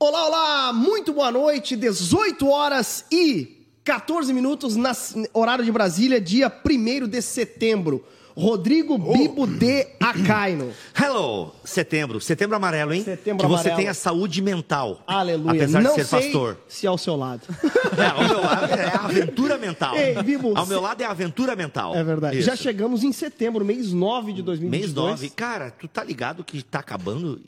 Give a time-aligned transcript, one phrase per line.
[0.00, 4.92] Olá, olá, muito boa noite, 18 horas e 14 minutos, na,
[5.32, 8.04] horário de Brasília, dia 1 de setembro.
[8.36, 10.70] Rodrigo Bibo de Acaino.
[10.96, 12.20] Hello, setembro.
[12.20, 13.02] Setembro amarelo, hein?
[13.02, 13.76] Setembro que você amarelo.
[13.76, 15.02] tenha saúde mental.
[15.04, 15.62] Aleluia.
[15.64, 16.58] Apesar Não de ser sei pastor.
[16.68, 17.42] se ao seu lado.
[17.98, 19.96] É, ao meu lado é a aventura mental.
[19.96, 21.96] Ei, Bibo, Ao meu lado é a aventura mental.
[21.96, 22.38] É verdade.
[22.38, 22.46] Isso.
[22.46, 24.80] Já chegamos em setembro, mês 9 de 2022.
[24.80, 25.30] Mês 9.
[25.30, 27.40] Cara, tu tá ligado que tá acabando?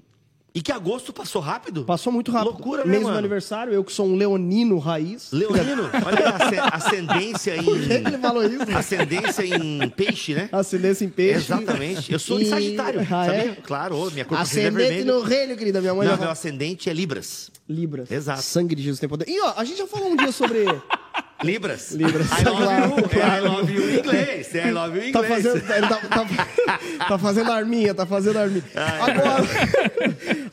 [0.53, 1.85] E que agosto passou rápido?
[1.85, 2.51] Passou muito rápido.
[2.55, 3.19] Loucura, né, mês do mano?
[3.19, 5.31] aniversário, eu que sou um leonino raiz.
[5.33, 8.19] Leonino, olha asce- ascendência Por que ele em...
[8.21, 8.77] falou isso?
[8.77, 10.49] Ascendência em peixe, né?
[10.51, 11.37] Ascendência em peixe.
[11.53, 12.13] Exatamente.
[12.13, 13.39] Eu sou de E- Sagitário, Ah, é?
[13.39, 13.59] sabia?
[13.63, 15.81] Claro, ô, minha cor é Ascendente no reino, querida.
[15.81, 16.33] Minha mãe Não, meu fala.
[16.33, 17.51] ascendente é Libras.
[17.69, 18.11] Libras.
[18.11, 18.43] Exato.
[18.43, 19.29] Sangue de Jesus tem poder.
[19.29, 20.65] E ó, a gente já falou um dia sobre.
[21.43, 21.91] Libras.
[21.93, 22.27] Libras.
[22.33, 23.09] I love Claro, you.
[23.09, 23.35] claro.
[23.37, 24.55] I love you em inglês.
[24.55, 25.43] I love you em Tá inglês.
[25.43, 28.63] fazendo, ele tá, tá- tá fazendo arminha, tá fazendo arminha.
[29.01, 29.47] Agora,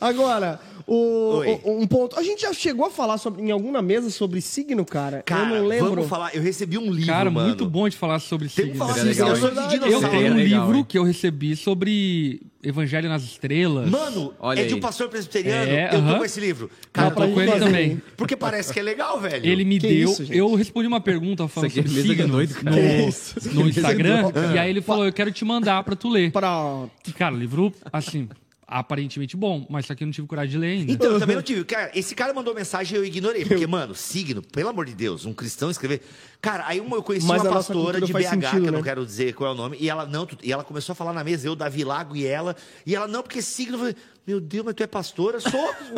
[0.00, 2.18] agora o, o- um ponto.
[2.18, 5.22] A gente já chegou a falar sobre, em alguma mesa sobre signo, cara.
[5.24, 5.90] Cara, eu não lembro.
[5.90, 6.34] vamos falar.
[6.34, 7.46] Eu recebi um livro, Cara, mano.
[7.48, 8.78] muito bom de falar sobre Temos que signos.
[8.78, 10.16] falar Seria sobre legal, de Eu dinossauro.
[10.18, 10.86] tenho um legal, livro hein?
[10.88, 13.88] que eu recebi sobre Evangelho nas Estrelas.
[13.88, 14.80] Mano, Olha é de um aí.
[14.80, 15.70] pastor presbiteriano.
[15.70, 16.18] É, eu tô aham.
[16.18, 16.70] com esse livro.
[16.92, 17.64] Cara, pra tô com ele fazer.
[17.64, 18.02] também.
[18.16, 19.46] Porque parece que é legal, velho.
[19.46, 20.10] Ele me Que deu.
[20.10, 22.76] isso, eu respondi uma pergunta falando é sobre doido, cara.
[22.76, 24.32] Que no, no Instagram.
[24.54, 26.32] e aí ele falou: Eu quero te mandar pra tu ler.
[27.06, 28.28] E, cara, o livro, assim,
[28.68, 30.92] aparentemente bom, mas só que eu não tive coragem de ler ainda.
[30.92, 31.64] Então, eu também não tive.
[31.64, 33.46] Cara, esse cara mandou mensagem e eu ignorei.
[33.46, 36.02] Porque, mano, signo, pelo amor de Deus, um cristão escrever.
[36.40, 38.70] Cara, aí uma, eu conheci Mas uma pastora de BH, sentido, que eu né?
[38.70, 41.14] não quero dizer qual é o nome, e ela não, e ela começou a falar
[41.14, 43.96] na mesa, eu, Davi Lago e ela, e ela, não, porque signo, eu falei,
[44.26, 45.40] meu Deus, mas tu é pastora?
[45.40, 45.50] Sou.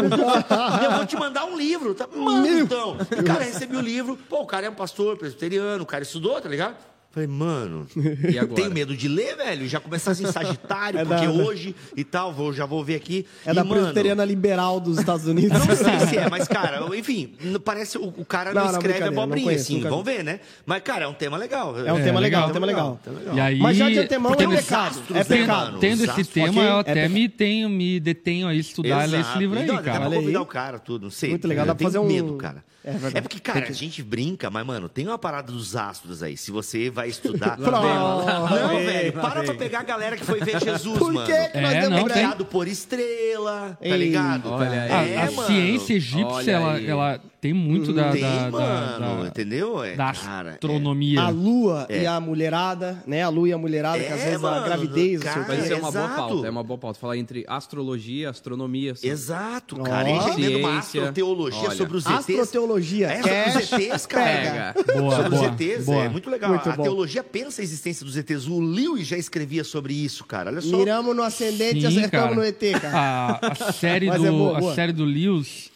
[0.82, 2.06] eu vou te mandar um livro, tá?
[2.06, 2.96] Manda então.
[3.18, 6.40] E, cara, recebi o livro, pô, o cara é um pastor presbiteriano, o cara estudou,
[6.40, 6.76] tá ligado?
[7.12, 7.88] Falei, mano,
[8.32, 8.54] E agora?
[8.54, 9.66] tenho medo de ler, velho.
[9.68, 13.26] Já começar assim, Sagitário, É porque da- hoje e tal, vou, já vou ver aqui.
[13.44, 15.58] É E, da mano, presbiteriana liberal dos Estados Unidos.
[15.58, 19.22] não sei se é, mas, cara, enfim, parece o, o cara Não, não, escreve não
[19.22, 20.38] abobrinha, conheço, assim, vamos ver, né?
[20.64, 21.76] Mas, cara, é um tema legal.
[21.84, 22.48] É um tema legal, legal.
[22.48, 23.00] um tema legal.
[23.04, 23.34] legal.
[23.36, 24.86] E aí, Mas já de antemão é um pecado.
[24.98, 25.78] astros, É pecado.
[25.80, 27.14] Tendo esse astros, tema, eu É até perfeito.
[27.14, 29.82] me, tenho, me detenho a estudar e ler esse livro aí, cara.
[29.82, 30.14] pra Olha aí.
[30.20, 31.30] convidar o cara, tudo, não sei.
[31.30, 32.64] Muito legal, eu dá pra tenho fazer um- medo, cara.
[32.82, 33.20] É verdade.
[33.22, 36.36] porque, cara, a gente brinca, mas, mano, tem uma parada dos astros aí.
[36.36, 37.56] Se você vai estudar...
[37.60, 37.82] Pronto.
[37.84, 39.48] Não, vem, velho, lá para vem.
[39.50, 41.26] pra pegar a galera que foi ver Jesus, Por mano.
[41.26, 42.12] que, que nós É, não, que tem.
[42.22, 43.96] Criado por estrela, tá Ei.
[43.96, 44.50] ligado?
[44.50, 44.90] Olha aí.
[44.92, 45.46] A, É, a mano.
[45.46, 46.86] ciência egípcia, Olha ela, aí.
[46.86, 49.82] ela tem muito da, Tem, da, mano, da- entendeu?
[49.82, 50.52] É, da cara, é.
[50.54, 51.22] astronomia.
[51.22, 53.22] A lua e a mulherada, né?
[53.22, 55.44] A lua e a mulherada, que às É, vezes a mano, gravidez, não sei o
[55.44, 55.46] cara.
[55.48, 56.16] Mas isso é uma boa exato.
[56.16, 56.98] pauta, é uma boa pauta.
[56.98, 58.92] Falar entre astrologia, astronomia.
[58.92, 59.08] assim.
[59.08, 60.08] Exato, cara.
[60.10, 61.00] Ele rendendo uma Ciência.
[61.00, 61.76] astroteologia Olha.
[61.76, 62.26] sobre os ETs.
[62.70, 63.08] Astroteologia.
[63.08, 64.24] É, sobre os Cash, ETs, cara.
[64.24, 65.00] pega.
[65.00, 66.04] Boa, sobre boa, os ETs, boa.
[66.04, 66.50] é muito legal.
[66.50, 66.82] Muito a bom.
[66.82, 68.46] teologia pensa a existência dos ETs.
[68.46, 70.50] O Lewis já escrevia sobre isso, cara.
[70.50, 70.76] Olha só.
[70.76, 72.34] Miramos no ascendente e acertamos cara.
[72.34, 72.98] no ET, cara.
[73.42, 74.72] A, a série do, é boa, boa.
[74.72, 75.70] a série do Lewis,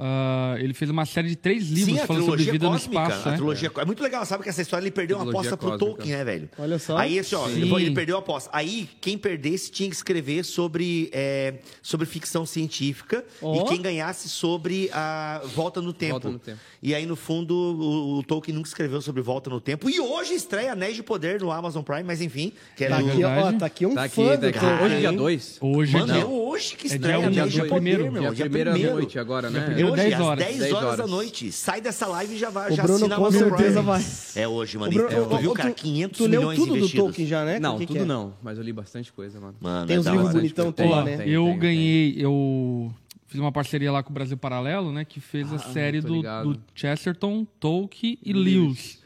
[0.00, 3.00] ah, ele fez uma série de três livros Sim, a falando sobre trilogia vida cósmica.
[3.00, 3.28] no espaço.
[3.28, 3.36] a né?
[3.36, 3.84] trilogia é.
[3.84, 5.86] muito legal, sabe que essa história ele perdeu uma aposta pro cósmica.
[5.86, 6.48] Tolkien, né, velho?
[6.56, 6.96] Olha só.
[6.96, 8.48] Aí, assim, ó, ele, ele perdeu a aposta.
[8.52, 13.56] Aí, quem perdesse tinha que escrever sobre, é, sobre ficção científica Ó.
[13.56, 16.12] e quem ganhasse sobre a volta no tempo.
[16.12, 16.58] Volta no Tempo.
[16.80, 19.90] E aí, no fundo, o, o Tolkien nunca escreveu sobre volta no tempo.
[19.90, 23.24] E hoje estreia Anéis de Poder no Amazon Prime, mas enfim, que é Tá aqui,
[23.24, 24.58] ó, tá aqui um Tá aqui, fã tá do aqui.
[24.60, 25.16] Tolkien, Hoje é dia hein?
[25.16, 25.58] 2.
[25.60, 28.22] Hoje Mano, é é hoje que estreia um, Anéis dia de Poder, primeiro, meu.
[28.22, 29.74] Dia Dia primeira noite agora, né?
[29.92, 30.44] Hoje, 10 às horas.
[30.44, 31.10] 10 10 horas da horas.
[31.10, 31.52] noite.
[31.52, 34.04] Sai dessa live e já vai O já Bruno assina com certeza vai.
[34.36, 34.92] É hoje, mano.
[34.92, 35.70] Bruno, Então, tu viu, cara?
[35.70, 37.04] tu- 500 tu leu milhões tudo do investidos.
[37.06, 37.58] Tolkien já, né?
[37.58, 38.06] Não, Que que tudo é?
[38.06, 39.54] não, mas eu li bastante coisa, mano.
[39.60, 41.16] Mano, Tem é os da livros bonitão Tem, tudo, Ó, né?
[41.18, 41.28] tem.
[41.28, 42.92] eu ganhei, eu
[43.26, 45.04] fiz uma parceria lá com o Brasil Paralelo, né?
[45.04, 48.98] Que fez a série do, do Chesterton, Tolkien e Lewis.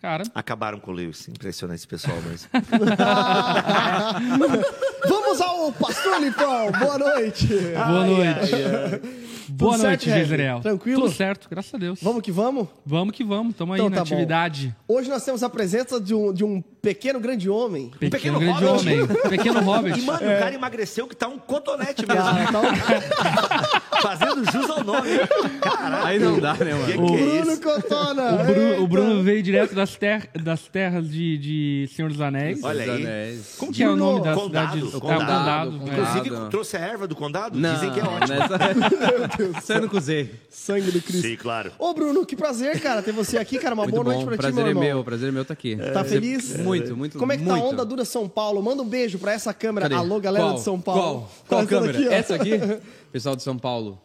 [0.00, 1.26] Cara, Acabaram com o Lewis.
[1.28, 2.48] Impressionante esse pessoal mesmo.
[5.08, 6.70] Vamos ao Pastor Lipão.
[6.72, 7.46] Boa noite.
[7.74, 9.23] boa noite.
[9.48, 10.18] Boa Tudo noite, certo?
[10.26, 10.60] Gisrael.
[10.60, 11.02] Tranquilo?
[11.02, 11.98] Tudo certo, graças a Deus.
[12.02, 12.68] Vamos que vamos?
[12.84, 14.14] Vamos que vamos, tamo aí Então na tá bom.
[14.14, 14.74] atividade.
[14.88, 17.90] Hoje nós temos a presença de um, de um pequeno grande homem.
[17.98, 18.88] Pequeno, pequeno grande hobbit.
[18.88, 19.06] homem.
[19.28, 19.98] Pequeno hobbit.
[19.98, 22.22] E, mano, o cara emagreceu que tá um cotonete mesmo.
[22.22, 25.08] Cara, tá um- Fazendo jus ao nome.
[25.62, 26.06] Caralho.
[26.06, 26.84] Aí não dá, né, Que mano?
[26.86, 27.60] que é Bruno isso?
[27.62, 28.34] Cotona.
[28.34, 28.80] O Bruno, Eita.
[28.82, 32.62] o Bruno veio direto das, ter- das terras de, de Senhor dos Anéis.
[32.62, 32.90] Olha aí.
[33.02, 33.54] Anéis.
[33.58, 34.92] Como que é o Bruno, nome da Condado, cidade?
[34.92, 34.94] Condado.
[34.94, 35.70] É, o Condado.
[35.78, 35.88] Condado.
[35.88, 35.92] é.
[36.00, 36.50] Inclusive, Condado.
[36.50, 37.58] trouxe a erva do condado?
[37.58, 38.38] Não, Dizem que é ótimo.
[38.38, 38.58] Nessa...
[39.54, 40.30] Você não cozei.
[40.50, 41.22] Sangue do Cristo.
[41.26, 41.72] Sim, claro.
[41.78, 43.74] Ô, Bruno, que prazer, cara, ter você aqui, cara.
[43.74, 44.84] Uma Muito boa bom, noite pra ti, prazer meu é irmão.
[44.84, 45.76] meu, prazer é meu tá aqui.
[45.92, 46.56] Tá feliz?
[46.58, 48.62] Muito, muito, Como é que tá a onda dura São Paulo?
[48.62, 49.84] Manda um beijo pra essa câmera.
[49.88, 49.94] Cadê?
[49.94, 50.54] Alô, galera Qual?
[50.56, 51.02] de São Paulo.
[51.02, 51.30] Qual?
[51.48, 51.92] Qual Essa câmera?
[51.92, 52.12] daqui, ó.
[52.12, 52.50] Essa aqui?
[53.12, 53.98] Pessoal de São Paulo.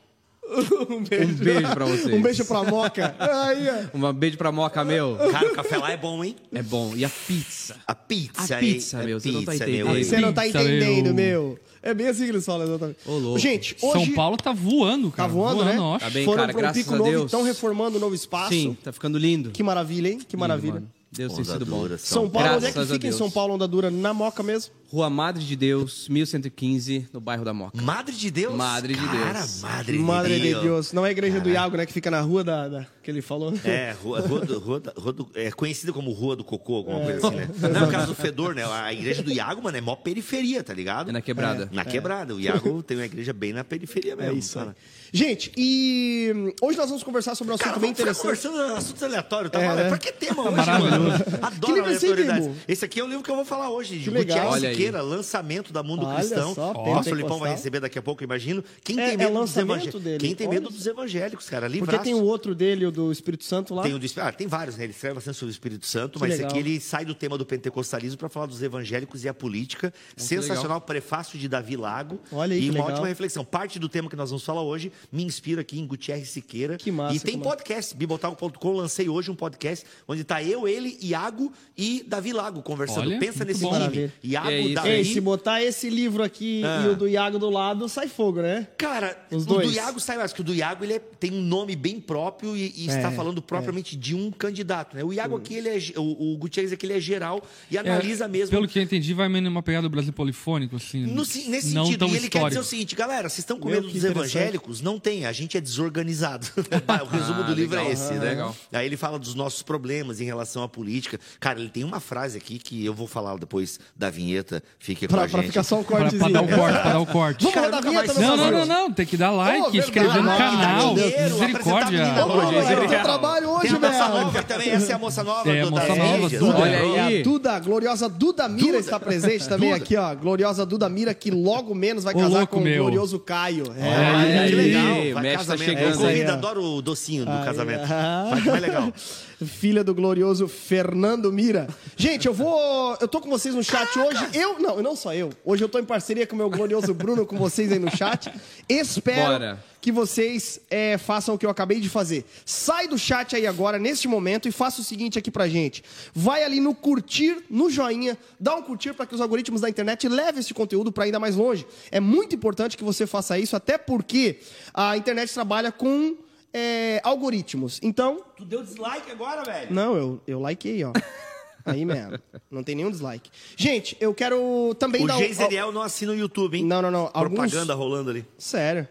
[0.90, 1.32] Um beijo.
[1.34, 2.14] Um beijo pra vocês.
[2.14, 3.16] Um beijo pra Moca.
[3.20, 3.98] Aí, ó.
[4.10, 5.18] Um beijo pra Moca, meu.
[5.32, 6.36] Cara, o café lá é bom, hein?
[6.54, 6.94] É bom.
[6.96, 7.76] E a pizza?
[7.88, 9.06] A pizza, A pizza, hein?
[9.06, 10.04] meu, A você não tá pizza, entendendo.
[10.06, 11.16] Você não tá entendendo, meu.
[11.16, 11.60] meu.
[11.82, 12.98] É bem assim que eles falam, exatamente.
[13.06, 13.40] Ô, louco.
[13.40, 14.06] Gente, hoje...
[14.06, 15.30] São Paulo tá voando, Tá cara.
[15.30, 15.80] voando, né?
[15.80, 15.98] ó.
[15.98, 17.26] Tá bem, Foram cara, pra um graças pico a novo, Deus.
[17.26, 18.50] estão reformando um novo espaço.
[18.50, 19.52] Sim, tá ficando lindo.
[19.52, 20.20] Que maravilha, hein?
[20.28, 20.74] Que maravilha.
[20.80, 20.90] Lindo.
[21.12, 21.88] Deus tem sido bom.
[21.98, 23.12] São Paulo, onde é que fica em.
[23.12, 23.90] São Paulo, Onda Dura?
[23.90, 24.74] Na Moca mesmo?
[24.92, 27.80] Rua Madre de Deus, 1115, no bairro da Moca.
[27.82, 28.56] Madre de Deus?
[28.56, 29.62] Madre de Cara, Deus.
[29.62, 30.64] Madre, Madre de de Deus.
[30.64, 30.94] Deus.
[30.94, 31.86] Não é a igreja do Iago, né?
[31.86, 33.54] Que fica na rua da, da- que ele falou.
[33.64, 37.02] É, rua, rua do- rua da- rua do- é conhecida como Rua do Cocô, alguma
[37.02, 37.50] coisa assim, né?
[37.72, 38.64] Não é o caso do Fedor, né?
[38.66, 41.10] A igreja do Iago, mano, é mó periferia, tá ligado?
[41.10, 41.70] É na quebrada.
[41.72, 42.34] Na quebrada.
[42.34, 44.38] O Iago tem uma igreja bem na periferia É mesmo.
[44.40, 44.66] isso aí.
[44.66, 44.76] cara.
[45.12, 48.22] Gente, e hum, hoje nós vamos conversar sobre um assunto Cara, bem interessante.
[48.22, 49.60] conversando assuntos aleatórios, tá?
[49.62, 49.88] É, né?
[49.90, 51.12] Pra que tema hoje, mano?
[51.24, 52.58] Que Adoro livro é esse aí, aleatoriedades.
[52.68, 54.50] Esse aqui é o livro que eu vou falar hoje, de Que legal.
[54.52, 54.79] Olha aí.
[54.80, 56.54] Siqueira, lançamento da Mundo Olha Cristão.
[56.56, 58.64] só, Ó, o Lipão vai receber daqui a pouco, imagino.
[58.84, 60.22] Quem É- tem é medo dos lançamento evangélicos?
[60.22, 60.60] Quem tem Olha.
[60.60, 61.68] medo dos evangélicos, cara?
[61.68, 62.04] Porque Livraço.
[62.04, 63.84] tem o outro dele, o do Espírito Santo lá.
[63.84, 64.84] Tem, o do, ah, tem vários, né?
[64.86, 66.52] Ele escreve bastante sobre o Espírito Santo, Que mas esse legal.
[66.58, 69.94] aqui ele sai do tema do pentecostalismo para falar dos evangélicos e a política.
[70.16, 72.20] Sensacional prefácio de Davi Lago.
[72.32, 72.92] Olha aí, E que uma legal.
[72.92, 73.44] ótima reflexão.
[73.44, 76.78] Parte do tema que nós vamos falar hoje me inspira aqui em Gutierrez Siqueira.
[76.78, 77.50] Que massa, E tem massa.
[77.50, 78.72] podcast, bibotalco.com.
[78.74, 83.08] Lancei hoje um podcast onde tá eu, ele, Iago e Davi Lago conversando.
[83.08, 84.12] Olha, Pensa muito nesse time.
[84.24, 84.76] Iago, É isso.
[84.76, 84.90] Davi.
[84.90, 86.84] Ei, se botar esse livro aqui Ah.
[86.86, 88.68] e o do Iago do lado, sai fogo, né?
[88.78, 89.68] Cara, Os o dois.
[89.70, 92.56] do Iago sai mais, que o do Iago ele é- tem um nome bem próprio
[92.56, 95.04] e, e está É, falando propriamente de um candidato, né?
[95.04, 98.50] O Iago aqui, ele é, o, o Gutierrez aqui, ele é geral e analisa mesmo.
[98.52, 101.06] Pelo que eu entendi, vai meio numa pegada do Brasil polifônico, assim.
[101.06, 102.50] No nesse não sentido, tão e ele quer histórico.
[102.50, 104.82] dizer o seguinte, galera, vocês estão com medo dos evangélicos?
[104.82, 106.48] Não tem, a gente é desorganizado.
[106.58, 108.30] o resumo Ah, do livro é legal, esse, aham, né?
[108.30, 108.56] legal.
[108.72, 111.20] Aí ele fala dos nossos problemas em relação à política.
[111.40, 115.14] Cara, ele tem uma frase aqui que eu vou falar depois da vinheta, fique com
[115.14, 115.48] Pra, a pra gente.
[115.50, 116.32] ficar só um Pra, cortezinho.
[116.32, 117.44] pra dar o corte, pra dar o corte.
[117.46, 118.92] Vamos rodar a vinheta, mais- Não, não, não, não.
[118.94, 120.94] Tem que dar like, verdade, inscrever no like, canal.
[120.96, 122.06] dinheiro, Misericórdia.
[122.26, 124.26] Ô, trabalho hoje, Tem a moça velho.
[124.26, 126.30] nova também, essa é a moça nova É, a moça nova.
[126.30, 126.58] Duda.
[126.60, 127.20] Olha E aí.
[127.20, 128.80] a Duda, a gloriosa Duda Mira Duda.
[128.80, 129.84] está presente também Duda.
[129.84, 130.16] aqui, ó.
[130.16, 132.76] Gloriosa Duda Mira, que logo menos vai casar com meu.
[132.82, 133.64] o glorioso Caio.
[133.78, 134.48] É.
[134.50, 134.84] Que legal.
[135.14, 136.30] Vai tá casamento.
[136.30, 136.34] ó.
[136.34, 137.86] adoro o docinho do casamento.
[137.88, 138.94] Vai mais legal.
[139.46, 141.68] Filha do glorioso Fernando Mira.
[141.96, 142.98] Gente, eu vou.
[143.00, 144.20] Eu tô com vocês no chat hoje.
[144.34, 144.60] Eu.
[144.60, 145.30] Não, não só eu.
[145.46, 148.30] Hoje eu tô em parceria com o meu glorioso Bruno, com vocês aí no chat.
[148.68, 149.64] Espero Bora.
[149.80, 152.26] que vocês é, façam o que eu acabei de fazer.
[152.46, 155.84] Sai do chat aí agora, neste momento, e faça o seguinte aqui pra gente.
[156.14, 160.08] Vai ali no curtir, no joinha, dá um curtir para que os algoritmos da internet
[160.10, 161.66] levem esse conteúdo para ainda mais longe.
[161.92, 164.40] É muito importante que você faça isso, até porque
[164.74, 166.18] a internet trabalha com
[166.54, 167.80] é, algoritmos.
[167.84, 169.74] Então, Tu deu dislike agora, velho?
[169.74, 170.92] não, eu, eu likei, ó.
[171.66, 172.18] Aí mesmo.
[172.50, 173.30] Não tem nenhum dislike.
[173.56, 176.66] Gente, eu quero também O dar um- Geiseriel não assina o YouTube, hein?
[176.66, 177.12] Não, não, não.
[177.14, 178.26] Alguns- Propaganda rolando ali.
[178.38, 178.88] Sério.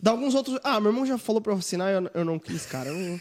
[0.00, 0.58] Dá alguns outros.
[0.64, 2.88] Ah, meu irmão já falou pra eu assinar, eu, eu não quis, cara.
[2.88, 3.20] eu não-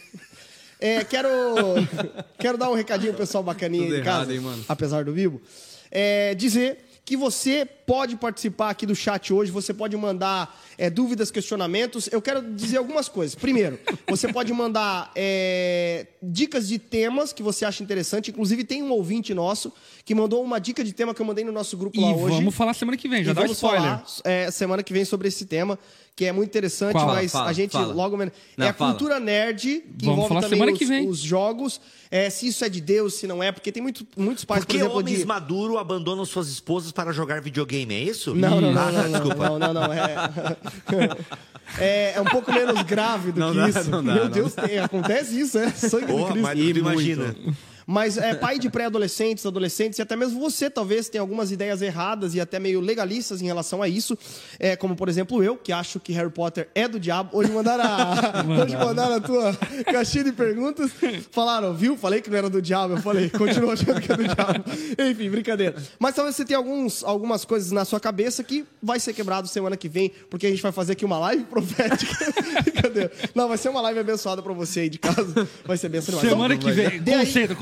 [0.79, 1.29] É, quero.
[2.39, 4.17] quero dar um recadinho pro pessoal bacaninha Tudo aí de casa.
[4.19, 4.65] errado, hein, mano?
[4.69, 5.41] Apesar do vivo.
[5.91, 6.79] É, dizer
[7.11, 12.07] que você pode participar aqui do chat hoje, você pode mandar é, dúvidas, questionamentos.
[12.09, 13.35] Eu quero dizer algumas coisas.
[13.35, 13.77] Primeiro,
[14.07, 18.31] você pode mandar é, dicas de temas que você acha interessante.
[18.31, 19.73] Inclusive, tem um ouvinte nosso
[20.05, 22.37] que mandou uma dica de tema que eu mandei no nosso grupo E lá hoje.
[22.37, 23.81] vamos falar semana que vem, já E dá vamos spoiler.
[23.81, 25.77] falar é, semana que vem sobre esse tema,
[26.15, 27.07] que é muito interessante, Qual?
[27.07, 27.93] mas Fala, a gente fala.
[27.93, 28.33] logo menos.
[28.57, 28.91] Não, é a fala.
[28.91, 31.07] cultura nerd, que Vamos envolve falar também os, que vem.
[31.07, 31.81] os jogos,
[32.11, 34.67] é, se isso é de Deus, se não é, porque tem muito, muitos pais, Por
[34.67, 35.25] por que exemplo, homens de.
[35.25, 37.93] maduros abandonam suas esposas para jogar videogame?
[37.95, 38.35] É isso?
[38.35, 39.49] Não, não, não, Ah, não, não, desculpa.
[39.49, 40.15] não, não, não, é...
[41.79, 42.13] é.
[42.15, 43.89] é um pouco menos grave do Não que dá, isso.
[43.89, 46.41] não dá, Meu não Deus, tem- acontece isso, é sangue do Porra, Cristo.
[46.43, 47.35] mas tu imagina.
[47.91, 52.33] Mas é pai de pré-adolescentes, adolescentes e até mesmo você talvez tenha algumas ideias erradas
[52.33, 54.17] e até meio legalistas em relação a isso.
[54.57, 57.29] É, como, por exemplo, eu, que acho que Harry Potter é do diabo.
[57.33, 59.53] Hoje mandaram a, hoje mandaram a tua
[59.85, 60.89] caixinha de perguntas.
[61.31, 61.97] Falaram, viu?
[61.97, 62.93] Falei que não era do diabo.
[62.93, 64.63] Eu falei, continua achando que é do diabo.
[65.11, 65.75] Enfim, brincadeira.
[65.99, 69.75] Mas talvez você tenha alguns, algumas coisas na sua cabeça que vai ser quebrado semana
[69.75, 72.13] que vem, porque a gente vai fazer aqui uma live profética.
[72.63, 73.11] brincadeira.
[73.35, 75.47] Não, vai ser uma live abençoada pra você aí de casa.
[75.65, 76.29] Vai ser benção demais.
[76.29, 77.55] Semana Então, que vem, aí- conceito,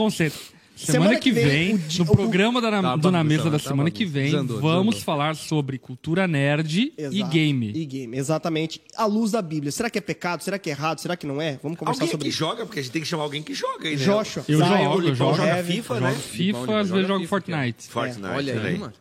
[0.76, 3.44] Semana, Semana que que vem, vem, o no o- programa da, Tá do Na Mesa
[3.44, 5.02] bagunça, da tá semana que vem, Desandou, vamos desandou.
[5.02, 7.32] falar sobre cultura nerd e Exato.
[7.34, 7.72] game.
[7.76, 8.82] E game, exatamente.
[8.96, 9.74] À luz da Bíblia.
[9.74, 10.42] Será que é pecado?
[10.42, 11.00] Será que é errado?
[11.00, 11.60] Será que não é?
[11.62, 12.38] Vamos conversar Alguém sobre que isso.
[12.40, 14.06] joga, porque a gente tem que chamar alguém que joga aí, né?
[14.06, 14.46] Joshua.
[14.48, 15.36] Eu jogo, eu jogo.
[15.36, 15.64] joga.
[15.66, 16.16] FIFA, Jogo né?
[16.16, 17.88] FIFA, às vezes joga jogo Fortnite.
[17.90, 18.80] Fortnite, Olha olha aí, aí.
[18.80, 18.94] mano.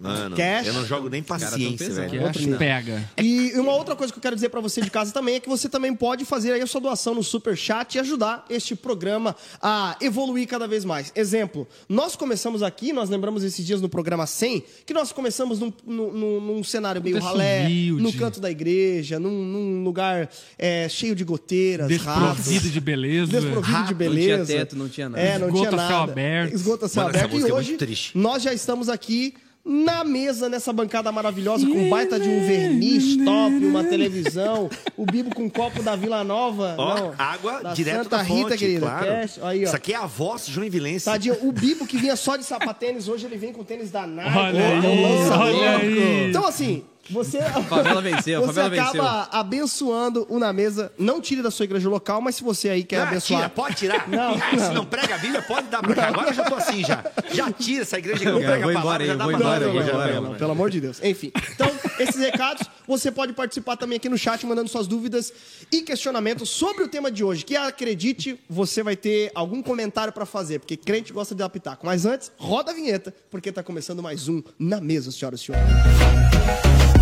[0.00, 0.66] Mano, Cash.
[0.66, 2.26] eu não jogo nem paciência, velho.
[2.26, 3.08] acho que pega.
[3.22, 5.48] E uma outra coisa que eu quero dizer pra você de casa também é que
[5.48, 9.36] você também pode fazer aí a sua doação no Super Chat e ajudar este programa
[9.62, 11.12] a evoluir cada vez mais.
[11.14, 15.72] Exemplo, nós começamos aqui, nós lembramos esses dias no programa 100, que nós começamos num,
[15.86, 18.02] num- num- num cenário meio ralé, humilde.
[18.02, 22.72] no canto da igreja, num, num lugar é, cheio de goteiras, Desprovido ratos.
[22.72, 23.30] de beleza.
[23.40, 24.46] Desprovido de Não tinha beleza.
[24.46, 25.22] teto, não tinha nada.
[25.22, 26.12] É, não Esgoto tinha a céu nada.
[26.12, 26.54] aberto.
[26.54, 27.38] Esgoto a céu Mano, aberto.
[27.38, 28.16] E é hoje triste.
[28.18, 33.54] nós já estamos aqui na mesa, nessa bancada maravilhosa, com baita de um verniz top,
[33.64, 36.74] uma televisão, o Bibo com um copo da Vila Nova.
[36.78, 38.80] Ó, não, água da direto Santa da Rita, fonte, querida.
[38.80, 39.06] claro.
[39.06, 39.64] Cash, aí, ó.
[39.64, 41.04] Isso aqui é a voz joinvilense.
[41.04, 44.38] Tadinho, o Bibo que vinha só de sapatênis, hoje ele vem com tênis da Nike.
[44.38, 45.56] Olha é um aí, lançamento.
[45.56, 46.28] olha aí.
[46.30, 47.40] Então, assim, você...
[47.68, 50.92] Favela venceu, Você favela acaba abençoando o Na Mesa.
[50.98, 53.40] Não tire da sua igreja local, mas se você aí quer Ah, abençoar...
[53.40, 54.08] tira, pode tirar.
[54.08, 54.74] Não, Ah, Se não.
[54.74, 56.08] não prega a Bíblia, pode dar pra cá.
[56.08, 57.04] Agora eu já tô assim já.
[57.32, 59.32] Já tira essa igreja que não Eu prega vou a embora palavra, já dá vou
[59.32, 60.20] pra embora, dar eu vou embora.
[60.20, 61.00] Não, pelo amor de Deus.
[61.02, 65.32] Enfim, então, esses recados, você pode participar também aqui no chat, mandando suas dúvidas
[65.72, 67.44] e questionamentos sobre o tema de hoje.
[67.44, 71.84] Que acredite, você vai ter algum comentário pra fazer, porque crente gosta de dar pitaco.
[71.86, 76.99] Mas antes, roda a vinheta, porque tá começando mais um Na Mesa, senhoras e senhores.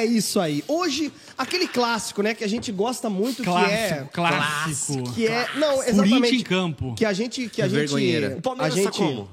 [0.00, 0.64] É isso aí.
[0.66, 5.12] Hoje, aquele clássico, né, que a gente gosta muito, Clássico, que é clássico.
[5.12, 6.36] que é, não, Corinthians exatamente.
[6.36, 6.94] em campo.
[6.94, 8.36] Que a gente que a gente Vergonheira.
[8.38, 9.28] O Palmeiras a tá gente como?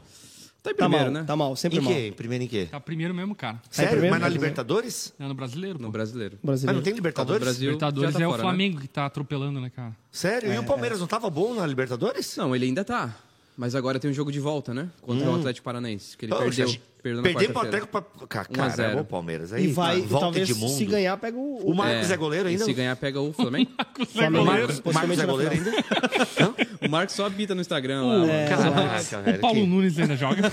[0.61, 1.23] Tá em Tá primeiro, mal, né?
[1.25, 1.93] tá mal, sempre Em mal.
[1.93, 2.13] quê?
[2.17, 2.67] Primeiro em quê?
[2.69, 3.61] Tá primeiro mesmo, cara.
[3.69, 3.91] Sério?
[3.91, 4.13] primeiro?
[4.15, 5.13] Mas na Tá Libertadores?
[5.17, 5.79] É no brasileiro.
[5.79, 5.91] No pô.
[5.91, 6.37] brasileiro.
[6.41, 6.77] Mas Brasileiro.
[6.77, 7.41] não tem Libertadores?
[7.41, 7.67] Brasil.
[7.69, 8.49] Libertadores já tá é o fora, né?
[8.49, 9.95] Flamengo que tá atropelando, né, cara?
[10.11, 10.51] Sério?
[10.51, 12.35] e o Palmeiras não tava bom na Libertadores?
[12.35, 13.15] Não, ele ainda tá.
[13.57, 14.87] Mas agora tem um jogo de volta, né?
[15.01, 16.15] Contra o Atlético Paranaense.
[16.15, 16.75] Que ele Poxa, perdeu.
[17.01, 17.85] Perdeu na Perdemos pro quarta-feira.
[17.85, 18.27] Atlético pra...
[18.27, 18.77] Ca- 1 a 0.
[18.77, 19.53] Caramba, o Palmeiras.
[19.53, 20.73] Aí, E vai, volta talvez de mundo.
[20.77, 22.65] se ganhar, pega o, O Marcos é, goleiro E ainda?
[22.65, 23.71] se ganhar, pega o Flamengo.
[24.13, 24.45] Flamengo.
[24.45, 26.85] Marcos, Possivelmente Marcos é na goleiro ainda?
[26.85, 28.27] o Marcos só habita no Instagram lá.
[28.27, 29.37] É, Caraca, velho.
[29.37, 30.41] O Paulo que- Nunes ainda joga.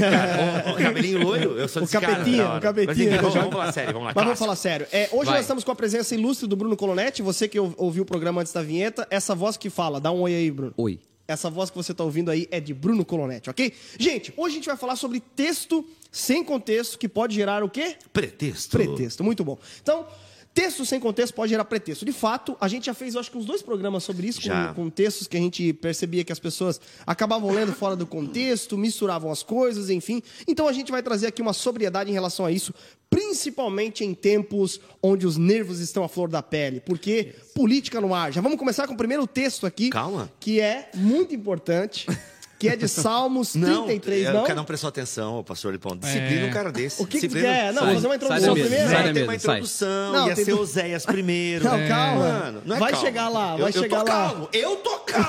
[0.66, 1.99] O, o cabelinho loiro, eu sou O hora.
[1.99, 4.12] o capetinha, Mas enfim, né, vamos, falar sério, vamos lá.
[4.14, 4.87] Mas vamos falar sério.
[4.92, 5.34] É, hoje Vai.
[5.34, 7.20] nós estamos com a presença ilustre do Bruno Colonetti.
[7.23, 10.20] Você que ou- ouviu o programa antes da vinheta, essa voz que fala, dá um
[10.23, 10.73] oi aí, Bruno.
[10.76, 10.99] Oi.
[11.26, 13.72] Essa voz que você está ouvindo aí é de Bruno Colonetti, ok?
[13.98, 17.96] Gente, hoje a gente vai falar sobre texto sem contexto que pode gerar o quê?
[18.12, 18.76] Pretexto.
[18.76, 19.58] Pretexto, muito bom.
[19.82, 20.06] Então,
[20.54, 22.04] texto sem contexto pode gerar pretexto.
[22.04, 24.75] De fato, a gente já fez, eu acho que uns dois programas sobre isso, com,
[24.75, 29.32] com textos que a gente percebia que as pessoas acabavam lendo fora do contexto, misturavam
[29.32, 30.23] as coisas, enfim.
[30.46, 32.73] Então, a gente vai trazer aqui uma sobriedade em relação a isso,
[33.11, 38.32] principalmente em tempos onde os nervos estão à flor da pele, porque política no ar.
[38.32, 40.30] Já vamos começar com o primeiro texto aqui, Calma.
[40.38, 42.06] que é muito importante,
[42.58, 44.40] que é de Salmos 33, é, não?
[44.40, 45.96] O cara não prestou atenção, pastor Lipão.
[45.96, 46.49] Disciplina É.
[46.49, 47.02] um cara desse.
[47.02, 47.73] O que que quer?
[47.73, 47.94] Não, Sai.
[47.94, 48.90] fazer uma Sai introdução primeiro?
[48.90, 49.37] sai ter uma sai.
[49.56, 51.64] introdução, Não, ia tem ser du- Oséias primeiro.
[51.64, 52.28] Não, calma.
[52.28, 53.06] Mano, não é Vai calma.
[53.06, 54.11] chegar lá, Eu- vai eu, chegar tô lá.
[54.28, 55.25] calmo, eu tô calmo.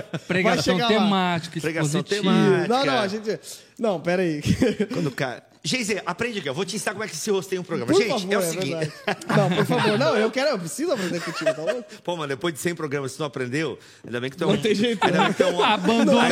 [0.26, 2.68] Pregação temática, Pregação temática.
[2.68, 3.38] Não, não, a gente.
[3.78, 4.40] Não, pera aí.
[4.92, 5.42] Quando o cara...
[5.62, 7.92] Geise, aprende aqui, eu vou te ensinar como é que se tem um programa.
[7.92, 8.68] Por Gente, favor, é o é seguinte...
[8.70, 8.92] verdade.
[9.36, 9.98] Não, por favor.
[9.98, 11.84] Não, eu quero, eu preciso aprender contigo, tá louco?
[12.02, 14.46] Pô, mano, depois de 100 programas, se tu não aprendeu, ainda bem que tu é
[14.46, 14.50] um...
[14.52, 15.24] Não tem jeito, Ainda né?
[15.24, 15.62] bem que tu é um...
[15.62, 16.28] Abandona.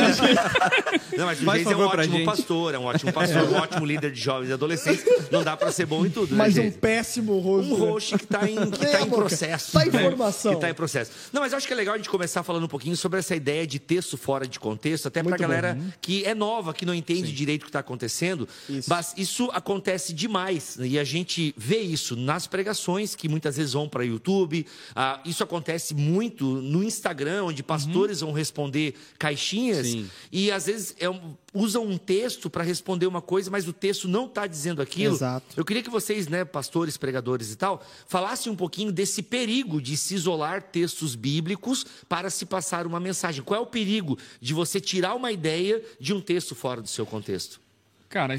[1.15, 2.25] Não, mas o Faz Geise é um pra ótimo gente.
[2.25, 5.05] pastor, é um ótimo pastor, um ótimo líder de jovens e adolescentes.
[5.31, 6.77] Não dá pra ser bom em tudo, Mas né, um Geise?
[6.79, 7.75] péssimo rosto.
[7.75, 9.71] Um host que tá em, que tá em processo.
[9.73, 10.03] Tá em né?
[10.03, 10.55] formação.
[10.55, 11.11] Que tá em processo.
[11.31, 13.35] Não, mas eu acho que é legal a gente começar falando um pouquinho sobre essa
[13.35, 15.91] ideia de texto fora de contexto, até pra Muito galera bom.
[16.01, 18.47] que é nova, que não entende direito o que tá acontecendo.
[18.87, 20.77] Mas isso acontece demais.
[20.77, 20.87] né?
[20.87, 24.65] E a gente vê isso nas pregações, que muitas vezes vão para YouTube.
[24.95, 29.87] Ah, isso acontece muito no Instagram, onde pastores vão responder caixinhas.
[29.87, 30.09] Sim.
[30.31, 34.07] E às vezes é um- usam um texto para responder uma coisa, mas o texto
[34.07, 35.15] não está dizendo aquilo.
[35.15, 35.45] Exato.
[35.57, 39.97] Eu queria que vocês, né, pastores, pregadores e tal, falassem um pouquinho desse perigo de
[39.97, 43.43] se isolar textos bíblicos para se passar uma mensagem.
[43.43, 47.05] Qual é o perigo de você tirar uma ideia de um texto fora do seu
[47.05, 47.59] contexto?
[48.07, 48.35] Cara,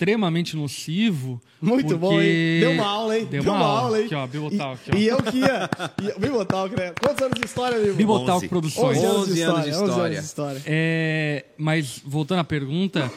[0.00, 1.40] extremamente nocivo.
[1.60, 2.60] Muito porque- bom, hein?
[2.60, 3.26] Deu uma aula, hein?
[3.26, 4.06] Deu Deu uma aula, hein?
[4.06, 4.96] Aqui, ó, Bibotal, aqui, ó.
[4.96, 5.70] E, e eu que ia.
[6.02, 6.94] ia Bibotal, né?
[6.98, 7.94] Quantos anos de história, Bibo?
[7.94, 8.48] Bibotal 11.
[8.48, 8.98] Produções.
[8.98, 9.92] 11 anos 11 de anos de história.
[9.92, 10.58] 11 anos de história.
[10.58, 10.62] história.
[10.66, 13.12] É, mas voltando à pergunta,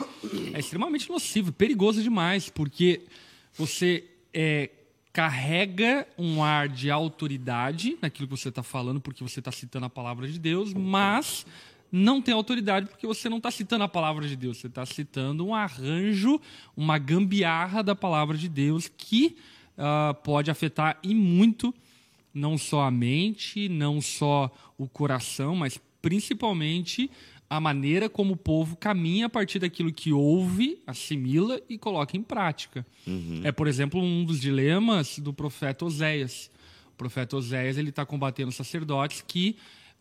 [0.54, 3.02] é extremamente nocivo, perigoso demais, porque
[3.58, 4.70] você é,
[5.14, 9.90] carrega um ar de autoridade naquilo que você está falando, porque você está citando a
[9.90, 11.46] palavra de Deus, mas
[11.96, 15.46] não tem autoridade porque você não está citando a palavra de Deus, você está citando
[15.46, 16.42] um arranjo,
[16.76, 19.38] uma gambiarra da palavra de Deus que
[19.78, 21.72] ah, pode afetar e muito
[22.34, 27.12] não só a mente, não só o coração, mas principalmente
[27.48, 32.24] a maneira como o povo caminha a partir daquilo que ouve, assimila e coloca em
[32.24, 32.84] prática.
[33.46, 36.50] É, por exemplo, um dos dilemas do profeta Oséias.
[36.88, 39.56] O profeta Oséias ele está combatendo sacerdotes que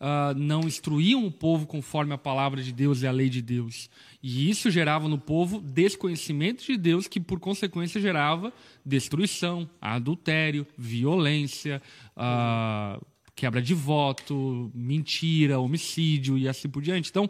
[0.05, 3.89] ah, não instruíam o povo conforme a palavra de Deus e a lei de Deus.
[4.21, 8.51] E isso gerava no povo desconhecimento de Deus, que por consequência gerava
[8.85, 11.81] destruição, adultério, violência,
[12.17, 12.99] ah,
[13.33, 17.09] quebra de voto, mentira, homicídio e assim por diante.
[17.09, 17.29] Então,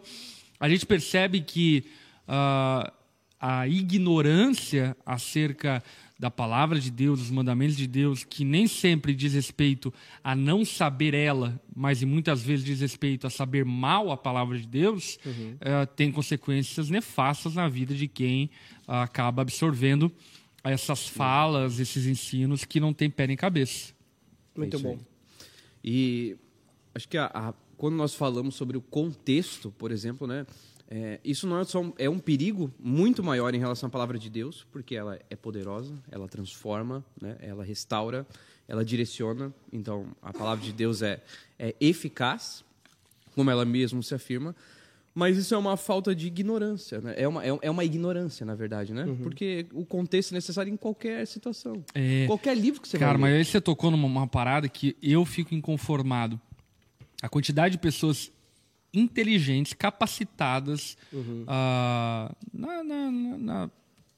[0.58, 1.84] a gente percebe que
[2.26, 2.92] ah,
[3.40, 5.80] a ignorância acerca
[6.18, 9.92] da palavra de Deus, dos mandamentos de Deus, que nem sempre diz respeito
[10.22, 14.56] a não saber ela, mas e muitas vezes diz respeito a saber mal a palavra
[14.58, 15.18] de Deus,
[15.60, 18.48] eh, tem consequências nefastas na vida de quem
[18.86, 20.10] ah, acaba absorvendo
[20.62, 23.92] essas falas, esses ensinos que não tem pé nem cabeça.
[24.56, 24.92] Muito isso bom.
[24.92, 24.98] aí.
[25.84, 26.36] E
[26.94, 30.46] acho que a- a- quando nós falamos sobre o contexto, por exemplo, né?
[30.90, 34.18] É, isso não é só um, é um perigo muito maior em relação à palavra
[34.18, 37.36] de Deus, porque ela é poderosa, ela transforma, né?
[37.40, 38.26] ela restaura,
[38.68, 39.52] ela direciona.
[39.72, 41.22] Então, a palavra de Deus é,
[41.58, 42.64] é eficaz,
[43.34, 44.54] como ela mesmo se afirma.
[45.14, 47.14] Mas isso é uma falta de ignorância, né?
[47.16, 49.06] É uma, é, é uma ignorância, na verdade, né?
[49.22, 51.84] Porque o contexto é necessário em qualquer situação.
[51.94, 52.26] É.
[52.26, 55.54] Qualquer livro que você Cara, mas aí você tocou numa uma parada que eu fico
[55.54, 56.40] inconformado.
[57.22, 58.32] A quantidade de pessoas
[58.94, 60.96] inteligentes, capacitadas
[61.46, 63.70] ah, na, na, na- na-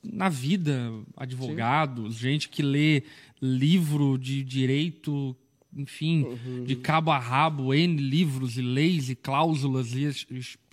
[0.03, 3.03] na vida, advogados, gente que lê
[3.43, 5.37] livro de direito,
[5.77, 6.25] enfim,
[6.65, 10.09] de cabo a rabo, N livros e leis e cláusulas e,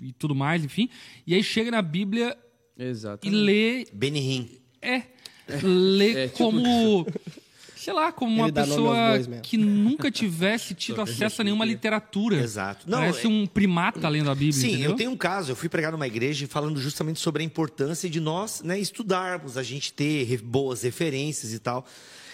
[0.01, 0.87] e tudo mais, enfim.
[1.25, 2.37] E aí chega na Bíblia
[2.77, 3.35] e Exatamente.
[3.43, 4.49] lê Benihim.
[4.81, 5.03] é.
[5.63, 7.05] Lê É, tipo- como.
[7.83, 12.37] Sei lá, como uma pessoa que nunca tivesse tido acesso a nenhuma literatura.
[12.37, 12.89] Exato.
[12.89, 14.53] Não, Parece é- um primata lendo a Bíblia.
[14.53, 14.91] Sim, entendeu?
[14.91, 15.51] eu tenho um caso.
[15.51, 19.63] Eu fui pregar numa igreja falando justamente sobre a importância de nós né, estudarmos, a
[19.63, 21.85] gente ter boas referências e tal.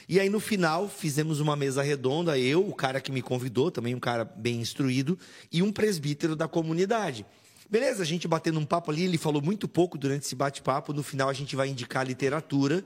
[0.07, 3.93] E aí, no final, fizemos uma mesa redonda, eu, o cara que me convidou, também
[3.93, 5.17] um cara bem instruído,
[5.51, 7.25] e um presbítero da comunidade.
[7.69, 10.93] Beleza, a gente batendo um papo ali, ele falou muito pouco durante esse bate-papo.
[10.93, 12.83] No final, a gente vai indicar literatura.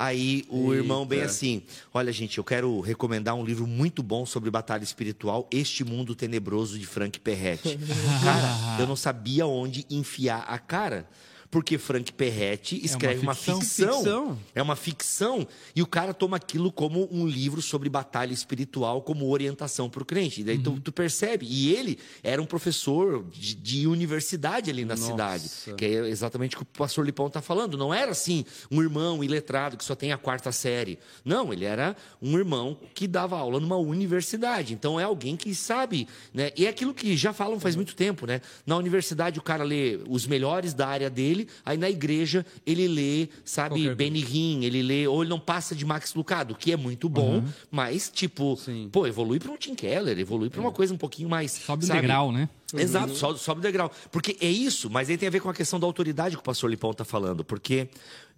[0.00, 1.30] Aí o irmão bem Eita.
[1.30, 6.14] assim, olha gente, eu quero recomendar um livro muito bom sobre batalha espiritual, Este Mundo
[6.14, 7.78] Tenebroso de Frank Perretti.
[8.24, 11.06] cara, eu não sabia onde enfiar a cara.
[11.50, 13.60] Porque Frank Perretti escreve uma ficção.
[13.60, 13.96] ficção.
[13.96, 14.38] Ficção.
[14.54, 15.46] É uma ficção.
[15.74, 20.06] E o cara toma aquilo como um livro sobre batalha espiritual, como orientação para o
[20.06, 20.42] crente.
[20.42, 21.46] E daí tu, tu percebe.
[21.48, 25.10] E ele era um professor de, de universidade ali na Nossa.
[25.10, 25.50] cidade.
[25.76, 27.76] Que é exatamente o que o pastor Lipão está falando.
[27.76, 30.98] Não era assim, um irmão iletrado que só tem a quarta série.
[31.24, 34.72] Não, ele era um irmão que dava aula numa universidade.
[34.72, 36.06] Então é alguém que sabe.
[36.32, 36.52] Né?
[36.56, 38.26] E é aquilo que já falam faz muito tempo.
[38.26, 38.40] Né?
[38.64, 43.28] Na universidade o cara lê os melhores da área dele, aí na igreja ele lê,
[43.44, 46.76] sabe, Qualquer Benny Hinn, ele lê, ou ele não passa de Max Lucado, que é
[46.76, 48.88] muito bom, mas tipo, Sim.
[48.90, 51.52] pô, evolui para um Tim Keller, evolui para uma coisa um pouquinho mais.
[51.52, 52.00] Sobe o sabe?
[52.00, 52.48] degrau, né?
[52.74, 53.90] Exato, sobe, sobe o degrau.
[54.10, 56.44] Porque é isso, mas aí tem a ver com a questão da autoridade que o
[56.44, 57.44] pastor Lipão está falando.
[57.44, 57.88] Porque,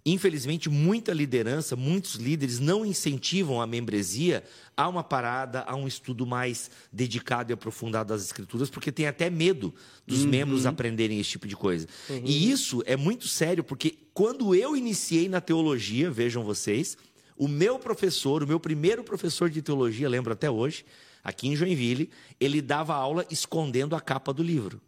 [0.05, 4.43] infelizmente, muita liderança, muitos líderes não incentivam a membresia
[4.75, 9.29] a uma parada, a um estudo mais dedicado e aprofundado das escrituras, porque tem até
[9.29, 9.73] medo
[10.05, 11.87] dos membros aprenderem esse tipo de coisa.
[12.23, 16.97] E isso é muito sério, porque quando eu iniciei na teologia, vejam vocês,
[17.37, 20.85] o meu professor, o meu primeiro professor de teologia, lembro até hoje,
[21.23, 24.81] aqui em Joinville, ele dava aula escondendo a capa do livro.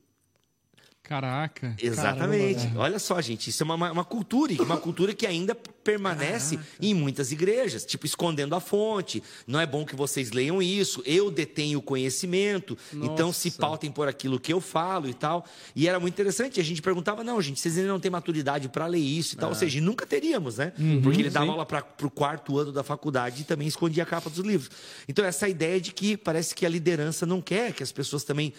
[1.08, 1.76] Caraca.
[1.82, 2.72] Exatamente.
[2.76, 5.56] Olha só, gente, isso é uma, uma cultura, uma cultura que ainda
[5.86, 9.22] permanece em muitas igrejas, tipo escondendo a fonte.
[9.46, 11.04] Não é bom que vocês leiam isso.
[11.06, 13.62] Eu detenho o conhecimento, então se Nossa.
[13.62, 15.46] pautem por aquilo que eu falo e tal.
[15.76, 16.60] E era muito interessante.
[16.60, 19.50] A gente perguntava: não, gente, vocês ainda não têm maturidade para ler isso e tal.
[19.50, 20.74] Ou seja, nunca teríamos, né?
[21.04, 21.52] Porque ele dava sim.
[21.52, 24.72] aula para o quarto ano da faculdade e também escondia a capa dos livros.
[25.08, 28.54] Então, essa ideia de que parece que a liderança não quer que as pessoas também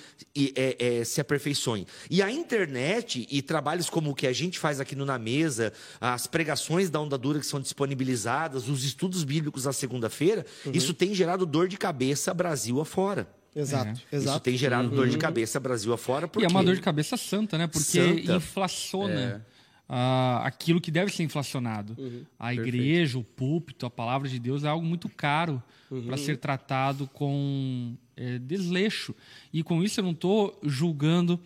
[0.55, 1.87] é, é, se aperfeiçoem.
[2.09, 5.73] E a internet e trabalhos como o que a gente faz aqui no Na Mesa,
[6.01, 11.15] as pregações da Onda Dura que são disponibilizadas, os estudos bíblicos na segunda-feira, isso tem
[11.15, 13.29] gerado dor de cabeça Brasil afora.
[13.55, 14.41] Exato, Isso exato.
[14.41, 16.27] tem gerado dor de cabeça Brasil afora.
[16.27, 16.45] E Porque...
[16.45, 17.67] é uma dor de cabeça santa, né?
[17.67, 18.37] Porque Santa.
[18.37, 19.47] inflaciona
[19.89, 21.97] ah, aquilo que deve ser inflacionado.
[22.39, 25.63] A igreja, o púlpito, a palavra de Deus é algo muito caro
[26.07, 29.15] para ser tratado com eh, desleixo.
[29.53, 31.41] E com isso eu não estou julgando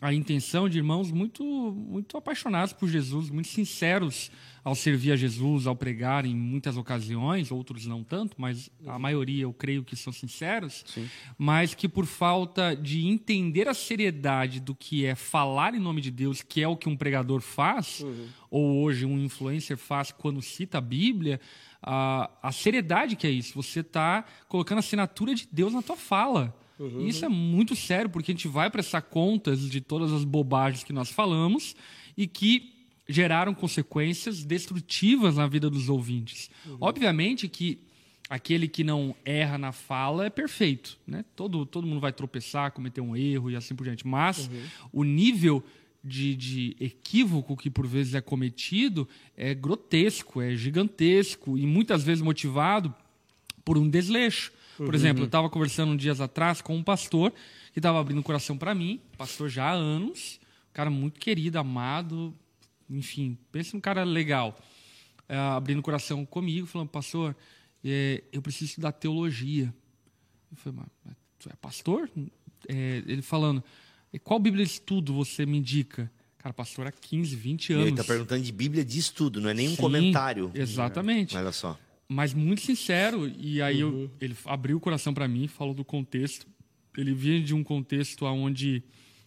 [0.00, 4.30] a intenção de irmãos muito, muito apaixonados por Jesus, muito sinceros
[4.62, 9.44] ao servir a Jesus, ao pregar em muitas ocasiões, outros não tanto, mas a maioria
[9.44, 10.84] eu creio que são sinceros,
[11.38, 16.10] mas que por falta de entender a seriedade do que é falar em nome de
[16.10, 18.04] Deus, que é o que um pregador faz,
[18.50, 21.40] ou hoje um influencer faz quando cita a Bíblia,
[21.82, 25.96] a, a seriedade que é isso, você está colocando a assinatura de Deus na tua
[25.96, 26.54] fala.
[27.00, 30.84] E isso é muito sério, porque a gente vai prestar contas de todas as bobagens
[30.84, 31.74] que nós falamos
[32.16, 32.72] e que
[33.08, 36.50] geraram consequências destrutivas na vida dos ouvintes.
[36.80, 37.80] Obviamente que
[38.28, 41.24] aquele que não erra na fala é perfeito, né?
[41.34, 44.06] Todo, todo mundo vai tropeçar, cometer um erro e assim por diante.
[44.06, 44.50] Mas
[44.92, 45.64] o nível
[46.04, 52.22] de, de equívoco que por vezes é cometido é grotesco, é gigantesco e muitas vezes
[52.22, 52.94] motivado
[53.64, 54.52] por um desleixo.
[54.86, 57.32] Por exemplo, eu estava conversando dias atrás com um pastor
[57.72, 61.58] que estava abrindo o coração para mim, pastor já há anos, um cara muito querido,
[61.58, 62.34] amado,
[62.88, 64.58] enfim, pensa num cara legal,
[65.28, 67.36] é, abrindo o coração comigo, falando, pastor,
[67.84, 69.74] é, eu preciso estudar teologia.
[70.50, 72.10] Eu falei, mas tu é pastor?
[72.68, 73.62] É, ele falando,
[74.12, 76.10] "E qual Bíblia de estudo você me indica?
[76.38, 77.86] Cara, pastor há 15, 20 anos.
[77.88, 80.50] Ele tá perguntando de Bíblia de estudo, não é nenhum Sim, comentário.
[80.54, 81.36] Exatamente.
[81.36, 81.78] Olha só.
[82.08, 83.30] Mas muito sincero.
[83.38, 86.46] E aí eu- ele abriu o coração para mim, falou do contexto.
[86.96, 88.82] Ele vinha de um contexto onde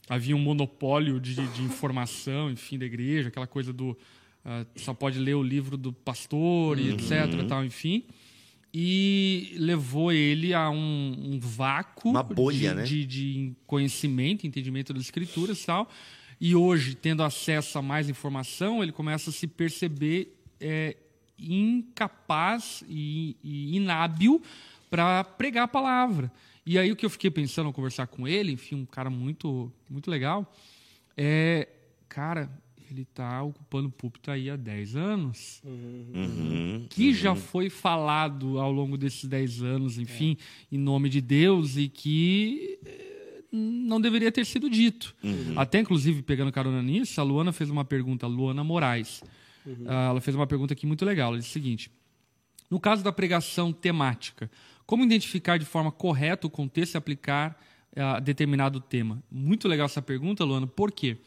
[0.10, 3.98] havia um monopólio de, de informação, enfim, da igreja, aquela coisa do
[4.44, 8.04] ah, só pode ler o livro do pastor e etc, tal, enfim.
[8.74, 12.84] E levou ele a um, um vácuo Uma bolha, de, né?
[12.84, 15.89] de, de conhecimento, entendimento das escrituras e tal.
[16.39, 20.96] E hoje, tendo acesso a mais informação, ele começa a se perceber é,
[21.41, 24.41] incapaz e, e inábil
[24.89, 26.32] para pregar a palavra.
[26.65, 29.71] E aí o que eu fiquei pensando ao conversar com ele, enfim, um cara muito,
[29.89, 30.54] muito legal,
[31.17, 31.67] é,
[32.08, 32.49] cara,
[32.89, 36.86] ele está ocupando o púlpito aí há 10 anos Uhum.
[36.89, 40.38] que já foi falado ao longo desses 10 anos, enfim,
[40.71, 45.15] em nome de Deus e que eh, não deveria ter sido dito.
[45.56, 49.23] Até, inclusive, pegando carona nisso, a Luana fez uma pergunta, a Luana Moraes.
[49.88, 51.30] Ah, ela fez uma pergunta aqui muito legal.
[51.30, 51.91] Ela disse o seguinte:
[52.69, 54.50] no caso da pregação temática,
[54.86, 57.60] como identificar de forma correta o contexto e aplicar
[57.95, 59.21] a determinado tema?
[59.32, 60.67] Muito legal essa pergunta, Luana.
[60.67, 61.17] Por quê?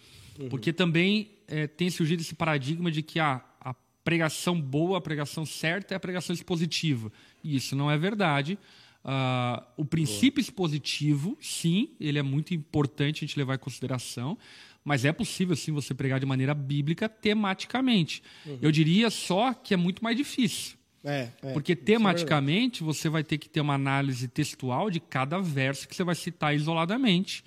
[0.51, 5.47] Porque também eh, tem surgido esse paradigma de que ah, a pregação boa, a pregação
[5.47, 7.13] certa é a pregação expositiva.
[7.43, 8.59] E isso não é verdade.
[9.05, 14.39] Ah, o princípio expositivo, sim, ele é muito importante a gente levar em consideração,
[14.85, 18.23] mas é possível, sim, você pregar de maneira bíblica tematicamente.
[18.61, 20.77] Eu diria só que é muito mais difícil.
[21.03, 21.53] É, é.
[21.53, 25.95] Porque é tematicamente você vai ter que ter uma análise textual de cada verso que
[25.95, 27.45] você vai citar isoladamente,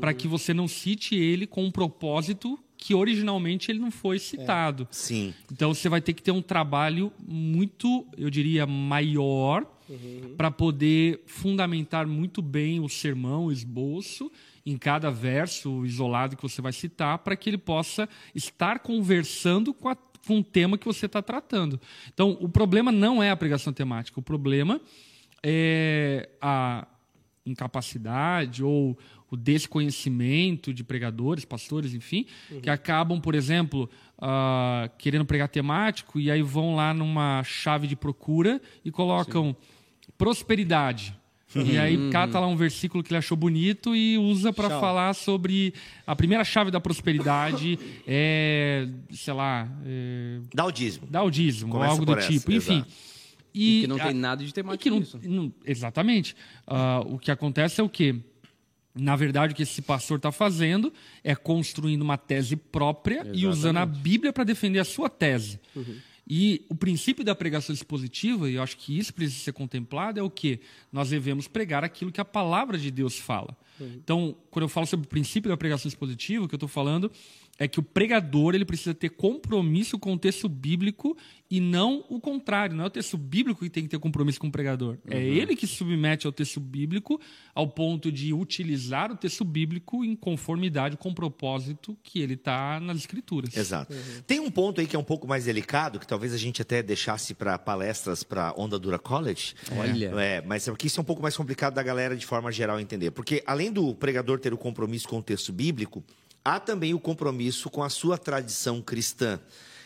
[0.00, 4.86] para que você não cite ele com um propósito que originalmente ele não foi citado.
[4.90, 5.34] Sim.
[5.52, 9.66] Então você vai ter que ter um trabalho muito, eu diria, maior
[10.36, 14.30] para poder fundamentar muito bem o sermão, o esboço
[14.64, 19.88] em cada verso isolado que você vai citar, para que ele possa estar conversando com,
[19.88, 21.80] a, com o tema que você está tratando.
[22.12, 24.78] Então, o problema não é a pregação temática, o problema
[25.42, 26.86] é a
[27.50, 28.98] incapacidade ou
[29.30, 32.26] o desconhecimento de pregadores, pastores, enfim,
[32.62, 37.94] que acabam, por exemplo, ah, querendo pregar temático e aí vão lá numa chave de
[37.94, 39.54] procura e colocam
[40.16, 41.14] prosperidade.
[41.54, 45.72] E aí cata lá um versículo que ele achou bonito e usa para falar sobre
[46.06, 51.06] a primeira chave da prosperidade é, sei lá, é, Dá o dízimo.
[51.08, 52.52] dar o dízimo, ou Começa algo do por essa, tipo.
[52.52, 52.76] Enfim.
[52.78, 53.07] exato.
[53.60, 55.18] E que não a- tem nada de e temática que não- nisso.
[55.64, 56.34] exatamente.
[56.66, 58.14] Ah, o que acontece é o quê?
[58.94, 60.92] Na verdade, o que esse pastor está fazendo
[61.22, 65.60] é construindo uma tese própria e usando a Bíblia para defender a sua tese.
[66.30, 70.22] E o princípio da pregação expositiva, e eu acho que isso precisa ser contemplado, é
[70.22, 70.60] o quê?
[70.92, 73.56] Nós devemos pregar aquilo que a palavra de Deus fala.
[73.80, 77.10] Então, quando eu falo sobre o princípio da pregação expositiva, o que eu estou falando
[77.58, 81.16] é que o pregador ele precisa ter compromisso com o texto bíblico
[81.50, 82.76] e não o contrário.
[82.76, 84.96] Não é o texto bíblico que tem que ter compromisso com o pregador.
[85.08, 87.20] É ele que se submete ao texto bíblico
[87.52, 92.78] ao ponto de utilizar o texto bíblico em conformidade com o propósito que ele está
[92.78, 93.56] nas escrituras.
[93.56, 93.92] Exato.
[94.24, 96.80] Tem um ponto aí que é um pouco mais delicado, que talvez a gente até
[96.80, 99.54] deixasse para palestras para Onda Dura College.
[99.76, 100.12] Olha.
[100.20, 102.78] É, mas é porque isso é um pouco mais complicado da galera de forma geral
[102.78, 103.10] entender.
[103.10, 106.04] Porque além do pregador ter o compromisso com o texto bíblico,
[106.54, 109.38] há também o compromisso com a sua tradição cristã.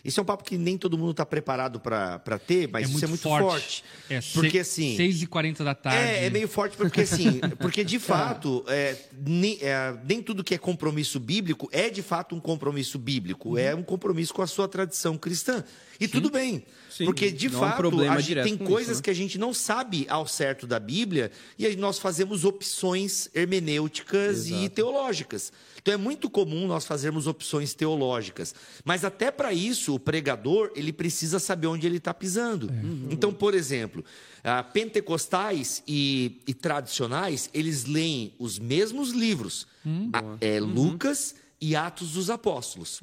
[0.04, 3.08] Isso é um papo que nem todo mundo está preparado para ter, mas isso é
[3.08, 3.84] muito forte.
[4.10, 4.96] É porque assim.
[4.96, 5.98] 6h40 da tarde.
[5.98, 10.54] É, é meio forte porque assim, porque de fato, é, nem, é, nem tudo que
[10.54, 14.66] é compromisso bíblico é de fato um compromisso bíblico, é um compromisso com a sua
[14.66, 15.62] tradição cristã.
[16.00, 19.02] E tudo bem, Sim, porque de um fato problema a gente tem coisas isso, né?
[19.04, 24.48] que a gente não sabe ao certo da Bíblia e aí nós fazemos opções hermenêuticas
[24.50, 25.52] e teológicas.
[25.80, 30.92] Então é muito comum nós fazermos opções teológicas, mas até para isso o pregador, ele
[30.92, 32.70] precisa saber onde ele está pisando.
[33.10, 34.04] Então, por exemplo,
[34.44, 39.66] ah, pentecostais e, e tradicionais, eles leem os mesmos livros.
[40.12, 43.00] Ah, é, Lucas e Atos dos Apóstolos.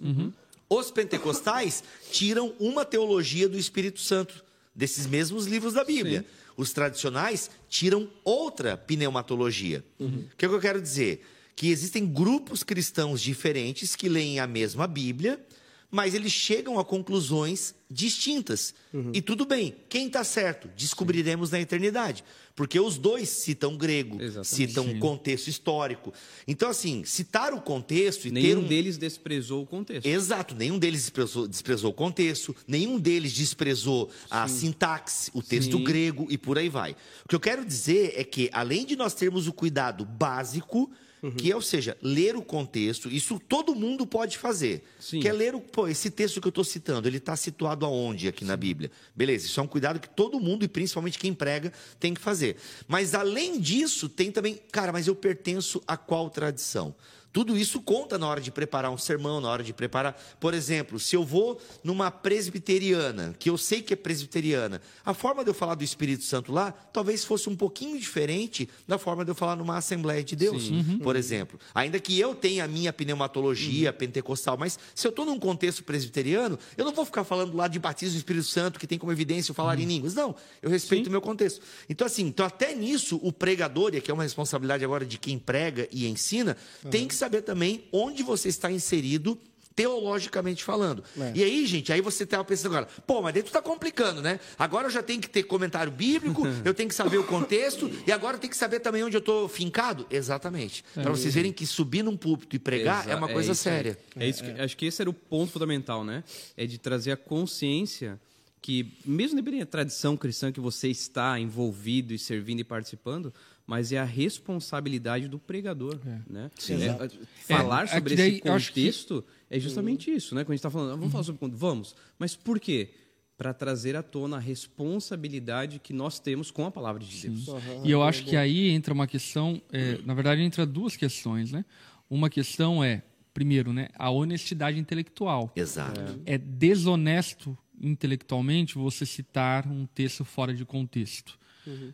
[0.69, 4.43] Os pentecostais tiram uma teologia do Espírito Santo,
[4.75, 6.23] desses mesmos livros da Bíblia.
[6.55, 9.84] Os tradicionais tiram outra pneumatologia.
[9.99, 11.25] O que, é que eu quero dizer?
[11.55, 15.43] Que existem grupos cristãos diferentes que leem a mesma Bíblia,
[15.91, 18.73] mas eles chegam a conclusões distintas.
[19.13, 20.69] E tudo bem, quem está certo?
[20.75, 22.23] Descobriremos na eternidade.
[22.56, 24.47] Porque os dois citam grego, Exatamente.
[24.47, 26.13] citam um contexto histórico.
[26.45, 28.67] Então, assim, citar o contexto e ter Nenhum um...
[28.67, 30.06] deles desprezou o contexto.
[30.06, 35.84] Exato, nenhum deles desprezou, desprezou o contexto, nenhum deles desprezou a sintaxe, o texto Sim.
[35.84, 36.91] grego e por aí vai.
[37.23, 40.91] O que eu quero dizer é que, além de nós termos o cuidado básico,
[41.38, 44.84] que é, ou seja, ler o contexto, isso todo mundo pode fazer.
[44.99, 45.19] Sim.
[45.19, 45.60] Que é ler o.
[45.60, 48.89] Pô, esse texto que eu estou citando, ele está situado aonde aqui na Bíblia?
[49.15, 52.55] Beleza, isso é um cuidado que todo mundo, e principalmente quem prega, tem que fazer.
[52.88, 54.60] Mas além disso, tem também.
[54.71, 56.95] Cara, mas eu pertenço a qual tradição?
[57.31, 60.19] Tudo isso conta na hora de preparar um sermão, na hora de preparar.
[60.39, 65.43] Por exemplo, se eu vou numa presbiteriana, que eu sei que é presbiteriana, a forma
[65.43, 69.31] de eu falar do Espírito Santo lá talvez fosse um pouquinho diferente da forma de
[69.31, 70.69] eu falar numa Assembleia de Deus,
[71.03, 71.59] por exemplo.
[71.73, 76.57] Ainda que eu tenha a minha pneumatologia pentecostal, mas se eu estou num contexto presbiteriano,
[76.75, 79.51] eu não vou ficar falando lá de batismo do Espírito Santo, que tem como evidência
[79.51, 80.15] eu falar em línguas.
[80.15, 81.61] Não, eu respeito o meu contexto.
[81.87, 85.37] Então, assim, então até nisso, o pregador, e aqui é uma responsabilidade agora de quem
[85.37, 86.57] prega e ensina,
[86.89, 89.38] tem que saber também onde você está inserido
[89.75, 91.01] teologicamente falando.
[91.17, 91.32] É.
[91.36, 94.38] E aí, gente, aí você estava pensando agora, pô, mas daí tu tá complicando, né?
[94.58, 98.12] Agora eu já tenho que ter comentário bíblico, eu tenho que saber o contexto, e
[98.12, 100.05] agora eu tenho que saber também onde eu estou fincado.
[100.12, 100.84] Exatamente.
[100.93, 103.75] Para vocês verem que subir num púlpito e pregar Exa- é uma coisa isso aí.
[103.75, 103.97] séria.
[104.17, 106.25] É isso que, Acho que esse era o ponto fundamental, né?
[106.58, 108.19] É de trazer a consciência
[108.62, 113.34] que, mesmo dependendo da tradição cristã que você está envolvido e servindo e participando,
[113.69, 116.49] mas é a responsabilidade do pregador, né?
[116.69, 117.10] É,
[117.45, 120.41] falar É, sobre é que daí esse eu acho que- contexto é justamente isso, né?
[120.43, 122.89] Quando a gente está falando, ah, vamos falar sobre contexto, vamos, mas por quê?
[123.38, 127.45] Para trazer à tona a responsabilidade que nós temos com a palavra de Deus.
[127.84, 131.63] E eu acho que aí entra uma questão, é, na verdade, entra duas questões, né?
[132.10, 133.03] Uma questão é,
[133.34, 135.51] primeiro, né, a honestidade intelectual.
[135.55, 136.19] Exato.
[136.25, 141.38] É desonesto intelectualmente você citar um texto fora de contexto.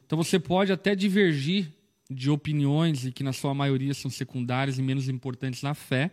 [0.05, 1.71] Então você pode até divergir
[2.09, 6.11] de opiniões e que na sua maioria são secundárias e menos importantes na fé.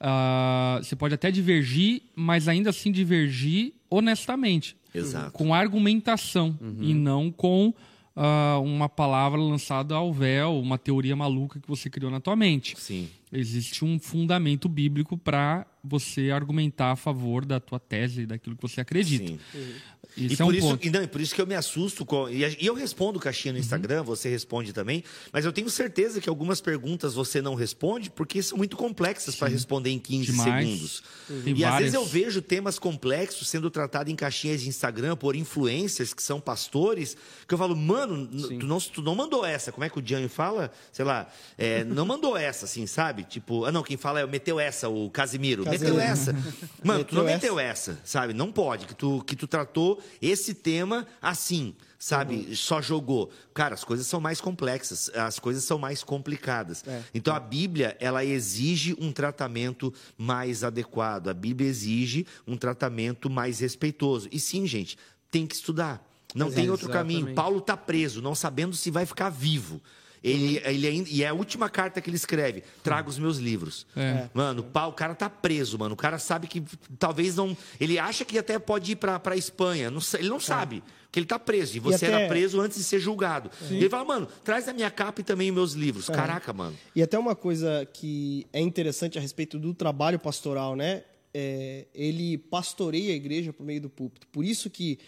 [0.00, 5.32] Ah, você pode até divergir, mas ainda assim divergir honestamente Exato.
[5.32, 7.74] com argumentação e não com
[8.14, 12.78] ah, uma palavra lançada ao véu, uma teoria maluca que você criou na tua mente.
[12.78, 13.08] Sim.
[13.32, 18.80] Existe um fundamento bíblico para você argumentar a favor da tua tese, daquilo que você
[18.80, 19.26] acredita.
[19.26, 19.38] Sim.
[20.16, 20.86] Isso e, é um por isso, ponto.
[20.86, 22.04] e, não, e por isso que eu me assusto.
[22.04, 23.58] Com, e, e eu respondo caixinha Uhum.
[23.58, 25.04] no Instagram, você responde também.
[25.32, 29.48] Mas eu tenho certeza que algumas perguntas você não responde porque são muito complexas para
[29.48, 30.66] responder em 15 Demais.
[30.68, 31.02] segundos.
[31.44, 31.78] Tem E às várias.
[31.92, 36.40] vezes eu vejo temas complexos sendo tratados em caixinhas de Instagram por influencers que são
[36.40, 37.16] pastores,
[37.46, 39.70] que eu falo, mano, tu não, tu não mandou essa.
[39.70, 40.70] Como é que o Dianho fala?
[40.92, 43.24] Sei lá, é, não mandou essa, assim, sabe?
[43.24, 45.64] Tipo, ah, não, quem fala é meteu essa, o Casimiro.
[45.64, 45.94] Casimiro.
[45.96, 46.34] Meteu essa.
[46.82, 48.32] Mano, tu não Meteu meteu essa, sabe?
[48.34, 52.54] Não pode, que tu, que tu tratou esse tema assim, sabe?
[52.54, 53.30] Só jogou.
[53.52, 56.84] Cara, as coisas são mais complexas, as coisas são mais complicadas.
[56.86, 57.02] É.
[57.14, 61.28] Então a Bíblia, ela exige um tratamento mais adequado.
[61.28, 64.28] A Bíblia exige um tratamento mais respeitoso.
[64.30, 64.96] E sim, gente,
[65.30, 66.06] tem que estudar.
[66.34, 67.20] Não tem outro caminho.
[67.20, 67.36] Exatamente.
[67.36, 69.80] Paulo está preso, não sabendo se vai ficar vivo.
[70.22, 73.86] Ele, ele ainda, e é a última carta que ele escreve: traga os meus livros.
[73.96, 74.28] É.
[74.34, 75.94] Mano, pá, o cara tá preso, mano.
[75.94, 76.62] O cara sabe que
[76.98, 77.56] talvez não.
[77.80, 79.90] Ele acha que até pode ir pra, pra Espanha.
[79.90, 80.82] Não ele não sabe.
[81.10, 81.76] Que ele tá preso.
[81.76, 83.50] E você até- era preso antes de ser julgado.
[83.70, 86.06] E ele fala, mano, traz a minha capa e também os meus livros.
[86.06, 86.76] Caraca, mano.
[86.94, 91.04] E até uma coisa que é interessante a respeito do trabalho pastoral, né?
[91.32, 94.26] É, ele pastoreia a igreja por meio do púlpito.
[94.28, 94.98] Por isso que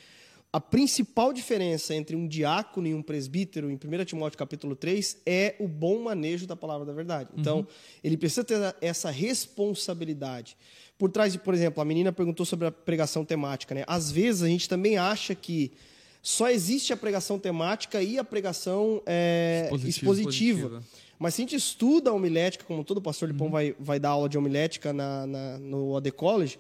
[0.53, 5.55] a principal diferença entre um diácono e um presbítero, em 1 Timóteo capítulo 3, é
[5.61, 7.29] o bom manejo da palavra da verdade.
[7.37, 7.65] Então,
[8.03, 10.57] ele precisa ter essa responsabilidade.
[10.99, 13.85] Por trás de, por exemplo, a menina perguntou sobre a pregação temática, né?
[13.87, 15.71] Às vezes a gente também acha que
[16.23, 19.89] só existe a pregação temática e a pregação é, Expositiva.
[19.89, 20.59] expositiva.
[20.67, 20.85] Expositiva.
[21.19, 23.53] Mas se a gente estuda a homilética, como todo pastor de pão Uhum.
[23.53, 26.59] vai, vai dar aula de homilética na, na- no AD College,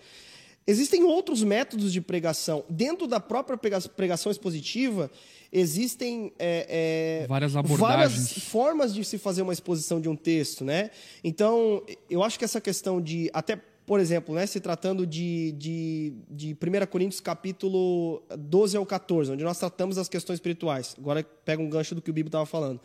[0.70, 2.64] existem outros métodos de pregação.
[2.68, 5.10] Dentro da própria prega- pregação expositiva,
[5.52, 8.44] existem é, é, Várias várias abordagens.
[8.44, 10.90] formas de se fazer uma exposição de um texto, né?
[11.24, 16.12] Então, eu acho que essa questão de até por exemplo, né, se tratando de, de,
[16.30, 20.94] de 1 Coríntios capítulo 12 ao 14, onde nós tratamos as questões espirituais.
[20.96, 22.80] Agora pega um gancho do que o Bíblia estava falando.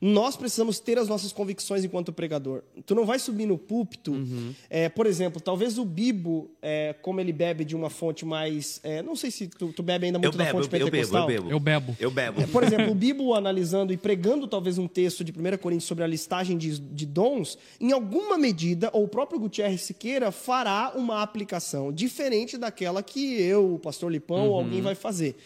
[0.00, 2.62] Nós precisamos ter as nossas convicções enquanto pregador.
[2.84, 4.54] Tu não vai subir no púlpito, uhum.
[4.68, 8.80] é, por exemplo, talvez o Bibo, é, como ele bebe de uma fonte mais.
[8.82, 11.26] É, não sei se tu, tu, bebe ainda muito eu da fonte eu pentecostal.
[11.26, 11.96] Bebo, eu bebo.
[11.98, 12.40] Eu bebo.
[12.40, 16.04] É, por exemplo, o Bibo analisando e pregando talvez um texto de 1 Coríntios sobre
[16.04, 21.22] a listagem de, de dons, em alguma medida, ou o próprio Gutierrez Siqueira fará uma
[21.22, 24.48] aplicação diferente daquela que eu, o pastor Lipão, uhum.
[24.48, 25.36] ou alguém vai fazer.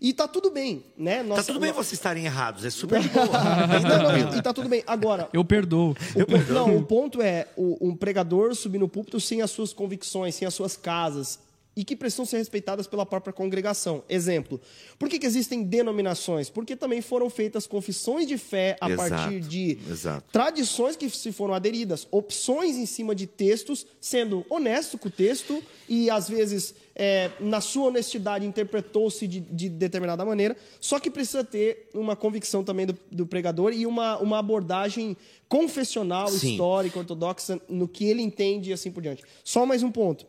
[0.00, 1.22] E tá tudo bem, né?
[1.22, 3.26] Nossa, tá tudo bem vocês estarem errados, é super de boa.
[3.28, 4.82] não, e tá tudo bem.
[4.86, 5.28] Agora.
[5.32, 5.96] Eu perdoo.
[6.14, 6.54] Eu perdoo.
[6.54, 10.46] Não, o ponto é o, um pregador subir no púlpito sem as suas convicções, sem
[10.46, 11.38] as suas casas,
[11.76, 14.02] e que precisam ser respeitadas pela própria congregação.
[14.08, 14.60] Exemplo,
[14.98, 16.48] por que, que existem denominações?
[16.48, 20.24] Porque também foram feitas confissões de fé a exato, partir de exato.
[20.30, 25.62] tradições que se foram aderidas, opções em cima de textos, sendo honesto com o texto
[25.88, 31.42] e, às vezes, é, na sua honestidade, interpretou-se de, de, determinada maneira, só que precisa
[31.42, 35.16] ter uma convicção também do, do pregador e uma, uma abordagem
[35.48, 36.52] confessional, Sim.
[36.52, 39.24] histórica, ortodoxa, no que ele entende e assim por diante.
[39.42, 40.26] Só mais um ponto.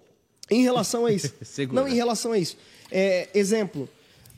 [0.50, 1.34] Em relação a isso.
[1.72, 2.58] não, em relação a isso.
[2.92, 3.90] É, exemplo.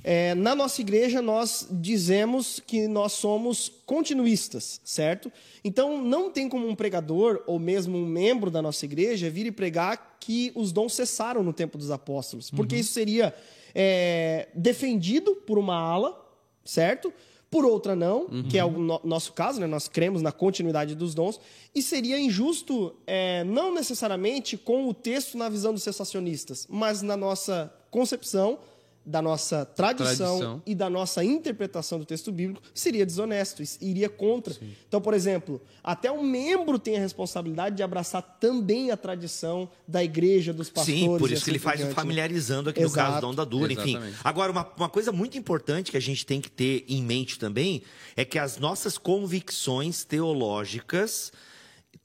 [0.03, 5.29] É, na nossa igreja, nós dizemos que nós somos continuistas, certo?
[5.63, 9.51] Então, não tem como um pregador, ou mesmo um membro da nossa igreja, vir e
[9.51, 12.49] pregar que os dons cessaram no tempo dos apóstolos.
[12.49, 12.81] Porque uhum.
[12.81, 13.35] isso seria
[13.75, 16.25] é, defendido por uma ala,
[16.63, 17.13] certo?
[17.49, 18.43] Por outra não, uhum.
[18.43, 19.67] que é o no nosso caso, né?
[19.67, 21.39] nós cremos na continuidade dos dons,
[21.73, 27.15] e seria injusto, é, não necessariamente com o texto na visão dos sensacionistas, mas na
[27.15, 28.59] nossa concepção
[29.07, 34.53] da nossa tradição, tradição, e da nossa interpretação do texto bíblico seria desonesto, iria contra.
[34.53, 34.75] Sim.
[34.85, 40.03] Então, por exemplo, até um membro tem a responsabilidade de abraçar também a tradição da
[40.03, 40.99] igreja, dos pastores.
[40.99, 42.97] Sim, por isso assim que ele faz o familiarizando aqui Exato.
[42.97, 43.97] no caso da onda dura, enfim.
[44.21, 47.83] Agora, uma, uma coisa muito importante que a gente tem que ter em mente também
[48.13, 51.31] é que as nossas convicções teológicas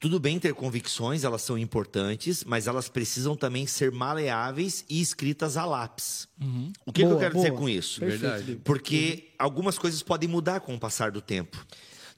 [0.03, 5.55] tudo bem ter convicções, elas são importantes, mas elas precisam também ser maleáveis e escritas
[5.55, 6.27] a lápis.
[6.41, 6.73] Uhum.
[6.85, 7.45] O que, boa, que, eu quero boa.
[7.45, 8.01] dizer com isso?
[8.01, 8.59] Verdade.
[8.65, 9.45] Porque uhum.
[9.45, 11.65] algumas coisas podem mudar com o passar do tempo.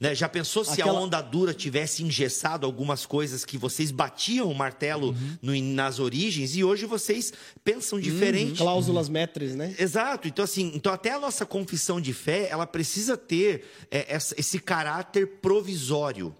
[0.00, 0.14] Né?
[0.14, 0.98] Já pensou se Aquela...
[0.98, 5.38] a onda dura tivesse engessado algumas coisas que vocês batiam o martelo uhum.
[5.40, 7.32] no, nas origens e hoje vocês
[7.64, 8.50] pensam diferente?
[8.50, 8.66] Uhum.
[8.66, 9.74] Cláusulas metres, né?
[9.78, 10.28] Exato.
[10.28, 15.38] Então, assim, então até a nossa confissão de fé, ela precisa ter é, esse caráter
[15.40, 16.34] provisório.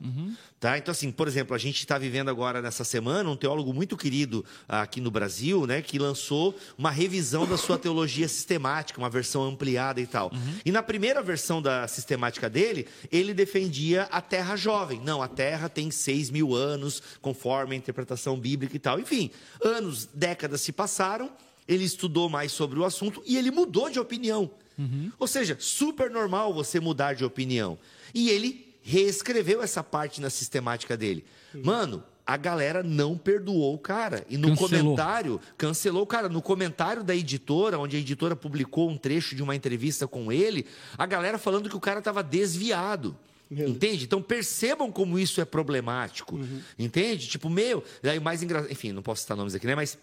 [0.66, 0.76] Tá?
[0.76, 4.44] Então, assim, por exemplo, a gente está vivendo agora nessa semana um teólogo muito querido
[4.66, 10.00] aqui no Brasil, né, que lançou uma revisão da sua teologia sistemática, uma versão ampliada
[10.00, 10.32] e tal.
[10.32, 10.54] Uhum.
[10.64, 15.00] E na primeira versão da sistemática dele, ele defendia a Terra jovem.
[15.04, 18.98] Não, a Terra tem seis mil anos, conforme a interpretação bíblica e tal.
[18.98, 19.30] Enfim,
[19.62, 21.30] anos, décadas se passaram,
[21.68, 24.50] ele estudou mais sobre o assunto e ele mudou de opinião.
[24.76, 25.12] Uhum.
[25.16, 27.78] Ou seja, super normal você mudar de opinião.
[28.12, 31.24] E ele reescreveu essa parte na sistemática dele.
[31.52, 34.24] Mano, a galera não perdoou o cara.
[34.28, 34.94] E no cancelou.
[34.94, 36.28] comentário, cancelou o cara.
[36.28, 40.66] No comentário da editora, onde a editora publicou um trecho de uma entrevista com ele,
[40.96, 43.16] a galera falando que o cara estava desviado.
[43.48, 44.04] Meu entende?
[44.04, 46.36] Então percebam como isso é problemático.
[46.36, 46.60] Uhum.
[46.76, 47.28] Entende?
[47.28, 47.82] Tipo, meu.
[48.02, 48.72] Daí mais engraçado.
[48.72, 49.74] Enfim, não posso citar nomes aqui, né?
[49.76, 49.96] Mas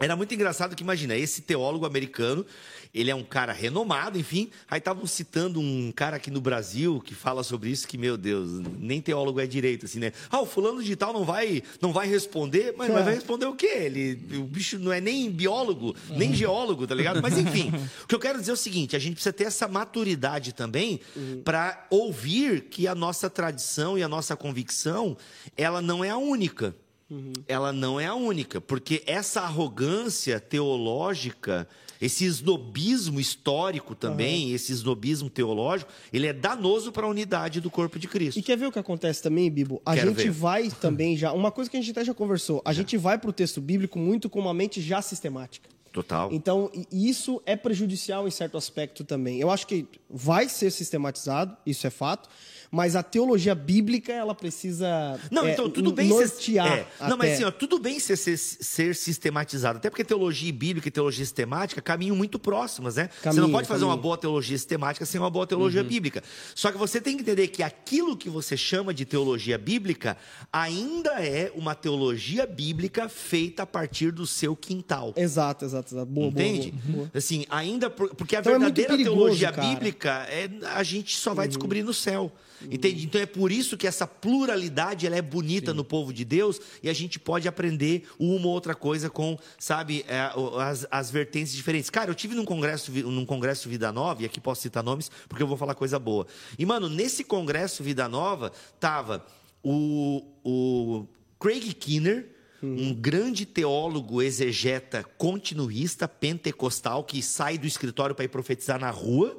[0.00, 2.44] era muito engraçado que, imagina, esse teólogo americano,
[2.92, 4.50] ele é um cara renomado, enfim.
[4.68, 8.50] Aí estavam citando um cara aqui no Brasil que fala sobre isso, que, meu Deus,
[8.78, 10.12] nem teólogo é direito, assim, né?
[10.28, 12.92] Ah, o fulano de tal não vai, não vai responder, mas, é.
[12.92, 13.66] mas vai responder o quê?
[13.66, 17.22] Ele, o bicho não é nem biólogo, nem geólogo, tá ligado?
[17.22, 17.70] Mas enfim,
[18.02, 21.00] o que eu quero dizer é o seguinte: a gente precisa ter essa maturidade também
[21.14, 21.42] uhum.
[21.44, 25.16] para ouvir que a nossa tradição e a nossa convicção,
[25.56, 26.74] ela não é a única.
[27.10, 27.32] Uhum.
[27.46, 31.66] Ela não é a única, porque essa arrogância teológica,
[32.00, 34.54] esse esnobismo histórico também, uhum.
[34.54, 38.38] esse esnobismo teológico, ele é danoso para a unidade do corpo de Cristo.
[38.38, 39.80] E quer ver o que acontece também, Bibo?
[39.86, 40.30] A Quero gente ver.
[40.30, 42.82] vai também já, uma coisa que a gente até já conversou, a já.
[42.82, 45.68] gente vai para o texto bíblico muito com uma mente já sistemática.
[45.90, 46.30] Total.
[46.30, 49.40] Então, isso é prejudicial em certo aspecto também.
[49.40, 52.28] Eu acho que vai ser sistematizado, isso é fato,
[52.70, 57.08] mas a teologia bíblica ela precisa não é, então tudo bem nortear ser, é.
[57.08, 60.90] não mas assim ó, tudo bem ser, ser, ser, sistematizado até porque teologia bíblica e
[60.90, 65.20] teologia sistemática caminham muito próximas né você não pode fazer uma boa teologia sistemática sem
[65.20, 65.88] uma boa teologia uhum.
[65.88, 66.22] bíblica
[66.54, 70.16] só que você tem que entender que aquilo que você chama de teologia bíblica
[70.52, 76.10] ainda é uma teologia bíblica feita a partir do seu quintal exato exatamente batizado.
[76.10, 76.72] Boa, Entende?
[76.72, 77.10] boa, boa.
[77.14, 79.66] Assim, ainda por- porque a Então é verdadeira perigoso, teologia cara.
[79.66, 79.74] Uhum.
[79.74, 82.32] bíblica é, a gente só vai descobrir no céu.
[82.62, 83.04] Entende?
[83.04, 86.88] Então é por isso que essa pluralidade ela é bonita no povo de Deus e
[86.88, 90.30] a gente pode aprender uma ou outra coisa com, sabe, é,
[90.60, 91.90] as, as vertentes diferentes.
[91.90, 95.42] Cara, eu tive num congresso, num congresso Vida Nova, e aqui posso citar nomes porque
[95.42, 96.26] eu vou falar coisa boa.
[96.58, 99.24] E, mano, nesse congresso Vida Nova, tava
[99.62, 101.06] o, o
[101.38, 108.80] Craig Kinner, um grande teólogo, exegeta, continuista, pentecostal, que sai do escritório para ir profetizar
[108.80, 109.38] na rua.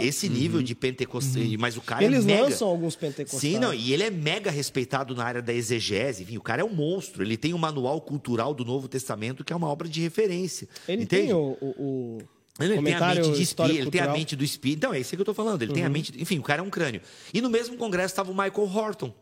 [0.00, 1.42] Esse nível de pentecostal.
[1.58, 2.42] Mas o cara Eles é mega...
[2.44, 3.40] lançam alguns pentecostais.
[3.40, 6.22] Sim, não, e ele é mega respeitado na área da exegese.
[6.22, 7.22] Enfim, o cara é um monstro.
[7.22, 10.66] Ele tem um manual cultural do Novo Testamento, que é uma obra de referência.
[10.88, 11.26] Ele entende?
[11.26, 12.18] tem o, o, o
[12.58, 14.06] Ele tem a mente de espírito, ele tem a.
[14.06, 14.12] Uhum.
[14.12, 14.78] mente do espírito.
[14.78, 15.60] Então, é isso que eu estou falando.
[15.60, 16.12] Ele tem a mente.
[16.16, 17.02] Enfim, o cara é um crânio.
[17.34, 19.14] E no mesmo congresso estava o Michael Horton,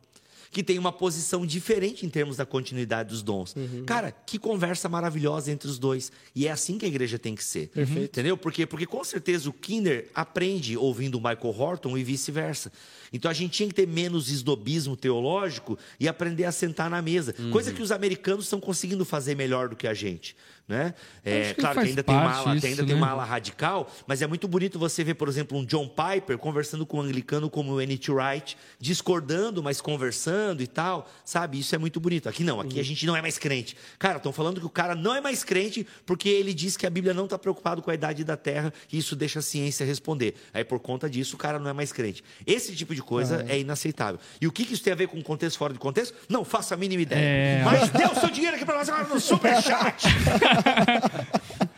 [0.55, 3.57] que tem uma posição diferente em termos da continuidade dos dons.
[3.57, 3.85] Uhum.
[3.85, 6.13] Cara, que conversa maravilhosa entre os dois.
[6.33, 7.71] E é assim que a igreja tem que ser.
[8.05, 8.37] Entendeu?
[8.37, 12.71] Porque, porque com certeza o Kinder aprende ouvindo o Michael Horton e vice-versa.
[13.13, 17.35] Então a gente tinha que ter menos esnobismo teológico e aprender a sentar na mesa.
[17.37, 17.51] Uhum.
[17.51, 20.37] Coisa que os americanos estão conseguindo fazer melhor do que a gente.
[20.67, 20.95] Né?
[21.23, 22.89] É, que claro que ainda tem uma ala, isso, ainda né?
[22.89, 26.39] tem uma ala radical, mas é muito bonito você ver, por exemplo, um John Piper
[26.39, 28.11] conversando com um anglicano como o N.T.
[28.11, 31.59] Wright, discordando, mas conversando e tal, sabe?
[31.59, 32.31] Isso é muito bonito.
[32.31, 33.77] Aqui não, aqui a gente não é mais crente.
[33.99, 36.91] Cara, estão falando que o cara não é mais crente porque ele diz que a
[36.91, 40.35] Bíblia não está preocupado com a idade da Terra e isso deixa a ciência responder.
[40.55, 42.25] Aí, por conta disso, o cara não é mais crente.
[42.47, 44.19] Esse tipo de coisa é inaceitável.
[44.41, 46.15] E o que, que isso tem a ver com contexto fora de contexto?
[46.27, 47.21] Não faço a mínima ideia.
[47.21, 47.63] É.
[47.65, 50.05] Mas dê o seu dinheiro aqui para nós agora no Superchat.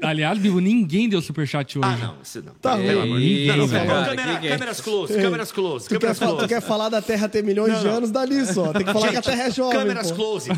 [0.00, 1.86] Aliás, Bibo, ninguém deu superchat hoje.
[1.86, 2.54] Ah, não, isso não.
[2.54, 3.10] Tá Pelo ruim.
[3.10, 3.70] amor de Deus.
[3.70, 6.48] Não, não, não, câmeras close, câmeras close, Tu quer, câmeras tu close.
[6.48, 7.96] quer falar da Terra ter milhões de Não, não.
[7.98, 8.72] anos, dá nisso, ó.
[8.72, 9.78] Tem que falar que a Terra é jovem.
[9.78, 10.16] câmeras pô.
[10.16, 10.50] close.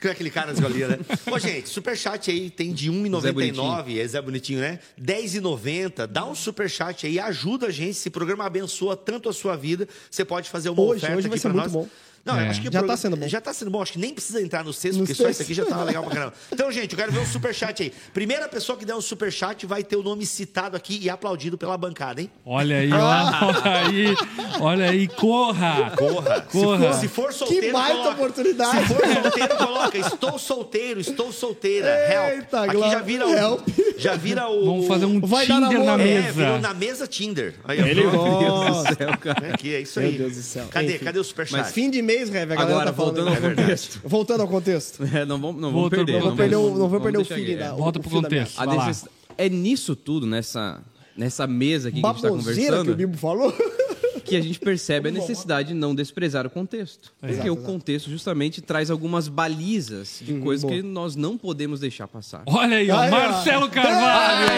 [0.00, 0.98] Que é aquele cara das galinhas, né?
[1.30, 4.78] Ô, gente, superchat aí tem de Zé 1,99, é Zé Bonitinho, né?
[5.00, 6.06] 10,90.
[6.06, 7.90] Dá um superchat aí, ajuda a gente.
[7.92, 9.88] Esse programa abençoa tanto a sua vida.
[10.10, 11.84] Você pode fazer uma Hoje, oferta hoje vai aqui ser pra muito nós.
[11.84, 11.88] bom.
[12.24, 12.48] Não, É.
[12.48, 13.28] acho que Já programa- tá sendo bom.
[13.28, 13.82] Já tá sendo bom.
[13.82, 15.32] Acho que nem precisa entrar no sexto, No porque só sexto.
[15.34, 16.32] isso aqui já tava legal pra caramba.
[16.50, 17.92] Então, gente, eu quero ver um superchat aí.
[18.14, 21.76] Primeira pessoa que der um superchat vai ter o nome citado aqui e aplaudido pela
[21.76, 22.30] bancada, hein?
[22.46, 24.14] Olha aí, ó, olha aí,
[24.60, 25.90] olha aí, corra!
[25.96, 26.40] Corra.
[26.50, 26.92] Corra.
[26.94, 28.10] Se for, se for solteiro, Que baita coloca.
[28.14, 28.86] oportunidade.
[28.88, 29.98] Se for solteiro, coloca.
[29.98, 31.88] Estou solteiro, estou solteira.
[31.88, 32.34] Help.
[32.38, 33.02] Eita, Aqui já Glória.
[33.02, 33.34] vira o.
[33.34, 33.68] Help.
[33.98, 34.64] Já vira o.
[34.64, 35.94] Vamos fazer um Vai Tinder na.
[35.94, 36.32] É, mesa.
[36.32, 37.54] virou na mesa Tinder.
[37.64, 38.16] Aí, Ele pronto.
[38.44, 38.94] gosta.
[38.94, 39.48] céu, cara.
[39.54, 40.16] Aqui, é isso Meu aí.
[40.18, 40.66] Deus do céu.
[40.70, 40.94] Cadê?
[40.96, 41.04] Enfim.
[41.04, 41.60] Cadê o superchat?
[41.60, 43.14] Mas Fim de mês, Rev, a galera Agora, tá falando.
[43.16, 44.00] voltando ao É contexto.
[44.04, 45.02] Voltando ao contexto.
[45.14, 46.12] É, não vamos, não perder.
[46.14, 47.56] não vamos- perder, o- não vou vamos perder o deixar feeling é.
[47.56, 47.74] da.
[47.74, 48.60] Volta o pro fio da contexto.
[48.60, 48.86] A Vai lá.
[48.86, 50.80] necess- É nisso tudo, nessa,
[51.16, 53.52] nessa mesa aqui que a gente está Baboseira que o conversando, Bibo falou.
[54.24, 57.12] que a gente percebe a necessidade de não desprezar o contexto.
[57.20, 57.66] Porque Exato, o exato.
[57.66, 60.74] contexto justamente traz algumas balizas de coisas boa.
[60.74, 62.42] que nós não podemos deixar passar.
[62.46, 63.10] Olha aí, ó.
[63.10, 64.48] Marcelo Carvalho!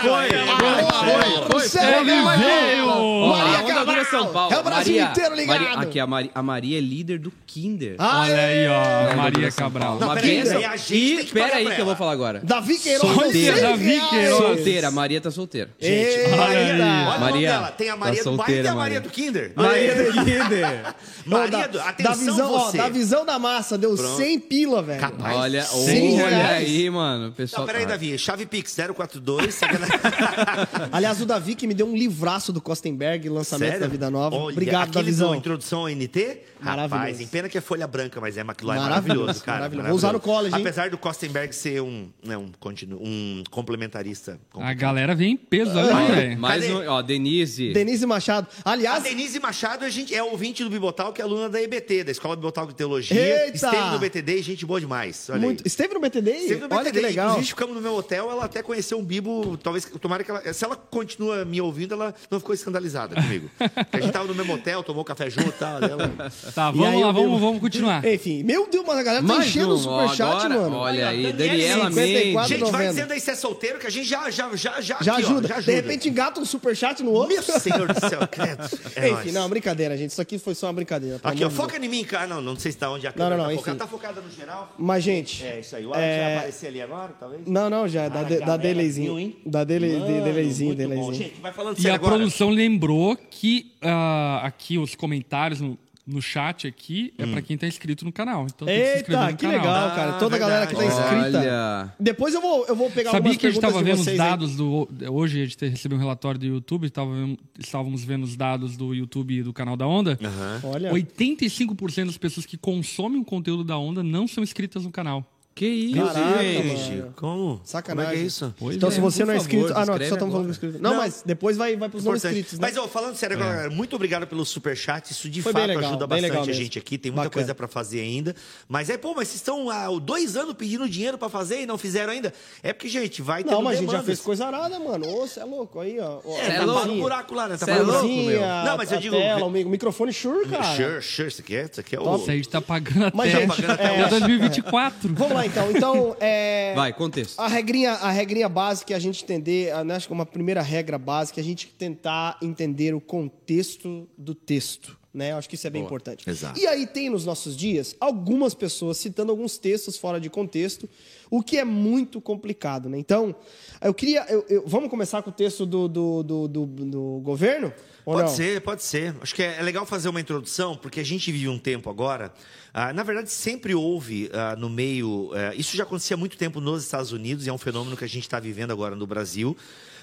[0.00, 2.86] Foi, foi, Céu, Ele vai, veio!
[2.88, 4.04] Ó, Maria Cabral.
[4.06, 4.52] São Paulo.
[4.54, 5.60] É o Brasil Maria- inteiro ligado.
[5.62, 7.94] Maria- aqui, a, Mari- a Maria é líder do Kinder.
[7.98, 9.98] Ah, Olha aí, ó, Onda Maria Cabral.
[9.98, 10.56] Não, Uma peraí, benção.
[10.58, 12.40] aí a gente tem E que pera pagar aí pra que eu vou falar agora.
[12.42, 13.14] Davi Queiroz.
[13.14, 13.60] Solteira.
[13.60, 14.00] Davi.
[14.10, 14.36] Queiroz.
[14.38, 15.70] Solteira, a Maria tá solteira.
[15.92, 16.36] Gente.
[16.36, 17.70] Maria, Olha Maria, dela.
[17.72, 19.00] Tem a tá Maria do bairro e solteira, tem a Maria Maria.
[19.00, 19.52] do Kinder.
[19.54, 20.94] Maria do Kinder.
[21.26, 21.78] Maria Ó, do...
[21.78, 22.76] da, Atenção da visão, ó, você.
[22.78, 24.16] da visão da massa, deu Pronto.
[24.16, 25.00] 100 pila, velho.
[25.00, 25.36] Capaz.
[25.36, 26.68] Olha, olha reais.
[26.68, 27.32] aí, mano.
[27.32, 28.18] Pessoal, Não, peraí, Davi.
[28.18, 29.54] Chave Pix 042.
[29.54, 29.96] sacanagem.
[30.90, 33.80] Aliás, o Davi que me deu um livraço do Kostenberg, lançamento Sério?
[33.80, 34.34] da Vida Nova.
[34.36, 35.30] Olha, Obrigado, aquele Davizão.
[35.30, 36.38] do Introdução ao NT?
[36.60, 36.94] Maravilhoso.
[36.94, 39.58] Rapaz, em pena que é folha branca, mas é McLaren Maravilhoso, maravilhoso, cara.
[39.58, 39.88] maravilhoso.
[39.88, 40.60] Vou usar no college, hein?
[40.60, 44.38] Apesar do Kostenberg ser um, né, um, continu, um complementarista.
[44.54, 46.38] A galera vem em peso velho.
[46.38, 46.74] Mais Cadê?
[46.74, 47.72] um, ó, Denise.
[47.72, 48.46] Denise Machado.
[48.64, 52.04] A Aliás, Denise Machado a gente, é ouvinte do Bibotal, que é aluna da EBT,
[52.04, 53.44] da Escola Bibotal de Teologia.
[53.44, 53.54] Eita!
[53.54, 55.28] Esteve no BTD e gente boa demais.
[55.30, 55.60] Olha muito...
[55.60, 55.66] aí.
[55.66, 56.30] esteve no BTD?
[56.30, 57.26] Esteve no Olha BTD, que legal.
[57.30, 60.52] Inclusive, ficamos no meu hotel, ela até conheceu um Bibo, talvez, tomara que ela...
[60.52, 63.50] Se ela continua me ouvindo, ela não ficou escandalizada comigo.
[63.58, 65.78] Porque a gente tava no mesmo hotel, tomou café junto e tal.
[65.82, 66.12] Ela...
[66.54, 68.04] Tá, E vamos aí lá, vamos, vamos continuar.
[68.04, 70.76] Enfim, meu Deus, mas a galera tá Mais enchendo o um, ó, superchat, agora, mano.
[70.76, 72.48] Olha aí, Daniela 54 Mendes.
[72.48, 72.88] Gente, vai 90.
[72.88, 75.28] dizendo aí se é solteiro, que a gente já, já, já, já, Já aqui, ó,
[75.28, 75.48] ajuda.
[75.74, 77.34] De repente engata um superchat no outro.
[77.34, 78.62] Meu Senhor do céu, credo.
[78.94, 79.34] É Enfim, nóis.
[79.34, 80.10] não, brincadeira, gente.
[80.10, 81.18] Isso aqui foi só uma brincadeira.
[81.22, 82.26] Aqui, ó, foca em mim, cara.
[82.26, 83.78] Não, não sei se tá onde a Não, câmera não, não, tá focada.
[83.78, 84.74] Tá focada no geral?
[84.78, 85.44] Mas, gente.
[85.44, 85.84] É, isso aí.
[85.86, 87.42] O Alex É, vai aparecer ali agora, talvez?
[87.46, 88.08] Não, não, já.
[88.08, 89.18] Da, Cara, de, que da a Bela viu, delayzinho.
[89.18, 89.36] hein?
[89.46, 90.88] Da dele, de, Mano, delayzinho, muito bom.
[90.88, 91.14] delayzinho.
[91.14, 92.14] Gente, vai falando E a agora.
[92.16, 97.66] produção lembrou que ah, aqui os comentários no, no chat aqui é pra quem tá
[97.66, 98.46] inscrito no canal.
[98.46, 99.60] Então tem que se inscrever Eita, no que canal.
[99.60, 100.10] legal, cara.
[100.10, 101.38] Ah, Toda a galera que tá inscrita.
[101.38, 101.94] Olha.
[102.00, 104.18] Depois eu vou, eu vou pegar Sabia algumas que a gente de vendo os vocês
[104.18, 104.88] dados do.
[105.10, 108.92] Hoje a gente recebeu um relatório do YouTube, tava vendo- estávamos vendo os dados do
[108.94, 110.18] YouTube e do canal da Onda.
[110.64, 110.90] Olha.
[110.92, 115.24] 85% das pessoas que consomem o conteúdo da Onda não são inscritas no canal.
[115.54, 116.90] Que isso, Caraca, gente.
[116.96, 117.12] mano.
[117.14, 117.60] Como?
[117.62, 118.06] Sacanagem.
[118.06, 118.54] Como é que é isso?
[118.58, 119.72] Pois então, é, se você não é favor, inscrito.
[119.78, 120.78] Ah, não, só estamos falando inscrito.
[120.80, 120.96] Não, Não.
[120.96, 122.38] mas depois vai, vai pros não Importante.
[122.38, 122.68] inscritos, né?
[122.68, 125.10] Mas, ó, falando sério agora, galera, muito obrigado pelo superchat.
[125.12, 126.96] Isso de Foi fato legal, ajuda bastante a gente aqui.
[126.96, 127.42] Tem muita Bacana.
[127.42, 128.34] coisa pra fazer ainda.
[128.66, 131.76] Mas é, pô, mas vocês estão há dois anos pedindo dinheiro pra fazer e não
[131.76, 132.32] fizeram ainda?
[132.62, 135.06] É porque, gente, vai ter Não, mas a gente já fez coisa arada, mano.
[135.06, 135.78] Ô, você é louco.
[135.80, 136.20] Aí, ó.
[136.38, 136.86] É, Cê é tá louco?
[136.86, 137.58] no buraco lá, né?
[137.58, 138.40] Tá é louco, meu.
[138.40, 140.64] Não, mas eu a digo- Tela, o mi- o microfone Shure, cara.
[140.76, 142.16] Sure, sure, isso aqui é, isso aqui é o...
[142.16, 145.14] Isso aí a gente tá pagando até, Mas, gente, até é- 2024.
[145.14, 145.70] Vamos lá, então.
[145.70, 146.72] Então, é...
[146.76, 147.38] Vai, contexto.
[147.38, 150.98] A regrinha, a regrinha básica é a gente entender, né, acho que uma primeira regra
[150.98, 154.96] básica é a gente tentar entender o contexto do texto.
[155.14, 155.32] Né?
[155.32, 156.28] Eu acho que isso é bem importante.
[156.28, 156.58] Exato.
[156.58, 160.88] E aí tem nos nossos dias algumas pessoas citando alguns textos fora de contexto,
[161.30, 162.88] o que é muito complicado.
[162.88, 162.96] Né?
[162.98, 163.34] Então,
[163.82, 164.24] eu queria.
[164.30, 167.74] eu- eu- vamos começar com o texto do, do, do, do- do governo?
[168.04, 168.36] Ou Pode não?
[168.36, 169.14] ser, pode ser.
[169.20, 172.32] Acho que é é legal fazer uma introdução, porque a gente vive um tempo agora.
[172.74, 175.30] ah, na verdade, sempre houve ah, no meio.
[175.34, 178.04] ah, isso já acontecia há muito tempo nos Estados Unidos, e é um fenômeno que
[178.04, 179.56] a gente está vivendo agora no Brasil,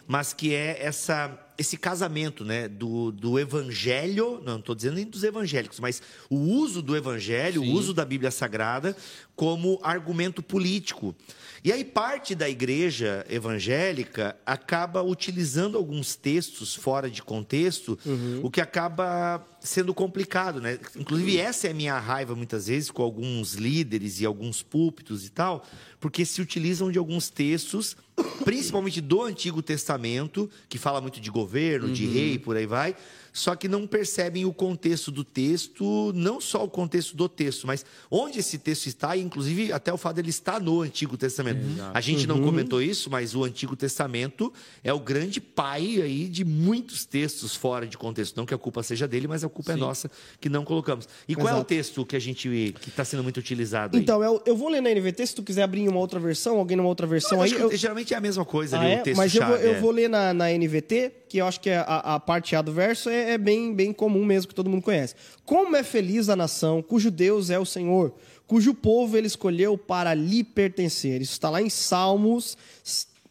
[0.10, 5.24] mas que é essa, esse casamento né, do, do evangelho, não estou dizendo nem dos
[5.24, 8.97] evangélicos, mas o uso do evangelho, o uso da Bíblia Sagrada
[9.36, 11.16] como argumento político.
[11.64, 17.99] E aí parte da igreja evangélica acaba utilizando alguns textos fora de contexto,
[18.41, 20.80] o que acaba sendo complicado, né?
[20.95, 25.30] Inclusive essa é a minha raiva muitas vezes com alguns líderes e alguns púlpitos e
[25.30, 25.63] tal,
[25.99, 27.95] porque se utilizam de alguns textos,
[28.43, 32.95] principalmente do Antigo Testamento, que fala muito de governo, de rei, por aí vai,
[33.34, 37.86] só que não percebem o contexto do texto, não só o contexto do texto, mas
[38.10, 41.60] onde esse texto está, e inclusive até o fato dele estar no Antigo Testamento.
[41.94, 44.52] A gente não comentou isso, mas o Antigo Testamento
[44.84, 48.36] é o grande pai aí de muitos textos fora de contexto.
[48.38, 50.10] Não que a culpa seja dele, mas a culpa é nossa
[50.40, 51.08] que não colocamos.
[51.28, 51.68] E qual é o Exato.
[51.68, 52.50] texto que a gente
[52.82, 54.04] que está sendo muito utilizado aí?
[54.04, 56.76] Então, eu, eu vou ler na NVT, se tu quiser abrir uma outra versão, alguém
[56.78, 57.52] numa outra versão eu aí.
[57.54, 59.00] eu- geralmente é a mesma coisa Ah, ali, é?
[59.00, 59.80] o texto Mas eu vou, chave, eu é.
[59.80, 62.74] vou ler na, na NVT, que eu acho que é a, a parte A do
[62.74, 65.16] verso é, é bem, bem comum mesmo, que todo mundo conhece.
[65.46, 68.14] Como é feliz a nação cujo Deus é o Senhor,
[68.48, 71.22] cujo povo ele escolheu para lhe pertencer.
[71.22, 72.58] Isso está lá em Salmos,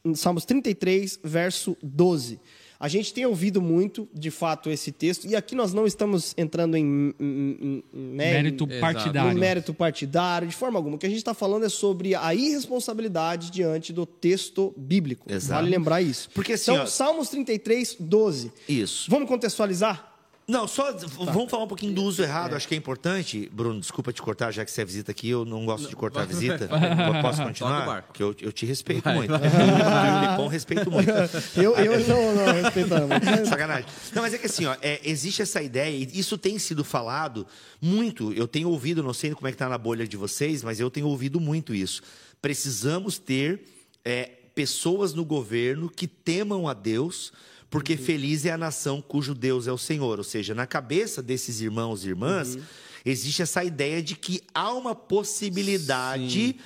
[0.05, 2.41] em Salmos 33, verso 12.
[2.81, 6.77] A gente tem ouvido muito, de fato, esse texto, e aqui nós não estamos entrando
[6.77, 9.33] em, em- em- né, Mérito em- partidário.
[9.35, 10.95] no mérito partidário, de forma alguma.
[10.95, 15.27] O que a gente está falando é sobre a irresponsabilidade diante do texto bíblico.
[15.31, 15.61] Exato.
[15.63, 16.31] Vale lembrar isso.
[16.33, 18.53] Porque assim, então, ó- Salmos 33, 12.
[18.69, 19.11] Isso.
[19.11, 20.08] Vamos contextualizar?
[20.49, 23.51] Não, só v- vamos falar um pouquinho do uso errado, acho que é importante.
[23.53, 26.23] Bruno, desculpa te cortar, já que você é visita aqui, eu não gosto de cortar
[26.23, 26.65] a visita.
[26.65, 28.03] Eu Posso continuar?
[28.05, 29.31] Porque eu, eu te respeito muito.
[29.35, 31.11] O Filipão respeito muito.
[31.55, 33.09] Eu, eu não, não, respeitando.
[33.47, 33.85] Sacanagem.
[34.15, 37.47] Não, mas é que assim, ó, é, existe essa ideia, e isso tem sido falado
[37.81, 38.33] muito.
[38.33, 40.91] Eu tenho ouvido, não sei como é que tá na bolha de vocês, mas eu
[40.91, 42.01] tenho ouvido muito isso.
[42.41, 43.65] Precisamos ter
[44.05, 47.33] é, pessoas no governo que temam a Deus,
[47.71, 47.99] porque Uhum.
[47.99, 50.19] feliz é a nação cujo Deus é o Senhor.
[50.19, 52.63] Ou seja, na cabeça desses irmãos e irmãs, Uhum.
[53.05, 56.57] existe essa ideia de que há uma possibilidade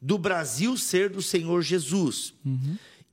[0.00, 2.34] do Brasil ser do Senhor Jesus.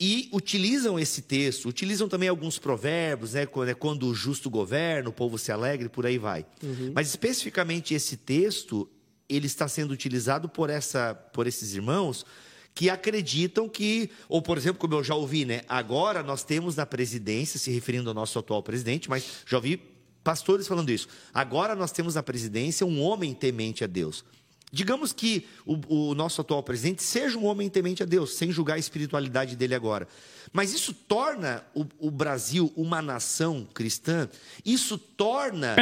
[0.01, 3.45] E utilizam esse texto, utilizam também alguns provérbios, né?
[3.45, 6.45] Quando, é quando o justo governa, o povo se alegra e por aí vai.
[6.95, 8.89] Mas especificamente esse texto,
[9.27, 12.25] ele está sendo utilizado por, essa, por esses irmãos
[12.75, 15.61] que acreditam que, ou por exemplo, como eu já ouvi, né?
[15.67, 19.81] Agora nós temos na presidência, se referindo ao nosso atual presidente, mas já ouvi
[20.23, 21.07] pastores falando isso.
[21.33, 24.23] Agora nós temos na presidência um homem temente a Deus.
[24.71, 28.75] Digamos que o, o nosso atual presidente seja um homem temente a Deus, sem julgar
[28.75, 30.07] a espiritualidade dele agora.
[30.53, 34.29] Mas isso torna o, o Brasil uma nação cristã?
[34.63, 35.75] Isso torna.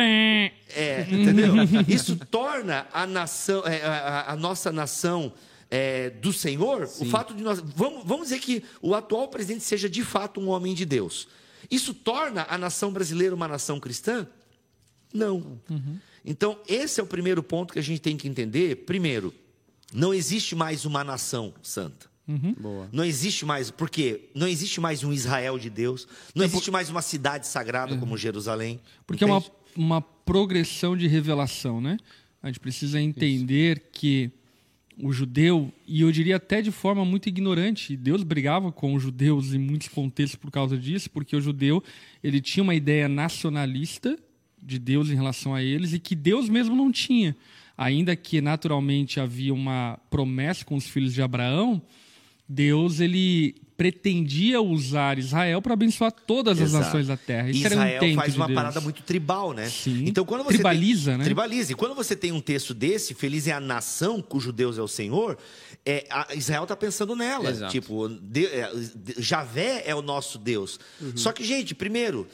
[0.73, 1.53] É, entendeu?
[1.85, 5.33] Isso torna a nação, é, a, a- a nossa nação
[5.69, 7.59] é, do Senhor, o fato de nós.
[7.59, 11.27] Vamos, vamos dizer que o atual presidente seja de fato um homem de Deus.
[11.69, 14.27] Isso torna a nação brasileira uma nação cristã?
[15.13, 15.59] Não.
[16.23, 18.85] Então, esse é o primeiro ponto que a gente tem que entender.
[18.85, 19.33] Primeiro,
[19.93, 22.07] não existe mais uma nação santa.
[22.59, 22.89] Boa.
[22.91, 26.05] Não existe mais, porque não existe mais um Israel de Deus,
[26.35, 28.81] não existe mais uma cidade sagrada como Jerusalém.
[29.05, 29.55] Porque é uma, entende?
[29.77, 31.97] uma progressão de revelação, né?
[32.43, 34.29] A gente precisa entender que
[34.99, 39.53] o judeu, e eu diria até de forma muito ignorante, Deus brigava com os judeus
[39.53, 41.83] em muitos contextos por causa disso, porque o judeu
[42.23, 44.17] ele tinha uma ideia nacionalista
[44.61, 47.35] de Deus em relação a eles e que Deus mesmo não tinha.
[47.77, 51.79] Ainda que naturalmente havia uma promessa com os filhos de Abraão,
[52.49, 56.83] Deus ele pretendia usar Israel para abençoar todas as Exato.
[56.85, 57.49] nações da terra.
[57.49, 58.55] Isso era um Israel intento faz de uma Deus.
[58.57, 59.69] parada muito tribal, né?
[59.69, 60.03] Sim.
[60.07, 61.17] Então quando você Tribaliza, tem...
[61.19, 61.23] né?
[61.23, 61.71] Tribaliza.
[61.71, 64.87] E quando você tem um texto desse, feliz é a nação cujo Deus é o
[64.87, 65.37] Senhor,
[65.85, 67.51] é, a- Israel está pensando nela.
[67.51, 67.71] Exato.
[67.71, 70.79] Tipo, de, é, de- Javé é o nosso Deus.
[71.15, 72.27] Só que, gente, primeiro,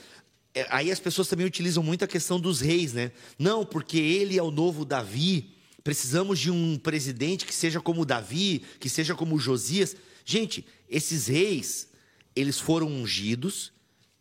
[0.56, 3.12] é, aí as pessoas também utilizam muito a questão dos reis, né?
[3.38, 5.50] Não, porque ele é o novo Davi.
[5.84, 9.94] Precisamos de um presidente que seja como Davi, que seja como Josias.
[10.26, 11.90] Gente, esses reis,
[12.36, 13.74] eles foram ungidos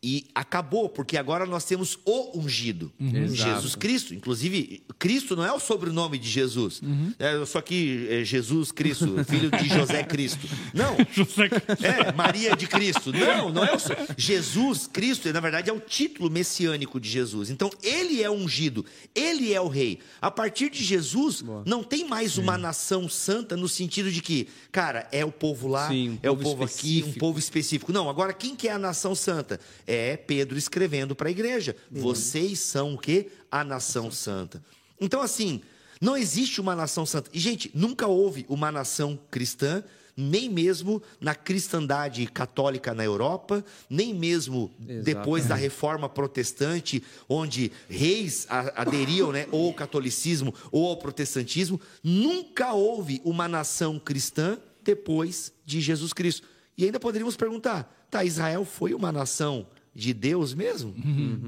[0.05, 3.37] e acabou, porque agora nós temos o ungido, Exato.
[3.55, 4.13] Jesus Cristo.
[4.15, 6.81] Inclusive, Cristo não é o sobrenome de Jesus.
[7.21, 10.47] É, eu sou aqui é, Jesus Cristo, filho de José Cristo.
[10.75, 10.97] Não.
[11.15, 11.49] José
[11.83, 13.13] É, Maria de Cristo.
[13.13, 13.79] Não, não é o.
[13.79, 17.49] so- Jesus Cristo, na verdade, é o título messiânico de Jesus.
[17.49, 18.85] Então, ele é ungido,
[19.15, 20.01] ele é o rei.
[20.21, 25.07] A partir de Jesus, não tem mais uma nação santa no sentido de que, cara,
[25.13, 27.19] é o povo lá, Sim, um é o povo povo aqui, um específico.
[27.21, 27.93] povo específico.
[27.93, 29.61] Não, agora quem que é a nação santa?
[29.95, 31.77] É Pedro escrevendo para a igreja.
[31.91, 33.29] Vocês são o quê?
[33.51, 34.63] A nação santa.
[34.99, 35.61] Então, assim,
[36.01, 37.31] não existe uma nação santa.
[37.33, 39.85] E, gente, nunca houve uma nação cristã,
[40.17, 48.47] nem mesmo na cristandade católica na Europa, nem mesmo depois da reforma protestante, onde reis
[48.49, 51.81] aderiam né, ou ao catolicismo ou ao protestantismo.
[52.03, 56.49] Nunca houve uma nação cristã depois de Jesus Cristo.
[56.77, 60.95] E ainda poderíamos perguntar: tá, Israel foi uma nação de Deus mesmo?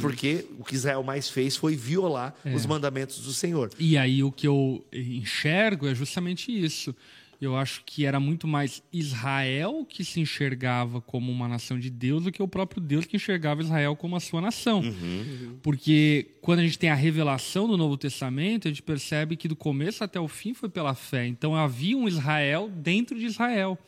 [0.01, 3.71] Porque o que Israel mais fez foi violar os mandamentos do Senhor.
[3.79, 6.95] E aí o que eu enxergo é justamente isso.
[7.41, 12.25] Eu acho que era muito mais Israel que se enxergava como uma nação de Deus
[12.25, 14.83] do que o próprio Deus que enxergava Israel como a sua nação.
[15.63, 19.57] Porque quando a gente tem a revelação do Novo Testamento, a gente percebe que do
[19.57, 21.27] começo até o fim foi pela fé.
[21.27, 23.79] Então havia um Israel dentro de Israel.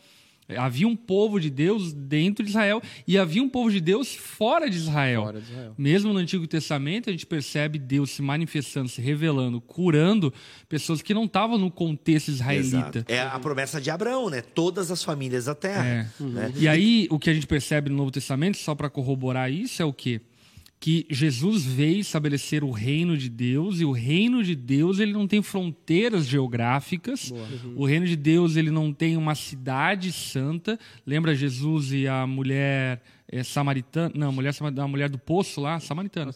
[0.56, 4.70] Havia um povo de Deus dentro de Israel e havia um povo de Deus fora
[4.70, 5.22] de Israel.
[5.22, 5.74] Fora de Israel.
[5.76, 10.32] Mesmo no Antigo Testamento, a gente percebe Deus se manifestando, se revelando, curando
[10.68, 12.98] pessoas que não estavam no contexto israelita.
[12.98, 13.04] Exato.
[13.08, 14.40] É a promessa de Abraão, né?
[14.40, 15.84] Todas as famílias da terra.
[15.84, 16.06] É.
[16.20, 16.52] né?
[16.54, 19.84] E aí, o que a gente percebe no Novo Testamento, só para corroborar isso, é
[19.84, 20.20] o quê?
[20.86, 25.26] Que Jesus veio estabelecer o reino de Deus, e o reino de Deus ele não
[25.26, 27.32] tem fronteiras geográficas.
[27.74, 30.78] O reino de Deus ele não tem uma cidade santa.
[31.04, 34.12] Lembra Jesus e a mulher é, samaritana?
[34.14, 36.32] Não, a mulher, a mulher do poço lá, samaritana.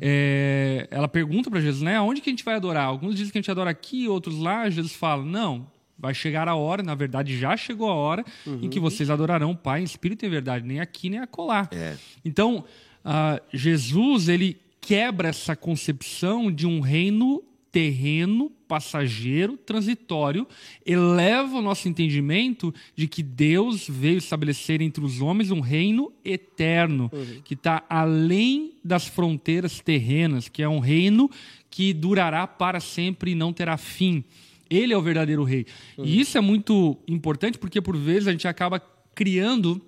[0.00, 1.96] É, ela pergunta para Jesus, né?
[1.96, 2.86] Aonde que a gente vai adorar?
[2.86, 4.70] Alguns dizem que a gente adora aqui, outros lá.
[4.70, 5.66] Jesus fala, não.
[5.98, 9.56] Vai chegar a hora, na verdade já chegou a hora, em que vocês adorarão o
[9.56, 11.68] Pai em espírito e em verdade, nem aqui nem acolá.
[11.70, 11.94] É.
[12.24, 12.64] Então,
[13.04, 20.46] ah, Jesus ele quebra essa concepção de um reino terreno, passageiro, transitório,
[20.84, 27.10] eleva o nosso entendimento de que Deus veio estabelecer entre os homens um reino eterno,
[27.44, 31.30] que está além das fronteiras terrenas, que é um reino
[31.70, 34.24] que durará para sempre e não terá fim.
[34.68, 35.66] Ele é o verdadeiro rei.
[35.98, 38.80] E isso é muito importante porque, por vezes, a gente acaba
[39.14, 39.80] criando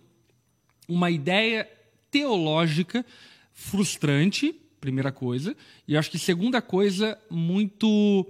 [0.89, 1.69] uma ideia
[2.13, 3.05] teológica
[3.53, 5.57] frustrante, primeira coisa,
[5.89, 8.27] e acho que segunda coisa, muito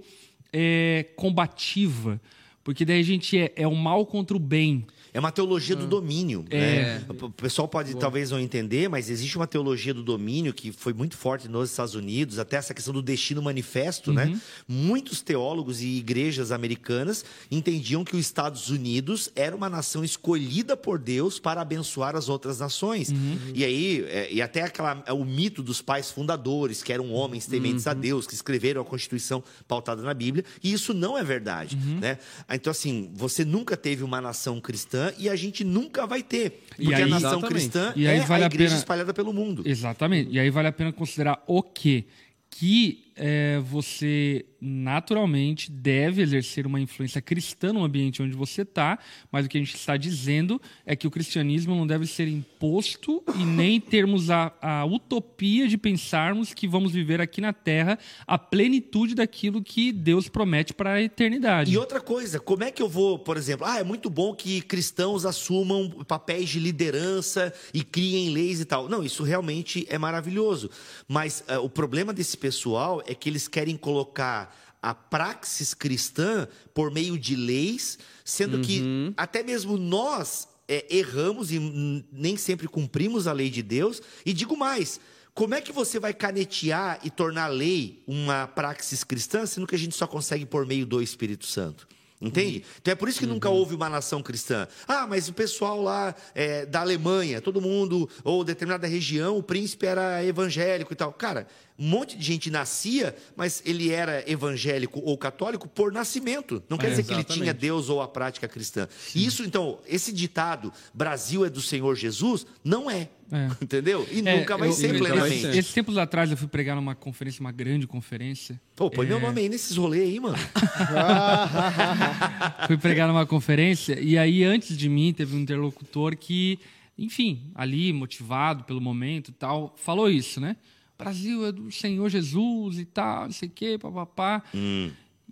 [0.51, 2.19] é, combativa,
[2.63, 4.85] porque daí a gente é, é o mal contra o bem.
[5.13, 6.45] É uma teologia do domínio.
[6.49, 6.59] É.
[6.59, 7.05] né?
[7.21, 11.15] O pessoal pode talvez não entender, mas existe uma teologia do domínio que foi muito
[11.15, 14.39] forte nos Estados Unidos, até essa questão do destino manifesto, né?
[14.67, 20.97] Muitos teólogos e igrejas americanas entendiam que os Estados Unidos era uma nação escolhida por
[20.97, 23.11] Deus para abençoar as outras nações.
[23.53, 27.85] E aí, é, e até aquela, o mito dos pais fundadores, que eram homens tementes
[27.85, 32.17] a Deus, que escreveram a Constituição pautada na Bíblia, e isso não é verdade, né?
[32.49, 36.63] Então, assim, você nunca teve uma nação cristã e a gente nunca vai ter.
[36.75, 37.53] Porque aí- a nação Exatamente.
[37.53, 39.63] cristã E aí é vale a a igreja pena- espalhada pelo mundo.
[39.65, 40.31] Exatamente.
[40.31, 42.05] E aí vale a pena considerar o quê?
[42.49, 48.97] Que é, você naturalmente deve exercer uma influência cristã no ambiente onde você está,
[49.29, 53.21] mas o que a gente está dizendo é que o cristianismo não deve ser imposto
[53.35, 58.37] e nem termos a, a utopia de pensarmos que vamos viver aqui na Terra a
[58.37, 61.71] plenitude daquilo que Deus promete para a eternidade.
[61.71, 64.61] E outra coisa, como é que eu vou, por exemplo, ah, é muito bom que
[64.61, 68.87] cristãos assumam papéis de liderança e criem leis e tal.
[68.87, 70.69] Não, isso realmente é maravilhoso.
[71.07, 76.91] Mas eh, o problema desse pessoal é que eles querem colocar a praxis cristã por
[76.91, 83.31] meio de leis, sendo que até mesmo nós eh, erramos e nem sempre cumprimos a
[83.33, 84.01] lei de Deus.
[84.25, 84.99] E digo mais.
[85.33, 89.79] Como é que você vai canetear e tornar lei uma praxis cristã, sendo que a
[89.79, 91.87] gente só consegue por meio do Espírito Santo?
[92.23, 92.63] Entende?
[92.81, 94.65] Então é por isso que nunca houve uma nação cristã.
[94.87, 99.85] Ah, mas o pessoal lá é, da Alemanha, todo mundo, ou determinada região, o príncipe
[99.85, 101.11] era evangélico e tal.
[101.11, 101.47] Cara,
[101.77, 106.61] um monte de gente nascia, mas ele era evangélico ou católico por nascimento.
[106.69, 108.87] Não quer É, dizer que ele tinha Deus ou a prática cristã.
[109.15, 113.09] E isso, então, esse ditado, Brasil é do Senhor Jesus, não é.
[113.31, 113.47] É.
[113.59, 114.07] Entendeu?
[114.11, 115.47] E É, nunca vai eu- ser eu- plenamente.
[115.47, 118.61] Esses tempos atrás eu fui pregar numa conferência, uma grande conferência.
[118.75, 119.09] Pô, põe É.
[119.09, 120.37] meu nome aí nesses rolês aí, mano.
[122.67, 126.59] fui pregar numa conferência e aí antes de mim teve um interlocutor que,
[126.97, 130.55] enfim, ali motivado pelo momento e tal, falou isso, né?
[130.97, 134.43] Brasil é do Senhor Jesus e tal, não sei o quê, papapá.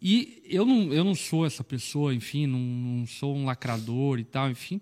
[0.01, 4.23] E eu não, eu não sou essa pessoa, enfim, não, não sou um lacrador e
[4.23, 4.81] tal, enfim.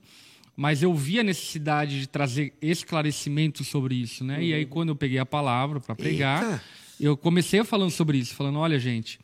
[0.56, 4.44] Mas eu vi a necessidade de trazer esclarecimento sobre isso, né?
[4.44, 6.64] E aí, quando eu peguei a palavra para pregar, Eita.
[7.00, 9.20] eu comecei falando sobre isso, falando: olha, gente,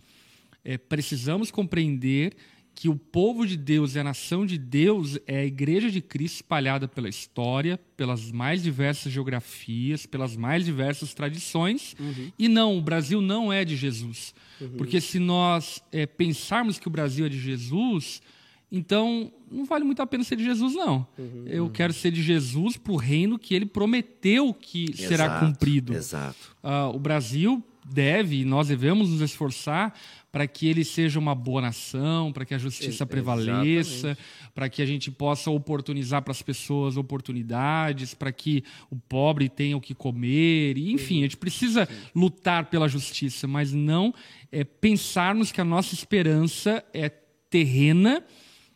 [0.63, 2.35] é, precisamos compreender
[2.75, 6.35] que o povo de Deus e a nação de Deus é a igreja de Cristo
[6.35, 11.95] espalhada pela história, pelas mais diversas geografias, pelas mais diversas tradições.
[12.37, 14.35] E não, o Brasil não é de Jesus.
[14.77, 18.21] Porque se nós é, pensarmos que o Brasil é de Jesus,
[18.69, 21.07] então não vale muito a pena ser de Jesus, não.
[21.45, 25.93] Eu quero ser de Jesus para o reino que ele prometeu que será Exato, cumprido.
[25.93, 26.55] Exato.
[26.61, 29.93] Ah, o Brasil deve e nós devemos nos esforçar
[30.31, 34.17] para que ele seja uma boa nação, para que a justiça prevaleça,
[34.53, 39.77] para que a gente possa oportunizar para as pessoas oportunidades, para que o pobre tenha
[39.77, 44.13] o que comer, e, enfim, a gente precisa lutar pela justiça, mas não
[44.51, 47.09] é, pensarmos que a nossa esperança é
[47.49, 48.21] terrena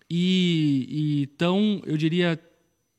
[0.09, 0.87] e,
[1.23, 2.39] e tão, eu diria,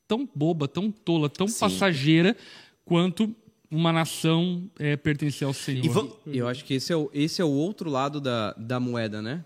[0.07, 2.37] tão boba, tão tola, tão passageira
[2.85, 3.35] quanto
[3.71, 6.19] uma nação é, pertencer ao Senhor.
[6.27, 9.45] Eu acho que esse é o, esse é o outro lado da, da moeda, né?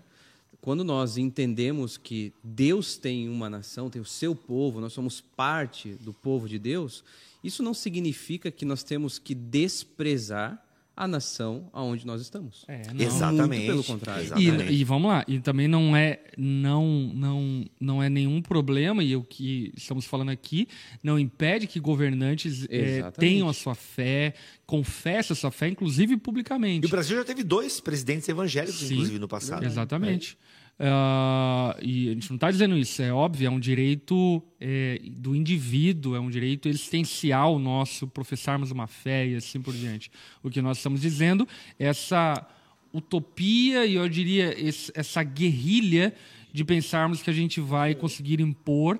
[0.60, 5.90] Quando nós entendemos que Deus tem uma nação, tem o seu povo, nós somos parte
[6.00, 7.04] do povo de Deus,
[7.44, 10.65] isso não significa que nós temos que desprezar
[10.96, 12.64] a nação aonde nós estamos.
[12.66, 13.04] É, não.
[13.04, 13.48] Exatamente.
[13.48, 14.24] Muito pelo contrário.
[14.24, 14.72] Exatamente.
[14.72, 19.14] E, e vamos lá, e também não é não não não é nenhum problema e
[19.14, 20.66] o que estamos falando aqui
[21.02, 23.16] não impede que governantes Exatamente.
[23.18, 24.32] tenham a sua fé,
[24.64, 26.86] confessem a sua fé, inclusive E publicamente.
[26.86, 28.94] o Brasil já teve dois presidentes evangélicos, Sim.
[28.94, 29.64] inclusive, no passado.
[29.66, 30.38] Exatamente.
[30.78, 35.34] Ah, e a gente não está dizendo isso, é óbvio, é um direito é, do
[35.34, 40.10] indivíduo, é um direito existencial nosso professarmos uma fé e assim por diante.
[40.42, 41.48] O que nós estamos dizendo
[41.78, 42.46] é essa
[42.92, 46.14] utopia e eu diria esse- essa guerrilha
[46.52, 48.98] de pensarmos que a gente vai conseguir impor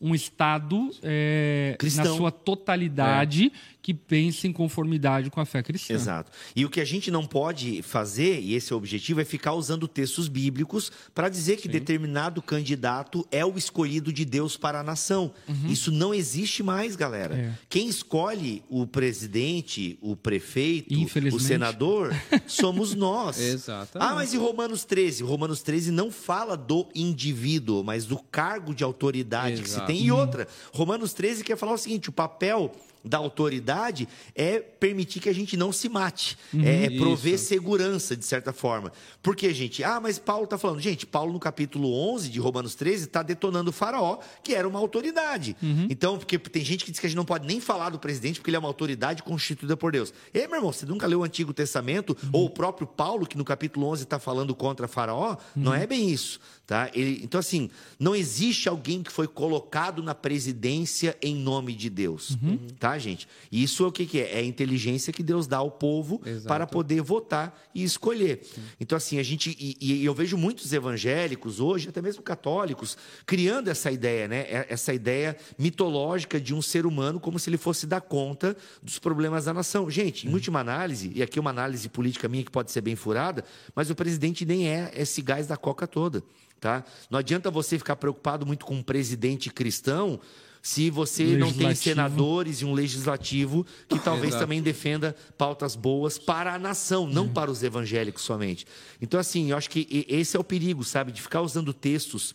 [0.00, 3.50] um Estado é, na sua totalidade
[3.86, 5.94] que pense em conformidade com a fé cristã.
[5.94, 6.32] Exato.
[6.56, 9.52] E o que a gente não pode fazer, e esse é o objetivo, é ficar
[9.52, 14.82] usando textos bíblicos para dizer que determinado candidato é o escolhido de Deus para a
[14.82, 15.32] nação.
[15.68, 17.36] Isso não existe mais, galera.
[17.36, 17.54] É.
[17.68, 20.92] Quem escolhe o presidente, o prefeito,
[21.32, 22.12] o senador,
[22.48, 23.38] somos nós.
[23.38, 24.10] Exatamente.
[24.10, 25.22] Ah, mas e Romanos 13?
[25.22, 29.86] Romanos 13 não fala do indivíduo, mas do cargo de autoridade que se Exato.
[29.86, 30.02] tem.
[30.02, 32.72] E outra, Romanos 13 quer falar o seguinte: o papel
[33.06, 37.46] da autoridade é permitir que a gente não se mate, é, é prover Isso.
[37.46, 38.92] segurança, de certa forma.
[39.22, 43.04] Porque, gente, ah, mas Paulo está falando, gente, Paulo no capítulo 11 de Romanos 13
[43.04, 45.56] está detonando o faraó, que era uma autoridade.
[45.88, 48.40] Então, porque tem gente que diz que a gente não pode nem falar do presidente
[48.40, 50.12] porque ele é uma autoridade constituída por Deus.
[50.34, 52.16] Ei, meu irmão, você nunca leu o Antigo Testamento?
[52.32, 55.36] Ou o próprio Paulo, que no capítulo 11 está falando contra faraó?
[55.54, 56.40] Não é bem isso.
[56.66, 56.90] Tá?
[56.92, 62.36] Ele- então, assim, não existe alguém que foi colocado na presidência em nome de Deus.
[62.80, 63.28] Tá, gente?
[63.52, 64.34] E Isso é o que, que é?
[64.34, 66.48] É a inteligência que Deus dá ao povo Exato.
[66.48, 68.40] para poder votar e escolher.
[68.80, 69.56] Então, assim, a gente.
[69.60, 74.38] E, e eu vejo muitos evangélicos hoje, até mesmo católicos, criando essa ideia, né?
[74.40, 78.98] É- Essa ideia mitológica de um ser humano como se ele fosse dar conta dos
[78.98, 79.88] problemas da nação.
[79.88, 83.44] Gente, em última análise, e aqui uma análise política minha que pode ser bem furada,
[83.74, 86.22] mas o presidente nem é esse gás da coca toda.
[86.60, 86.84] Tá?
[87.10, 90.18] Não adianta você ficar preocupado muito com um presidente cristão
[90.66, 94.42] se você não tem senadores e um legislativo que talvez Exato.
[94.42, 98.66] também defenda pautas boas para a nação, não para os evangélicos somente.
[99.00, 101.12] Então, assim, eu acho que esse é o perigo, sabe?
[101.12, 102.34] De ficar usando textos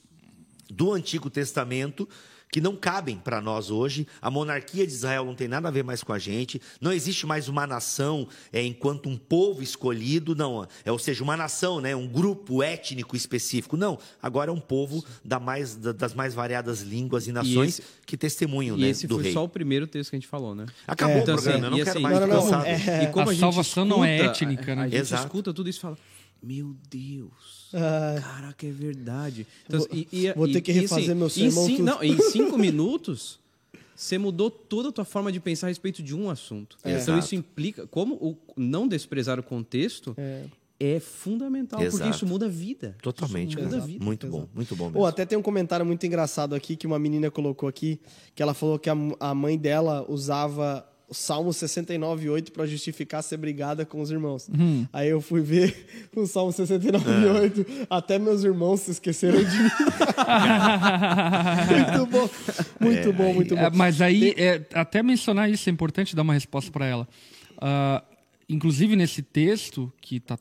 [0.70, 2.08] do Antigo Testamento
[2.52, 4.06] que não cabem para nós hoje.
[4.22, 6.62] A monarquia de Israel não tem nada a ver mais com a gente.
[6.82, 10.68] Não existe mais uma nação é, enquanto um povo escolhido, não.
[10.84, 13.78] É, ou seja, uma nação, né, um grupo étnico específico.
[13.78, 13.98] Não.
[14.22, 18.18] Agora é um povo da mais, da- das mais variadas línguas e nações esse- que
[18.18, 19.34] testemunham E né, esse do foi rei.
[19.34, 20.66] só o primeiro texto que a gente falou, né?
[20.86, 22.20] Acabou É, o Então, programa, assim, eu não e quero assim, mais.
[22.20, 24.82] Não, não, não, é- A E como a salvação não é escuta- étnica, né?
[24.82, 25.24] A, a gente Exato.
[25.24, 25.98] escuta tudo isso e fala,
[26.42, 28.20] meu Deus, Ah.
[28.22, 29.46] caraca, é verdade.
[29.68, 31.84] Então, Vou- e- e- vou e- ter que e, refazer meu em sermão tudo.
[31.84, 33.40] Não, em cinco minutos,
[33.96, 36.78] você mudou toda a tua forma de pensar a respeito de um assunto.
[36.80, 37.20] Então Exato.
[37.20, 40.16] isso implica, como o não desprezar o contexto
[40.80, 42.10] é, fundamental, porque Exato.
[42.10, 42.98] isso muda a vida.
[43.04, 43.82] Totalmente, muda a cara.
[43.86, 44.04] vida.
[44.04, 45.00] Muito bom, muito bom mesmo.
[45.00, 48.00] Ou até tem um comentário muito engraçado aqui que uma menina colocou aqui,
[48.34, 53.36] que ela falou que a, a mãe dela usava o Salmo 69,8 para justificar ser
[53.36, 54.50] brigada com os irmãos.
[54.94, 55.86] Aí eu fui ver
[56.16, 59.70] o Salmo 69,8, até meus irmãos se esqueceram de mim.
[61.70, 62.30] muito bom,
[62.80, 63.62] muito bom, muito bom.
[63.62, 67.06] É, mas aí, é, até mencionar isso é importante dar uma resposta para ela.
[67.60, 68.02] Ah,
[68.52, 70.38] inclusive nesse texto, que está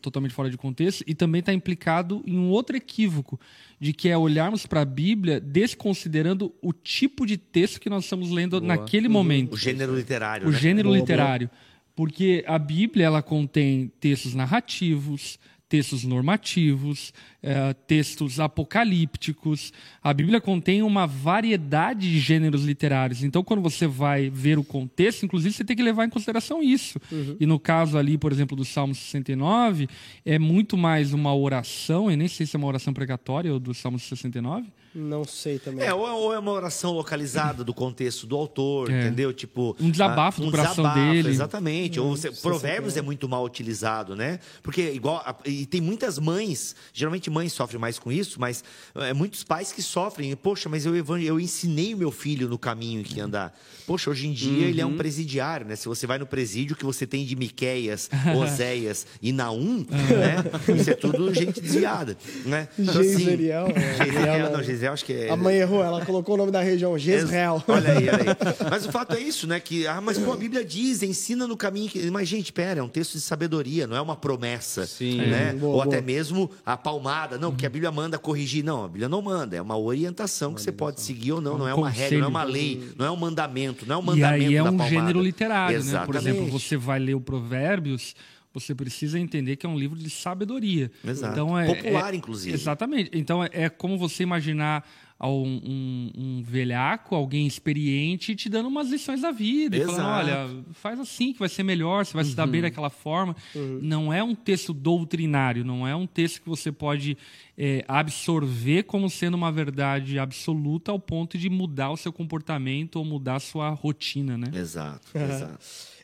[0.00, 3.38] totalmente fora de contexto, e também está implicado em um outro equívoco,
[3.80, 8.30] de que é olharmos para a Bíblia desconsiderando o tipo de texto que nós estamos
[8.30, 10.58] lendo naquele momento O gênero literário, o né?
[10.58, 11.50] gênero Boa, literário.
[11.94, 15.38] Porque a Bíblia ela contém textos narrativos,
[15.68, 17.12] textos normativos,
[17.42, 19.72] eh, textos apocalípticos.
[20.02, 23.22] A Bíblia contém uma variedade de gêneros literários.
[23.22, 26.98] Então, quando você vai ver o contexto, inclusive, você tem que levar em consideração isso.
[27.38, 29.88] E no caso ali, por exemplo, do Salmo 69,
[30.24, 33.74] é muito mais uma oração, eu nem sei se é uma oração pregatória ou do
[33.74, 34.66] Salmo 69.
[34.98, 35.86] Não sei também.
[35.86, 39.00] É, ou é- ou é uma oração localizada do contexto do autor, É.
[39.00, 39.32] entendeu?
[39.32, 39.76] Tipo.
[39.80, 41.28] Um desabafo ah, do coração dele.
[41.28, 42.00] Exatamente.
[42.00, 44.40] Ou você- provérbios é muito mal utilizado, né?
[44.62, 45.22] Porque, igual.
[45.24, 48.62] a- E tem muitas mães, geralmente mães sofrem mais com isso, mas
[48.94, 50.34] é, muitos pais que sofrem.
[50.36, 53.56] Poxa, mas eu, eu ensinei o meu filho no caminho que andar.
[53.86, 54.92] Poxa, hoje em dia ele é Uhum.
[54.92, 55.76] um presidiário, né?
[55.76, 60.74] Se você vai no presídio, que você tem de Miqueias, Oséias e Naum, né?
[60.78, 62.68] Isso é tudo gente desviada, né?
[62.78, 64.04] Geiseriel, é.
[64.04, 65.30] Geiseriel, não, Geiseriel acho que é...
[65.30, 67.62] A mãe errou, ela colocou o nome da região, Jezreel.
[67.66, 68.68] Olha aí, olha aí.
[68.70, 69.60] Mas o fato é isso, né?
[69.60, 72.10] Que, ah, mas pô, a Bíblia diz, ensina no caminho que.
[72.10, 74.86] Mas, gente, pera, é um texto de sabedoria, não é uma promessa.
[74.86, 75.18] Sim.
[75.18, 75.50] Né?
[75.50, 75.52] É.
[75.52, 76.02] Boa, Ou até boa.
[76.02, 77.38] mesmo a palmada.
[77.38, 78.64] Não, porque a Bíblia manda corrigir.
[78.64, 79.56] Não, a Bíblia não manda.
[79.56, 81.58] É uma orientação que você pode seguir ou não.
[81.58, 84.02] Não é uma regra, não é uma lei, não é um mandamento, não é um
[84.02, 84.44] E mandamento.
[84.46, 84.90] aí é da um palmada.
[84.90, 85.82] gênero literário, né?
[85.82, 86.28] Por Exatamente.
[86.28, 88.14] exemplo, você vai ler o Provérbios,
[88.58, 90.90] você precisa entender que é um livro de sabedoria.
[91.04, 91.32] Exato.
[91.32, 92.54] Então é, Popular, é- inclusive.
[92.54, 93.10] Exatamente.
[93.12, 94.88] Então é, é como você imaginar
[95.20, 99.76] um, um- um velhaco, alguém experiente, te dando umas lições da vida.
[99.76, 100.30] E falando, Exato.
[100.54, 103.34] olha, faz assim que vai ser melhor, você vai se dar bem daquela forma.
[103.82, 107.18] Não é um texto doutrinário, não é um texto que você pode
[107.56, 113.04] é, absorver como sendo uma verdade absoluta ao ponto de mudar o seu comportamento ou
[113.04, 114.46] mudar a sua rotina, né?
[114.54, 115.58] Exato, exato.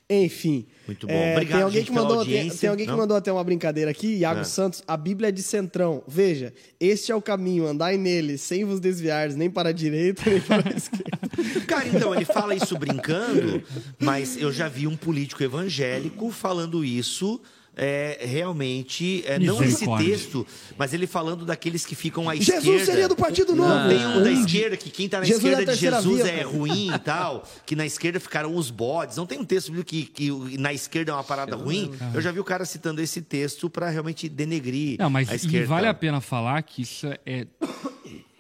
[0.09, 0.67] Enfim.
[0.87, 1.13] Muito bom.
[1.15, 2.99] É, Obrigado, tem alguém gente, que mandou, tem, tem alguém que Não?
[2.99, 4.45] mandou até uma brincadeira aqui, Iago É.
[4.45, 6.03] Santos, a Bíblia é de centrão.
[6.07, 10.41] Veja, este é o caminho, andai nele, sem vos desviares, nem para a direita, nem
[10.43, 11.65] para a esquerda.
[11.67, 13.63] Cara, então, ele fala isso brincando,
[13.99, 17.41] mas eu já vi um político evangélico falando isso.
[17.77, 20.47] É, realmente, é, não esse texto,
[20.79, 22.85] mas ele falando daqueles que ficam à Jesus esquerda.
[22.85, 23.89] seria do Partido Novo.
[23.89, 26.33] Tem um da esquerda que quem tá na Jesus é esquerda de terceira Jesus via,
[26.33, 29.17] é ruim e tal, que na esquerda ficaram os bodes.
[29.17, 31.91] Não tem um texto bíblico que, que na esquerda é uma parada ruim.
[32.13, 35.37] Eu já vi o cara citando esse texto para realmente denegrir Não, mas a e
[35.37, 35.67] esquerda.
[35.67, 37.47] vale a pena falar que isso é.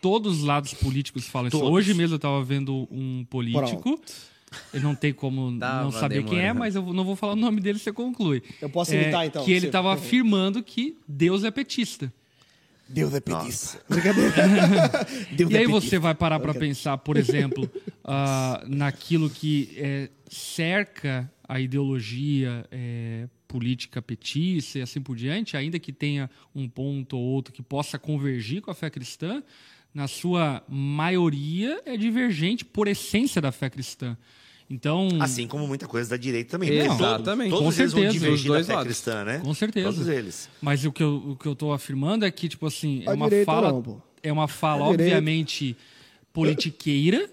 [0.01, 1.59] Todos os lados políticos falam isso.
[1.59, 1.73] Todos.
[1.73, 3.99] Hoje mesmo eu estava vendo um político.
[4.73, 7.37] Ele não tem como Tava não saber quem é, mas eu não vou falar o
[7.37, 8.43] nome dele, você conclui.
[8.61, 12.13] Eu posso É, imitar, então, Que ele você- estava afirmando que Deus é petista.
[12.89, 13.81] Deus é petista.
[13.89, 14.33] Brincadeira.
[15.35, 15.71] Deus E é aí petista.
[15.89, 17.71] você vai parar para pensar, por exemplo,
[18.05, 25.79] ah, naquilo que é, cerca a ideologia é, política petista e assim por diante, ainda
[25.79, 29.43] que tenha um ponto ou outro que possa convergir com a fé cristã,
[29.95, 34.17] na sua maioria é divergente por essência da fé cristã.
[34.69, 36.71] Então, Assim como muita coisa da direita também.
[36.71, 36.87] né?
[36.87, 37.51] Exatamente.
[37.51, 38.87] Todos, Com todos eles vão certeza, divergir os dois da fé lados.
[38.93, 39.39] cristã, né?
[39.45, 39.93] Com certeza.
[39.93, 40.49] Todos eles.
[40.61, 43.15] Mas o que eu, o que eu tô afirmando é que, tipo assim, é A
[43.15, 43.73] uma direita fala.
[43.73, 45.03] não, é uma fala, A direita.
[45.17, 45.77] obviamente,
[46.33, 47.29] politiqueira,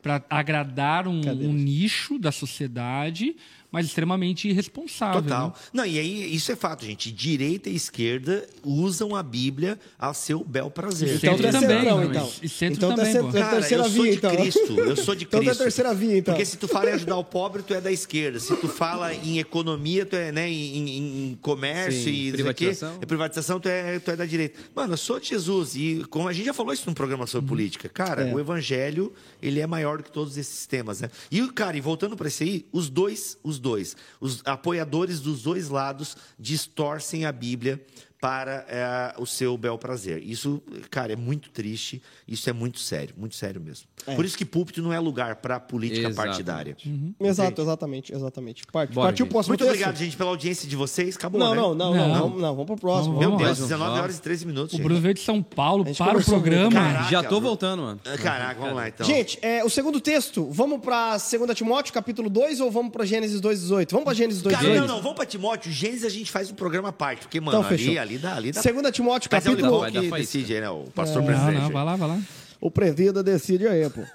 [0.00, 3.36] para agradar um, um nicho da sociedade,
[3.70, 5.22] mas extremamente irresponsável.
[5.22, 5.48] Total.
[5.48, 5.54] né?
[5.72, 7.10] Não, e aí isso é fato, gente.
[7.12, 11.16] Direita e esquerda usam a Bíblia a seu bel prazer.
[11.16, 12.30] Então Centro tá também, centrão, mas- então.
[12.42, 13.28] e centro então também, pô.
[13.28, 14.36] é Cara, terceira eu sou via, de então.
[14.36, 14.80] Cristo.
[14.80, 15.58] Eu sou de Então Cristo.
[15.58, 16.34] tá terceira via, então.
[16.34, 18.38] Porque se tu fala em ajudar o pobre, tu é da esquerda.
[18.40, 22.36] Se tu fala em economia, tu é, né, em, em- em comércio Sim, e não
[22.38, 22.98] sei o quê, privatização.
[23.00, 24.58] é privatização, tu é, tu é da direita.
[24.74, 25.74] Mano, eu sou de Jesus.
[25.76, 27.88] E como a gente já falou isso num programa sobre política.
[27.88, 28.32] Cara, É.
[28.34, 29.12] o evangelho,
[29.42, 31.10] ele é maior do que todos esses temas, né?
[31.30, 35.68] E, cara, e voltando para esse aí, os dois, os dois, os apoiadores dos dois
[35.68, 37.84] lados distorcem a Bíblia
[38.20, 40.22] para é, o seu bel prazer.
[40.22, 43.86] Isso, cara, é muito triste, isso é muito sério, muito sério mesmo.
[44.14, 46.26] Por isso que púlpito não é lugar para política Exatamente.
[46.44, 46.76] partidária.
[47.20, 48.64] Exato, exatamente, exatamente.
[48.72, 49.70] Part- Bora, Partiu o próximo Muito texto?
[49.72, 51.16] obrigado, gente, pela audiência de vocês.
[51.16, 51.60] Acabou, Não, né?
[51.60, 52.20] não, não, não, Não.
[52.20, 53.14] Vamos, não, vamos pro próximo.
[53.14, 53.58] Vamos, Meu Deus, vamos.
[53.68, 54.02] 19 vamos.
[54.02, 54.84] horas e 13 minutos, O gente.
[54.84, 56.70] Bruno veio de São Paulo para o programa.
[56.72, 58.00] Caraca, Já tô voltando, mano.
[58.22, 59.06] Caraca, vamos lá então.
[59.06, 63.40] Gente, é, o segundo texto, vamos pra 2 Timóteo, capítulo 2, ou vamos pra Gênesis
[63.40, 63.90] 2,18?
[63.90, 64.50] Vamos pra Gênesis 2,18.
[64.52, 65.70] Cara, não, não, vamos pra Timóteo.
[65.72, 67.98] Gênesis a gente faz um programa à parte, porque, mano, Então, fechou.
[67.98, 68.62] ali, ali dá, ali dá.
[68.62, 69.66] 2 Timóteo, Mas é o capítulo...
[69.66, 70.70] Lipão Vai dar que decide, né?
[70.70, 71.60] O pastor Não, presidente.
[71.60, 72.20] não, vai lá, vai lá.
[72.60, 74.00] O presida decide aí, pô.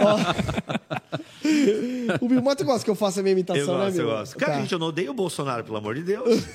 [0.00, 0.16] Ó.
[2.24, 4.36] o Bilmar, tu gosta que eu faça a minha imitação, Eu né, gosto, eu gosto.
[4.38, 4.60] Cara, Tá.
[4.60, 6.42] gente, eu não odeio o Bolsonaro, pelo amor de Deus.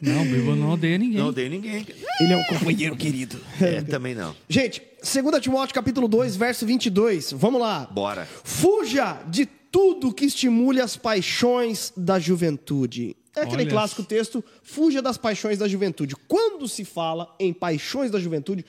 [0.00, 1.18] Não, o Bibo não odeia ninguém.
[1.18, 1.86] Não odeio ninguém.
[2.22, 3.38] Ele é um companheiro querido.
[3.60, 4.34] É, também não.
[4.48, 7.32] Gente, 2 Timóteo, capítulo 2, verso 22.
[7.32, 7.86] Vamos lá.
[7.92, 8.26] Bora.
[8.42, 13.14] Fuja de tudo que estimule as paixões da juventude.
[13.36, 13.70] É aquele Olha.
[13.70, 16.16] clássico texto, fuja das paixões da juventude.
[16.28, 18.64] Quando se fala em paixões da juventude,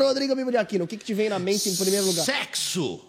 [0.00, 2.24] Rodrigo Bibo de Aquino, o que, que te vem na mente em primeiro lugar?
[2.24, 3.04] Sexo!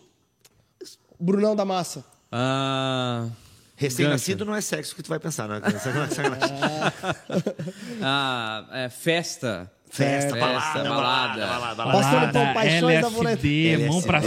[1.19, 2.03] Brunão da Massa.
[2.31, 3.27] Ah,
[3.75, 5.61] Recém-nascido não é sexo que tu vai pensar, né?
[8.01, 9.71] Ah, é, festa.
[9.91, 11.47] Festa, Festa, balada, balada, balada.
[11.47, 11.97] balada, balada.
[11.97, 13.87] Pastor Balada, Lipão, paixões da LSD, LSD.
[13.87, 14.19] mão pra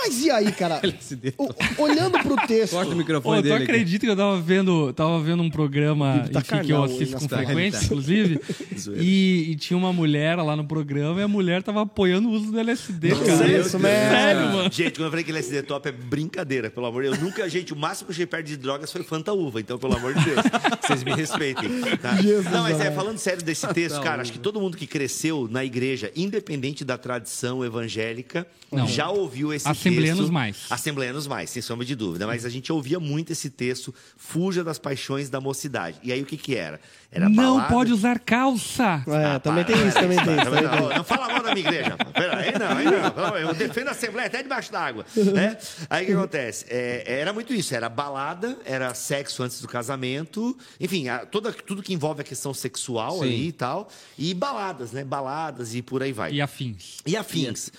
[0.00, 0.78] Mas e aí, cara?
[0.82, 1.34] LSD.
[1.36, 2.72] O- olhando pro texto.
[2.72, 3.54] Corta o microfone tu dele.
[3.56, 3.64] aqui.
[3.64, 7.28] acredita que eu tava vendo, tava vendo um programa tá enfim, que eu assisto com
[7.28, 7.84] frequência, tá.
[7.86, 8.40] inclusive,
[8.96, 12.52] e, e tinha uma mulher lá no programa e a mulher tava apoiando o uso
[12.52, 13.36] do LSD, Não cara.
[13.38, 13.80] sei Deus, mesmo.
[13.80, 14.72] Sério, mano.
[14.72, 17.20] Gente, quando eu falei que LSD top é brincadeira, pelo amor de Deus.
[17.22, 19.96] Nunca, gente, o máximo que eu cheguei perto de drogas foi Fanta Uva, então, pelo
[19.96, 20.40] amor de Deus,
[20.82, 21.68] vocês me respeitem.
[22.00, 22.14] tá?
[22.16, 22.94] Jesus Não, mas é, amado.
[22.94, 26.96] falando sério desse texto, cara, acho que todo mundo que cresceu na igreja, independente da
[26.96, 28.46] tradição evangélica,
[28.86, 30.56] já ouviu esse Assembleanos mais.
[30.70, 32.26] Assembleanos mais, sem sombra de dúvida.
[32.26, 35.98] Mas a gente ouvia muito esse texto, fuja das paixões da mocidade.
[36.02, 36.80] E aí o que que era?
[37.10, 39.02] Era Não balada- pode usar calça.
[39.06, 40.50] É, ah, também para, tem isso, também tem isso.
[40.50, 41.90] não, não, fala mal da minha igreja.
[41.90, 42.10] rapaz.
[42.12, 43.36] Pera, aí não, aí não.
[43.38, 45.06] Eu defendo a Assembleia até debaixo d'água.
[45.16, 45.56] Né?
[45.88, 46.66] Aí o que acontece?
[46.68, 47.74] É, era muito isso.
[47.74, 50.56] Era balada, era sexo antes do casamento.
[50.78, 53.22] Enfim, a- toda, tudo que envolve a questão sexual Sim.
[53.22, 53.88] ali e tal.
[54.18, 55.02] E baladas, né?
[55.02, 56.32] Baladas e por aí vai.
[56.32, 56.98] E afins.
[57.06, 57.68] E afins.
[57.68, 57.72] E,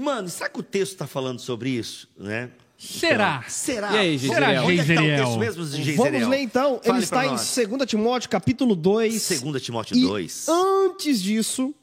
[0.00, 2.08] mano, será que o texto está falando sobre isso?
[2.18, 2.50] Né?
[2.78, 3.38] Será?
[3.40, 3.92] Então, será?
[3.94, 5.24] E aí, Será, Onde é que está o Geiseriel?
[5.26, 5.96] texto mesmo, Geiseriel?
[6.12, 6.80] Vamos ler então.
[6.82, 7.56] Fale Ele está pra em nós.
[7.78, 9.40] 2 Timóteo, capítulo 2.
[9.40, 10.46] 2 Timóteo E 2.
[10.48, 11.74] antes disso,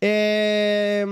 [0.00, 1.04] é...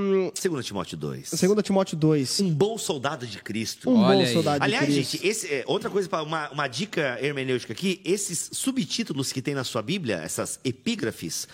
[0.42, 1.30] 2 Timóteo 2.
[1.30, 2.40] 2 Timóteo 2.
[2.40, 3.88] Um bom soldado de Cristo.
[3.90, 4.32] Um bom Olha aí.
[4.32, 5.12] soldado de Aliás, Cristo.
[5.12, 9.64] gente, esse, é, outra coisa, uma, uma dica hermenêutica aqui: esses subtítulos que tem na
[9.64, 11.46] sua Bíblia, essas epígrafes,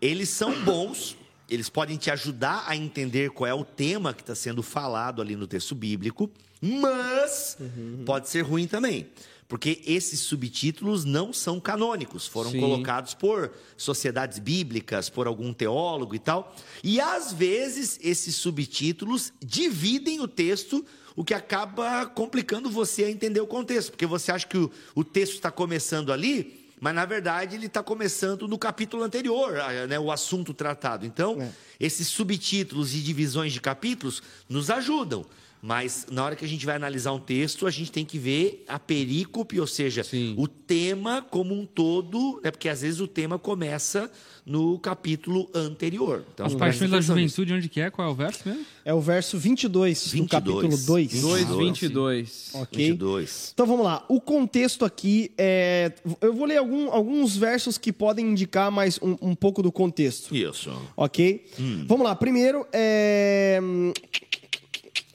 [0.00, 1.16] eles são bons,
[1.48, 5.34] eles podem te ajudar a entender qual é o tema que está sendo falado ali
[5.34, 6.30] no texto bíblico,
[6.60, 7.56] mas
[8.04, 9.08] pode ser ruim também.
[9.48, 12.60] Porque esses subtítulos não são canônicos, foram Sim.
[12.60, 16.54] colocados por sociedades bíblicas, por algum teólogo e tal.
[16.84, 20.84] E às vezes esses subtítulos dividem o texto,
[21.16, 25.02] o que acaba complicando você a entender o contexto, porque você acha que o, o
[25.02, 29.54] texto está começando ali, mas na verdade ele está começando no capítulo anterior,
[29.88, 31.04] né, o assunto tratado.
[31.06, 31.50] Então, É.
[31.80, 35.24] esses subtítulos e divisões de capítulos nos ajudam.
[35.60, 38.64] Mas na hora que a gente vai analisar um texto, a gente tem que ver
[38.68, 40.34] a perícope, ou seja, Sim.
[40.38, 42.50] o tema como um todo, né?
[42.50, 44.10] porque às vezes o tema começa
[44.46, 46.24] no capítulo anterior.
[46.32, 47.90] Então, As paixões da juventude, onde que é?
[47.90, 48.64] Qual é o verso mesmo?
[48.84, 50.30] É o verso 22, do 22.
[50.30, 51.12] capítulo 2.
[51.22, 52.50] 2,22.
[52.54, 52.86] Ok?
[52.90, 53.50] 22.
[53.52, 54.04] Então vamos lá.
[54.08, 55.92] O contexto aqui é.
[56.20, 60.34] Eu vou ler algum- alguns versos que podem indicar mais um, um pouco do contexto.
[60.34, 60.70] Isso.
[60.96, 61.44] Ok?
[61.86, 62.14] Vamos lá.
[62.14, 63.60] Primeiro, é...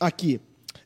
[0.06, 0.40] aqui.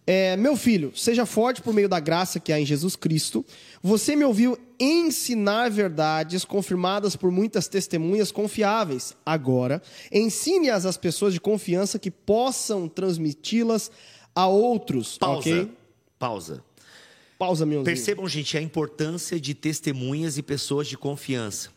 [0.09, 3.45] É, meu filho, seja forte por meio da graça que há em Jesus Cristo.
[3.83, 9.13] Você me ouviu ensinar verdades confirmadas por muitas testemunhas confiáveis.
[9.25, 13.91] Agora, ensine-as às pessoas de confiança que possam transmiti-las
[14.33, 15.17] a outros.
[15.17, 15.39] Pausa.
[15.39, 15.71] Ok?
[16.17, 16.63] Pausa.
[17.37, 21.69] Pausa, meu Percebam, gente, a importância de testemunhas e pessoas de confiança.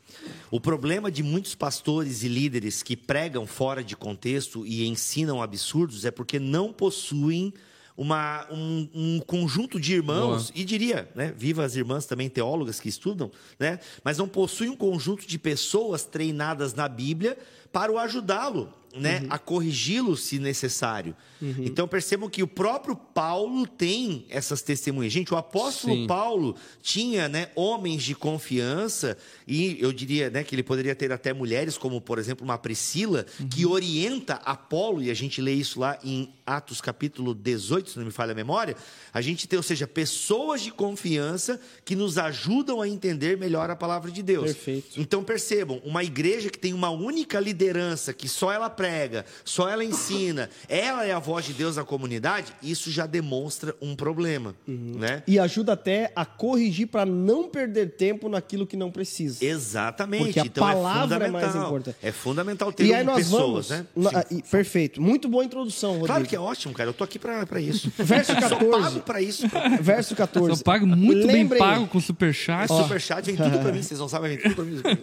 [0.51, 6.05] O problema de muitos pastores e líderes que pregam fora de contexto e ensinam absurdos
[6.05, 7.53] é porque não possuem
[7.97, 12.89] uma, um, um conjunto de irmãos, e diria, né, viva as irmãs também teólogas que
[12.89, 17.37] estudam, né, mas não possuem um conjunto de pessoas treinadas na Bíblia
[17.71, 21.15] para o ajudá-lo né, a corrigi-lo se necessário.
[21.41, 25.13] Então percebam que o próprio Paulo tem essas testemunhas.
[25.13, 26.07] Gente, o apóstolo Sim.
[26.07, 29.17] Paulo tinha né, homens de confiança
[29.47, 33.25] e eu diria né, que ele poderia ter até mulheres, como por exemplo uma Priscila,
[33.51, 38.05] que orienta Apolo, e a gente lê isso lá em Atos capítulo 18, se não
[38.07, 38.77] me falha a memória.
[39.13, 43.77] A gente tem, ou seja, pessoas de confiança que nos ajudam a entender melhor a
[43.77, 44.45] palavra de Deus.
[44.47, 45.01] Perfeito.
[45.01, 49.85] Então percebam, uma igreja que tem uma única liderança, que só ela prega, só ela
[49.85, 55.23] ensina, ela é a voz de Deus na comunidade, isso já demonstra um problema, né?
[55.27, 59.45] E ajuda até a corrigir para não perder tempo naquilo que não precisa.
[59.45, 60.25] Exatamente.
[60.25, 61.67] Porque a então palavra é é mais fundamental.
[61.69, 61.97] importante.
[62.03, 63.71] É fundamental ter E aí nós pessoas, vamos.
[63.71, 63.87] né?
[63.97, 65.01] na- perfeito.
[65.01, 66.07] Muito boa introdução, Rodrigo.
[66.07, 66.89] Claro que é ótimo, cara.
[66.91, 67.93] Eu tô aqui pra, pra isso.
[67.99, 68.71] Verso Só 14.
[68.83, 69.47] pago pra isso.
[69.81, 70.51] Verso 14.
[70.51, 72.65] Eu pago muito Lembrem- bem pago com superchat.
[72.73, 74.81] Esse superchat vem tudo pra mim, vocês não sabem, vem tudo pra mim.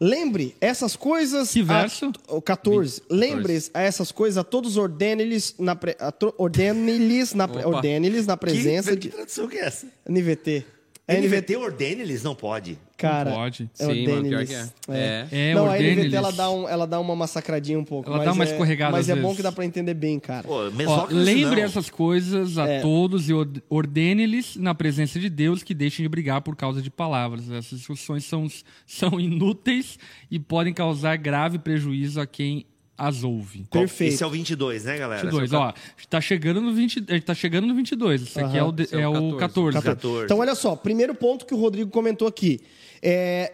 [0.00, 1.52] Lembre essas coisas.
[1.52, 2.10] Que verso?
[2.28, 3.02] A, o 14.
[3.08, 5.96] Lembre a essas coisas a todos ordene-lhes na, pre,
[6.36, 9.08] ordene-lhes na, pre- ordene-lhes na presença que, de.
[9.10, 9.86] que tradução que é essa?
[10.08, 10.66] NVT.
[11.14, 12.22] É NVT ordene-lhes?
[12.22, 12.78] Não pode.
[12.96, 13.30] Cara.
[13.30, 13.68] Não pode.
[13.80, 14.68] é Sim, mano, pior que é.
[15.32, 18.08] É, Não, a NVT ela dá, um, ela dá uma massacradinha um pouco.
[18.08, 20.20] Ela mas dá uma é- escorregada Mas às é bom que dá pra entender bem,
[20.20, 20.44] cara.
[20.46, 21.66] Pô, Ó, lembre não.
[21.66, 22.80] essas coisas a É.
[22.80, 26.90] todos e ord- ordene-lhes na presença de Deus que deixem de brigar por causa de
[26.90, 27.50] palavras.
[27.50, 28.46] Essas discussões são,
[28.86, 29.98] são inúteis
[30.30, 32.64] e podem causar grave prejuízo a quem
[32.96, 33.64] as ouve.
[33.70, 34.14] Perfeito.
[34.14, 35.22] Esse é o 22, né, galera?
[35.22, 35.72] 22, ó,
[36.08, 38.22] tá chegando no 20, eh, tá chegando no 22.
[38.22, 39.72] Esse aqui é o, de- Esse é é o o 14.
[39.76, 39.82] 14.
[39.82, 40.24] 14.
[40.24, 42.60] Então, olha só, primeiro ponto que o Rodrigo comentou aqui.
[43.02, 43.52] É,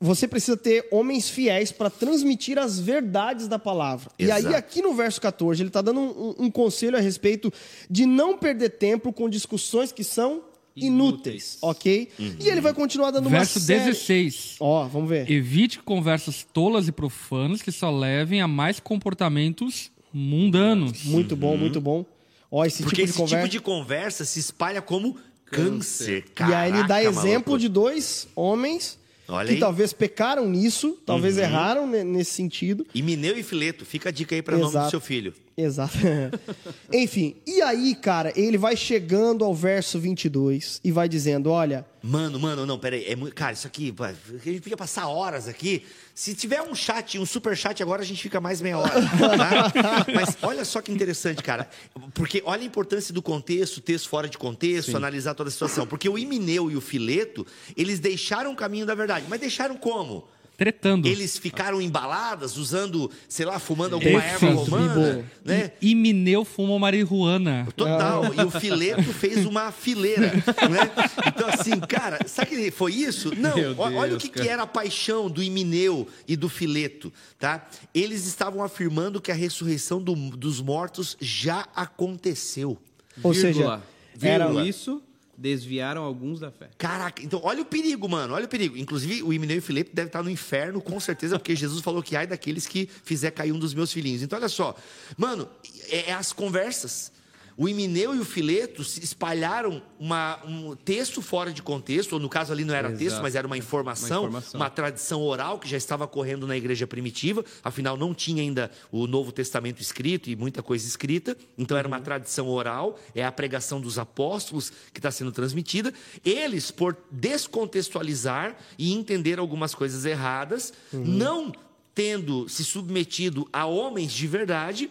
[0.00, 4.10] você precisa ter homens fiéis para transmitir as verdades da palavra.
[4.18, 4.56] E aí, Exato.
[4.56, 7.50] aqui no verso 14, ele está dando um, um conselho a respeito
[7.88, 10.42] de não perder tempo com discussões que são
[10.76, 11.58] inúteis, Inúteis.
[11.62, 12.08] ok?
[12.18, 13.80] E ele vai continuar dando Verso uma série...
[13.84, 14.56] 16.
[14.60, 15.30] Ó, vamos ver.
[15.30, 21.04] Evite conversas tolas e profanas que só levem a mais comportamentos mundanos.
[21.04, 22.04] Muito bom, muito bom.
[22.50, 23.36] Ó, esse Porque tipo de esse conversa...
[23.36, 25.16] tipo de conversa se espalha como
[25.46, 26.24] câncer.
[26.40, 27.58] E aí ele dá Caraca, exemplo maluco.
[27.58, 29.60] de dois homens Olha que aí.
[29.60, 32.86] talvez pecaram nisso, talvez erraram ne- nesse sentido.
[32.94, 33.84] Himeneu e Fileto.
[33.86, 35.32] Fica a dica aí para nome do seu filho.
[35.56, 35.96] Exato.
[36.92, 42.38] Enfim, e aí, cara, ele vai chegando ao verso 22 e vai dizendo: olha, Mano,
[42.38, 43.04] mano, não, peraí.
[43.06, 43.34] É muito...
[43.34, 44.12] Cara, isso aqui, a
[44.50, 45.82] gente podia passar horas aqui.
[46.14, 48.92] Se tiver um chat, um super chat agora, a gente fica mais meia hora.
[48.92, 50.06] tá?
[50.14, 51.68] Mas olha só que interessante, cara.
[52.14, 55.88] Porque olha a importância do contexto, texto fora de contexto, analisar toda a situação.
[55.88, 57.44] Porque o Himeneu e o Fileto,
[57.76, 59.26] eles deixaram o caminho da verdade.
[59.28, 60.28] Mas deixaram como?
[60.56, 61.08] Tretando.
[61.08, 65.24] Eles ficaram embaladas, usando, sei lá, fumando alguma erva Perfeito, romana, Bibo.
[65.44, 65.72] né?
[65.82, 67.66] E, e Mineu fumou marihuana.
[67.74, 68.32] Total.
[68.34, 70.90] E o fileto fez uma fileira, né?
[71.26, 73.34] Então, assim, cara, sabe que foi isso?
[73.36, 76.48] Não, Meu o- olha o Deus, que, que era a paixão do Himeneu e do
[76.48, 77.66] fileto, tá?
[77.92, 82.78] Eles estavam afirmando que a ressurreição do- dos mortos já aconteceu.
[83.22, 83.82] ou Vírgula.
[84.16, 84.68] seja, era Vírgula.
[84.68, 85.02] Isso,
[85.36, 86.70] desviaram alguns da fé.
[86.78, 88.76] Caraca, então olha o perigo, mano, olha o perigo.
[88.76, 92.02] Inclusive, o Himeneu e o Fileto deve estar no inferno, com certeza, porque Jesus falou
[92.02, 94.22] que ai daqueles que fizer cair um dos meus filhinhos.
[94.22, 94.74] Então, olha só,
[95.16, 95.48] mano,
[95.88, 97.12] é, é as conversas.
[97.56, 102.52] O Himeneu e o Fileto espalharam uma- um texto fora de contexto, ou no caso
[102.52, 102.98] ali não era Exato.
[103.04, 104.60] texto, mas era uma informação, Uma informação.
[104.60, 109.06] uma tradição oral que já estava correndo na igreja primitiva, afinal não tinha ainda o
[109.06, 113.80] Novo Testamento escrito e muita coisa escrita, então era uma tradição oral, é a pregação
[113.80, 115.92] dos apóstolos que está sendo transmitida.
[116.24, 121.52] Eles, por descontextualizar e entender algumas coisas erradas, não
[121.94, 124.90] tendo se submetido a homens de verdade,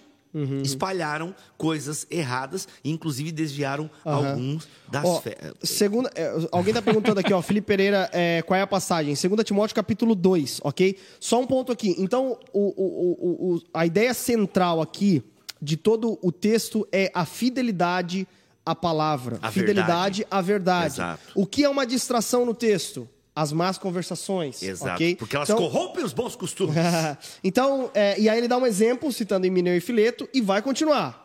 [0.64, 5.38] espalharam coisas erradas, e inclusive desviaram alguns das fé.
[5.62, 9.14] segunda, é, alguém está perguntando aqui, ó, Felipe Pereira, é, qual é a passagem?
[9.16, 10.98] 2 Timóteo capítulo 2, ok?
[11.20, 11.96] Só um ponto aqui.
[12.00, 15.24] Então, o- o- o- a ideia central aqui
[15.62, 18.28] de todo o texto é a fidelidade
[18.66, 19.38] à palavra.
[19.42, 20.28] A fidelidade verdade.
[20.32, 20.94] à verdade.
[20.96, 21.22] Exato.
[21.36, 23.08] O que é uma distração no texto?
[23.36, 24.62] As más conversações.
[24.62, 24.94] Exato.
[24.94, 25.16] ok?
[25.16, 26.76] Porque elas Então- corrompem os bons costumes.
[27.44, 31.22] então, é, e aí ele dá um exemplo, citando Emineu e Fileto, e vai continuar.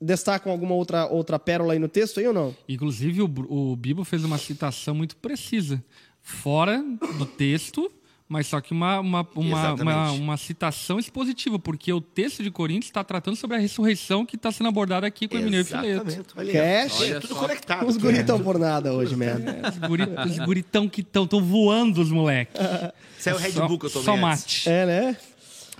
[0.00, 2.56] Destacam alguma outra, outra pérola aí no texto aí ou não?
[2.68, 3.30] Inclusive, o,
[3.72, 5.82] o Bibo fez uma citação muito precisa.
[6.22, 6.82] Fora
[7.18, 7.90] do texto,
[8.32, 12.86] mas só que uma, uma, uma, uma, uma citação expositiva, porque o texto de Coríntios
[12.86, 16.08] está tratando sobre a ressurreição que está sendo abordada aqui com o Emineu e Fileto.
[16.08, 16.28] Exatamente.
[16.34, 16.52] Olha.
[16.52, 17.00] Cash.
[17.02, 17.40] É Olha tudo só.
[17.40, 17.86] conectado.
[17.86, 19.34] Os guris estão por nada hoje, man.
[19.68, 22.58] Os, guri, os guritão que estão tão voando, os moleques.
[23.18, 24.22] Isso é o Red Só- Bull que eu tomei Só antes.
[24.22, 24.68] mate.
[24.70, 25.16] É, né?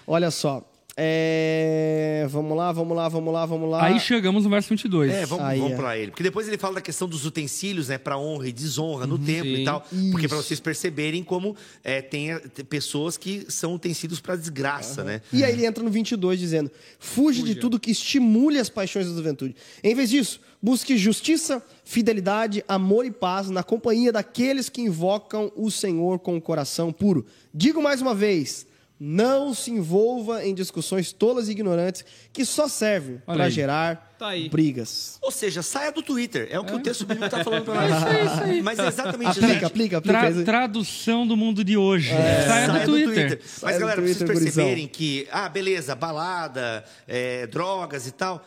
[0.06, 0.62] Olha só.
[0.96, 3.84] É, Vamos lá, vamos lá, vamos lá, vamos lá.
[3.84, 5.12] Aí chegamos no verso 22.
[5.12, 5.76] É, vamos, Aí, vamos é.
[5.76, 6.10] pra ele.
[6.10, 7.98] Porque depois ele fala da questão dos utensílios, né?
[7.98, 9.10] Pra honra e desonra Uhum.
[9.12, 9.62] no templo sim.
[9.62, 9.80] e tal.
[10.10, 10.46] Porque pra Isso.
[10.48, 12.38] vocês perceberem como é, tem,
[12.68, 15.20] pessoas que são utensílios pra desgraça, né?
[15.32, 19.14] E aí ele entra no 22 dizendo: Fuge de tudo que estimule as paixões da
[19.14, 19.56] juventude.
[19.82, 25.70] Em vez disso, busque justiça, fidelidade, amor e paz na companhia daqueles que invocam o
[25.70, 27.26] Senhor com o coração puro.
[27.52, 28.66] Digo mais uma vez:
[29.04, 34.48] não se envolva em discussões tolas e ignorantes que só servem para gerar Tá aí.
[34.48, 35.18] brigas.
[35.20, 36.46] Ou seja, saia do Twitter.
[36.52, 37.96] É o que o texto bíblico tá falando pra nós.
[37.96, 38.62] isso aí, isso aí.
[38.62, 39.64] Mas é exatamente isso, Aplica, gente.
[39.64, 40.32] aplica, aplica.
[40.32, 42.12] Tra- tradução do mundo de hoje.
[42.12, 42.46] É.
[42.46, 43.38] Saia do Saia Twitter.
[43.42, 48.12] Mas, Saia do galera, pra vocês Twitter, perceberem que, ah, beleza, balada, é, drogas e
[48.12, 48.46] tal.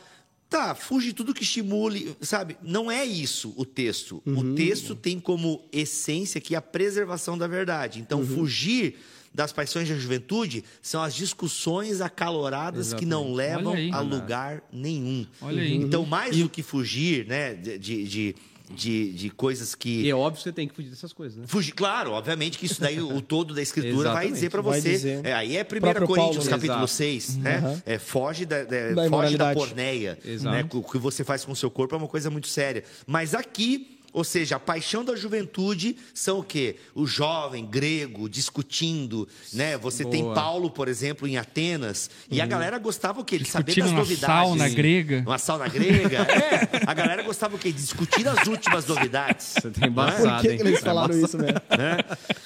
[0.50, 2.56] Tá, fuge de tudo que estimule, sabe?
[2.64, 4.24] Não é isso o texto.
[4.26, 4.38] Uhum.
[4.54, 8.00] O texto tem como essência aqui a preservação da verdade.
[8.00, 8.26] Então, Uhum.
[8.28, 8.98] fugir
[9.36, 13.92] das paixões da juventude são as discussões acaloradas que não levam aí.
[13.92, 15.28] a lugar nenhum.
[15.42, 15.76] Olha aí.
[15.76, 18.36] Então, mais do que fugir, né, de, de,
[18.74, 21.44] de, de coisas que E é óbvio que você tem que fugir dessas coisas, né?
[21.48, 24.34] Fugir, claro, obviamente que isso daí, o todo da escritura vai Exatamente.
[24.34, 24.90] dizer para você.
[24.90, 25.26] dizer.
[25.26, 26.50] É, aí é 1 Próprio Coríntios, Paulo, né?
[26.50, 26.88] capítulo Exato.
[26.88, 27.60] 6, né?
[27.60, 27.82] Uhum.
[27.86, 30.18] É, foge da, da- Da foge da porneia.
[30.26, 30.56] Exato.
[30.56, 30.70] Né?
[30.74, 32.84] O que você faz com o seu corpo é uma coisa muito séria.
[33.06, 33.95] Mas aqui.
[34.16, 36.78] Ou seja, a paixão da juventude são o quê?
[36.96, 39.78] O jovem grego discutindo, né?
[39.78, 40.34] Você tem Boa.
[40.34, 43.38] Paulo, por exemplo, em Atenas, e a galera gostava o quê?
[43.38, 44.26] De saber das uma novidades.
[44.48, 45.24] sauna grega.
[45.28, 46.20] Uma sauna grega.
[46.20, 47.74] É, a galera gostava o quê?
[47.74, 49.48] De discutir as últimas novidades.
[49.56, 50.58] Você tá Por embaçado, que, hein?
[50.58, 51.60] que eles É falaram isso mesmo?
[51.78, 51.98] né?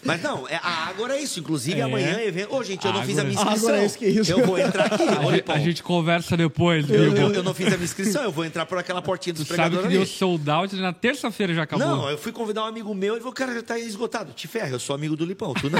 [0.03, 1.39] Mas não, é, a Ágora é isso.
[1.39, 1.83] Inclusive, É.
[1.83, 2.55] amanhã é evento.
[2.55, 3.75] Ô, gente, eu não fiz a minha inscrição.
[3.75, 4.31] É isso que é isso.
[4.31, 5.03] Eu vou entrar aqui.
[5.03, 5.55] A, Lipão.
[5.55, 7.15] a gente conversa depois, Eu, viu?
[7.27, 9.55] eu- eu não fiz a minha inscrição, eu vou entrar por aquela portinha dos Tu
[9.55, 11.87] sabe que pregadores deu sold out na terça-feira já acabou.
[11.87, 14.33] Não, eu fui convidar um amigo meu, ele falou, cara, já tá esgotado.
[14.33, 15.79] Te ferra, eu sou amigo do Lipão, tu não.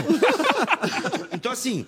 [1.32, 1.86] então, assim,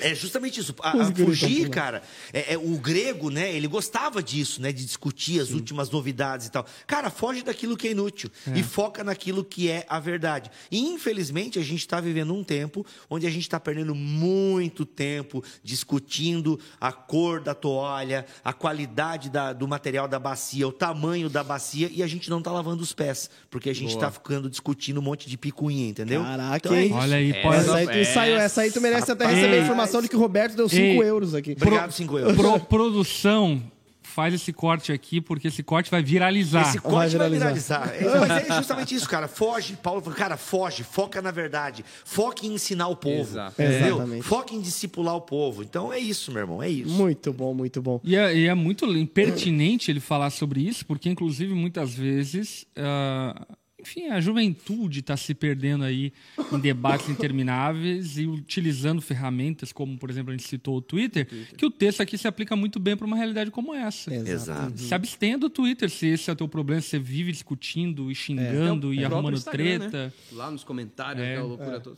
[0.00, 0.74] é justamente isso.
[0.80, 2.02] A, a fugir, cara,
[2.32, 6.50] é, é, o grego, né, ele gostava disso, né, de discutir as últimas novidades e
[6.50, 6.66] tal.
[6.86, 10.50] Cara, foge daquilo que é inútil e foca naquilo que é a verdade.
[10.70, 15.42] E, infelizmente, a gente está vivendo um tempo onde a gente está perdendo muito tempo
[15.62, 21.42] discutindo a cor da toalha, a qualidade da- do material da bacia, o tamanho da
[21.44, 24.98] bacia e a gente não está lavando os pés, porque a gente está ficando discutindo
[24.98, 26.22] um monte de picuinha, entendeu?
[26.22, 26.94] Caraca, então é isso.
[26.94, 27.56] Olha aí, É, pode...
[27.56, 30.16] Essa aí, tu Essa- saiu, essa aí tu merece até receber a informação de que
[30.16, 31.08] o Roberto deu 5 Ei.
[31.08, 31.52] euros aqui.
[31.52, 32.36] Obrigado, 5 euros.
[32.36, 33.62] Pro- produção,
[34.02, 36.68] faz esse corte aqui, porque esse corte vai viralizar.
[36.68, 37.90] Esse corte vai Vai viralizar.
[38.20, 39.26] Mas é justamente isso, cara.
[39.26, 39.74] Foge.
[39.82, 41.82] Paulo falou, cara, foge, foca na verdade.
[42.04, 43.20] Foca em ensinar o povo.
[43.20, 43.52] Exato.
[43.62, 43.96] Entendeu?
[43.96, 44.22] Exatamente.
[44.22, 45.62] Foca em discipular o povo.
[45.62, 46.90] Então é isso, meu irmão, é isso.
[46.92, 48.00] Muito bom, muito bom.
[48.04, 53.46] E é, e é muito impertinente ele falar sobre isso, porque, inclusive, muitas vezes, ah,
[53.82, 56.12] enfim, a juventude está se perdendo aí
[56.52, 61.26] em debates intermináveis e utilizando ferramentas, como, por exemplo, a gente citou o Twitter,
[61.56, 64.14] que o texto aqui se aplica muito bem para uma realidade como essa.
[64.14, 64.78] Exato.
[64.78, 68.14] Se abstenha do Twitter se esse é o teu problema, se você vive discutindo e
[68.14, 70.06] xingando É e o próprio arrumando Instagram, treta.
[70.06, 70.12] né?
[70.32, 71.32] Lá nos comentários, É.
[71.32, 71.96] aquela loucura toda.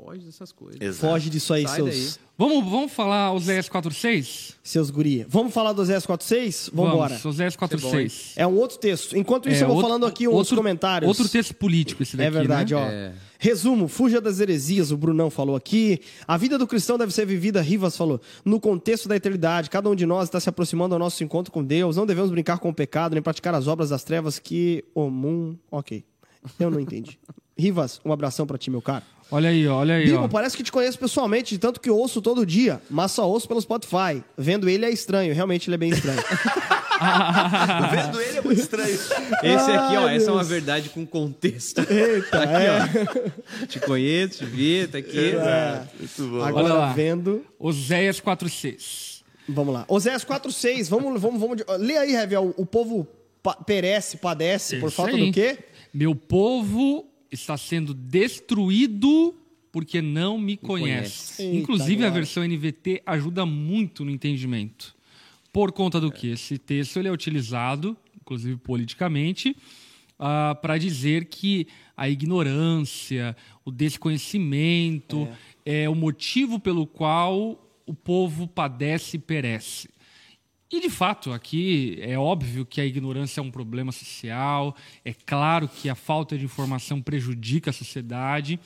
[0.00, 0.80] Foge dessas coisas.
[0.80, 1.12] Exato.
[1.12, 4.54] Foge disso aí, Sai seus, Vamos, vamos falar Oséias 4.6?
[4.62, 5.26] seus guri.
[5.28, 6.70] Vamos falar do Zé 46?
[6.72, 7.08] Vamos embora.
[7.16, 8.32] Vamos, Oséias 4.6.
[8.36, 9.16] É um outro texto.
[9.16, 11.08] Enquanto isso, É, eu vou outro- falando aqui uns outro- comentários.
[11.08, 12.80] Outro texto político esse daqui, É verdade, né?
[12.80, 12.84] ó.
[12.84, 13.12] É.
[13.40, 16.00] Resumo, fuja das heresias, o Brunão falou aqui.
[16.28, 19.68] A vida do cristão deve ser vivida, Rivas falou, no contexto da eternidade.
[19.68, 21.96] Cada um de nós está se aproximando ao nosso encontro com Deus.
[21.96, 25.56] Não devemos brincar com o pecado, nem praticar as obras das trevas que comum.
[25.72, 26.04] Ok.
[26.60, 27.18] Eu não entendi.
[27.58, 29.04] Rivas, um abração pra ti, meu caro.
[29.30, 30.28] Olha aí, ó, olha aí, Bibo, ó.
[30.28, 33.60] parece que te conheço pessoalmente, de tanto que ouço todo dia, mas só ouço pelo
[33.60, 34.24] Spotify.
[34.36, 36.18] Vendo ele é estranho, realmente ele é bem estranho.
[37.90, 38.94] Vendo ele é muito estranho.
[38.94, 41.78] Esse aqui, ó, Ai, essa é uma verdade com contexto.
[41.90, 43.62] Eita, Aqui, é.
[43.62, 43.66] ó.
[43.66, 45.32] Te conheço, te vi, tá aqui.
[45.98, 46.42] Muito bom.
[46.42, 46.92] Agora lá.
[46.92, 47.44] vendo.
[47.58, 49.22] Oséias 4.6.
[49.48, 49.84] Vamos lá.
[49.88, 50.88] Oséias 4,6.
[50.88, 51.62] Vamos, vamos, vamos.
[51.78, 52.54] Lê aí, Revel.
[52.56, 53.06] O povo
[53.64, 55.26] perece, padece por Isso falta aí.
[55.26, 55.58] do quê?
[55.94, 59.34] Meu povo está sendo destruído
[59.70, 60.88] porque não me conhece.
[60.88, 61.42] conhece.
[61.42, 64.96] Eita, Inclusive, a versão NVT ajuda muito no entendimento.
[65.52, 66.28] Por conta do que?
[66.28, 69.56] Esse texto ele é utilizado, inclusive politicamente,
[70.60, 75.28] para dizer que a ignorância, o desconhecimento
[75.64, 75.88] é.
[75.88, 79.88] o motivo pelo qual o povo padece e perece.
[80.70, 85.66] E de fato, aqui é óbvio que a ignorância é um problema social, é claro
[85.66, 88.60] que a falta de informação prejudica a sociedade,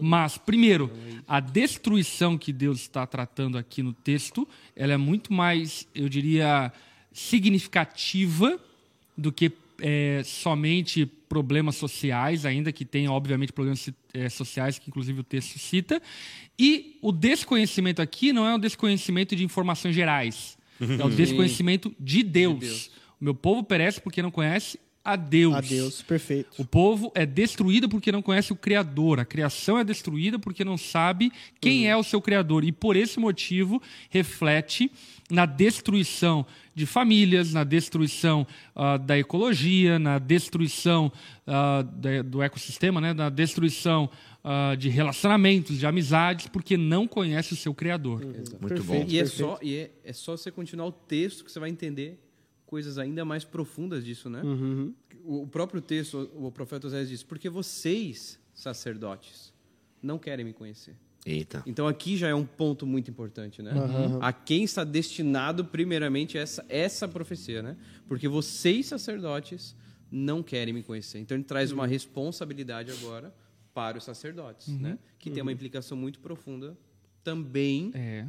[0.00, 0.90] mas, primeiro,
[1.28, 6.72] a destruição que Deus está tratando aqui no texto, ela é muito mais, eu diria,
[7.12, 8.58] significativa
[9.16, 15.20] do que é, somente problemas sociais, ainda que tenha, obviamente, problemas é, sociais, que inclusive
[15.20, 16.00] o texto cita.
[16.58, 20.56] E o desconhecimento aqui não é um desconhecimento de informações gerais,
[20.98, 22.54] é o desconhecimento de Deus.
[22.58, 22.90] De Deus.
[23.20, 25.54] O meu povo perece porque não conhece a Deus.
[25.54, 26.50] A Deus, perfeito.
[26.60, 29.18] O povo é destruído porque não conhece o Criador.
[29.18, 32.64] A criação é destruída porque não sabe quem é o seu Criador.
[32.64, 34.90] E por esse motivo reflete
[35.30, 38.46] na destruição de famílias, na destruição
[38.76, 41.10] ah, da ecologia, na destruição
[41.46, 43.12] ah, da- do ecossistema, né?
[43.12, 44.08] na destruição
[44.44, 48.24] ah, de relacionamentos, de amizades, porque não conhece o seu Criador.
[48.24, 48.84] Muito Perfeito.
[48.84, 49.04] bom.
[49.08, 52.18] E é só, e é, é só você continuar o texto que você vai entender
[52.66, 54.42] coisas ainda mais profundas disso, né?
[55.24, 59.52] O, o próprio texto, o, profeta Oséias diz: Porque vocês, sacerdotes,
[60.02, 60.96] não querem me conhecer.
[61.24, 61.62] Eita.
[61.64, 63.70] Então aqui já é um ponto muito importante, né?
[64.20, 67.76] A quem está destinado primeiramente essa essa profecia, né?
[68.08, 69.76] Porque vocês sacerdotes
[70.10, 71.20] não querem me conhecer.
[71.20, 73.32] Então ele traz uma responsabilidade agora
[73.74, 74.98] para os sacerdotes, né?
[75.18, 76.76] Que tem uma implicação muito profunda
[77.24, 78.26] também É.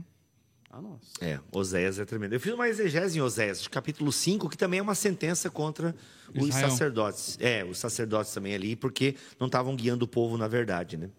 [0.70, 1.00] a nós.
[1.20, 2.34] É, Oséias é tremendo.
[2.34, 5.96] Eu fiz uma exegese em Oséias, capítulo 5, que também é uma sentença contra
[6.36, 6.70] os Israel.
[6.70, 7.38] sacerdotes.
[7.42, 11.10] É, os sacerdotes também ali, porque não estavam guiando o povo na verdade, né?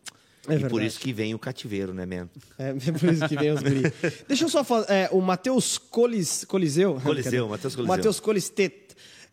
[0.46, 2.28] É e por isso que vem o cativeiro, né, man?
[2.58, 3.82] É, é por isso que vem os guri.
[4.28, 4.84] Deixa eu só falar.
[4.90, 7.00] é, o Matheus Colis, Coliseu.
[7.00, 7.96] Coliseu, Matheus Coliseu.
[7.96, 8.83] Matheus Colistet.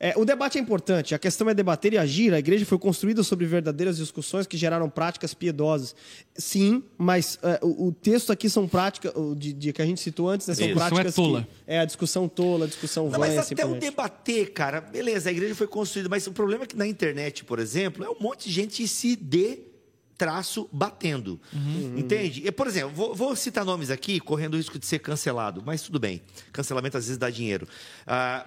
[0.04, 2.34] É, o debate é importante, a questão é debater e agir.
[2.34, 5.96] A igreja foi construída sobre verdadeiras discussões que geraram práticas piedosas.
[6.34, 10.02] Sim, mas é, o, o texto aqui são práticas, o de, de que a gente
[10.02, 11.42] citou antes, né, são A discussão práticas é tola.
[11.44, 11.48] que.
[11.68, 14.82] É, a discussão tola, a discussão Não, vã mas assim até por o debater, cara,
[14.82, 18.10] beleza, a igreja foi construída, mas o problema é que na internet, por exemplo, é
[18.10, 19.60] um monte de gente se dê
[20.22, 21.42] traço batendo.
[21.52, 21.96] Uhum.
[21.98, 22.44] Entende?
[22.46, 25.82] E, por exemplo, vou, vou citar nomes aqui, correndo o risco de ser cancelado, mas
[25.82, 26.22] tudo bem.
[26.52, 27.68] Cancelamento às vezes dá dinheiro.
[28.06, 28.46] Ah,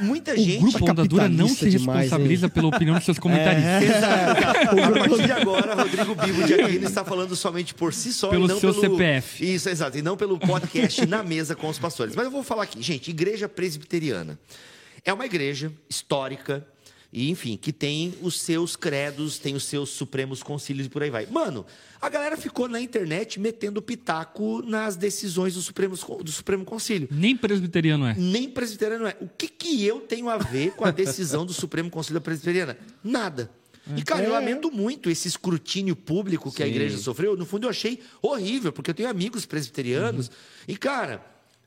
[0.00, 0.60] muita O gente.
[0.62, 3.96] grupo Ondadura não se capitalista demais, responsabiliza pela opinião dos seus comentaristas.
[3.96, 4.70] Exato, cara.
[4.80, 8.46] A partir de agora, Rodrigo Bibo de Aquino está falando somente por si só Pelo
[8.46, 9.54] e não seu pelo CPF.
[9.54, 12.16] Isso, exato, e não pelo podcast na mesa com os pastores.
[12.16, 14.38] Mas eu vou falar aqui, gente, igreja presbiteriana
[15.04, 16.66] é uma igreja histórica
[17.12, 21.10] e, enfim, que tem os seus credos, tem os seus supremos concílios e por aí
[21.10, 21.26] vai.
[21.26, 21.66] Mano,
[22.00, 27.08] a galera ficou na internet metendo pitaco nas decisões do Supremo, do Supremo Concílio.
[27.10, 28.14] Nem presbiteriano é.
[28.16, 29.16] Nem presbiteriano é.
[29.20, 32.78] O que, que eu tenho a ver com a decisão do Supremo Conselho Presbiteriana?
[33.02, 33.50] Nada.
[33.96, 34.38] E, cara, eu É.
[34.38, 36.70] lamento muito esse escrutínio público que a Sim.
[36.70, 37.36] igreja sofreu.
[37.36, 40.28] No fundo, eu achei horrível, porque eu tenho amigos presbiterianos.
[40.28, 40.32] Uhum.
[40.68, 41.24] E, cara,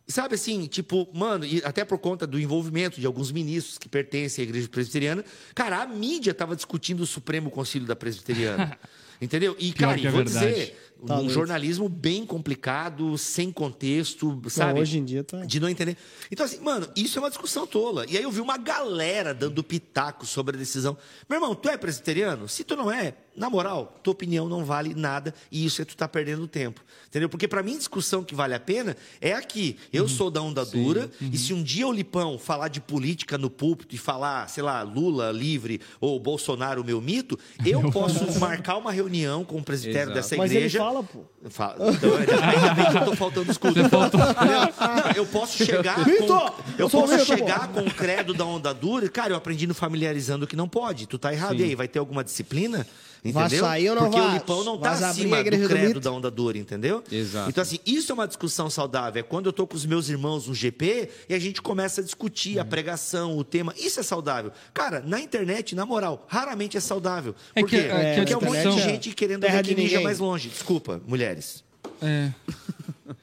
[0.08, 4.44] sabe assim, tipo, mano, e até por conta do envolvimento de alguns ministros que pertencem
[4.44, 5.24] à igreja presbiteriana,
[5.56, 8.78] cara, a mídia estava discutindo o Supremo Conselho da Presbiteriana.
[9.22, 9.56] Entendeu?
[9.58, 10.54] E, Pior cara, e é vou verdade.
[10.54, 14.80] dizer, Tá um jornalismo bem complicado, sem contexto, sabe?
[14.80, 15.98] hoje em dia tá- De não entender.
[16.32, 18.06] Então, assim, mano, isso é uma discussão tola.
[18.10, 20.98] E aí eu vi uma galera dando pitaco sobre a decisão.
[21.30, 22.48] Meu irmão, tu é presbiteriano?
[22.48, 25.96] Se tu não é, na moral, tua opinião não vale nada e isso é tu
[25.98, 26.82] tá perdendo tempo.
[27.08, 27.28] Entendeu?
[27.30, 29.78] Porque pra mim, discussão que vale a pena é aqui.
[29.92, 33.50] Eu sou da onda dura e se um dia o Lipão falar de política no
[33.50, 38.92] púlpito e falar, sei lá, Lula livre ou Bolsonaro meu mito, eu posso marcar uma
[38.92, 40.16] reunião com o presbitério Exato.
[40.16, 40.80] dessa igreja.
[40.94, 41.50] Fala, pô.
[41.50, 43.74] Fala- Então, ainda bem que eu tô faltando escudo.
[43.74, 44.20] Você faltou.
[44.20, 48.74] Não, eu posso chegar Vitor, com, eu posso Vitor, chegar com o credo da onda
[48.74, 49.10] dura.
[49.10, 51.08] Cara, eu aprendi no familiarizando que não pode.
[51.08, 51.56] Tu tá errado.
[51.56, 52.86] E aí, vai ter alguma disciplina?
[53.32, 53.64] Vai Entendeu?
[53.66, 54.30] sair ou não Porque vai?
[54.30, 56.00] o Lipão não tá Vai a acima do do credo mito?
[56.02, 57.02] da onda dura, entendeu?
[57.10, 57.50] Exato.
[57.50, 59.20] Então, assim, isso é uma discussão saudável.
[59.22, 62.04] É quando eu tô com os meus irmãos no GP e a gente começa a
[62.04, 63.74] discutir a pregação, o tema.
[63.78, 64.52] Isso é saudável.
[64.74, 67.34] Cara, na internet, na moral, raramente é saudável.
[67.56, 67.78] É Por quê?
[67.78, 70.04] é que a Porque é um monte de gente querendo ver de que ninja ninguém.
[70.04, 70.50] mais longe.
[70.50, 71.64] Desculpa, mulheres.
[72.02, 72.30] É.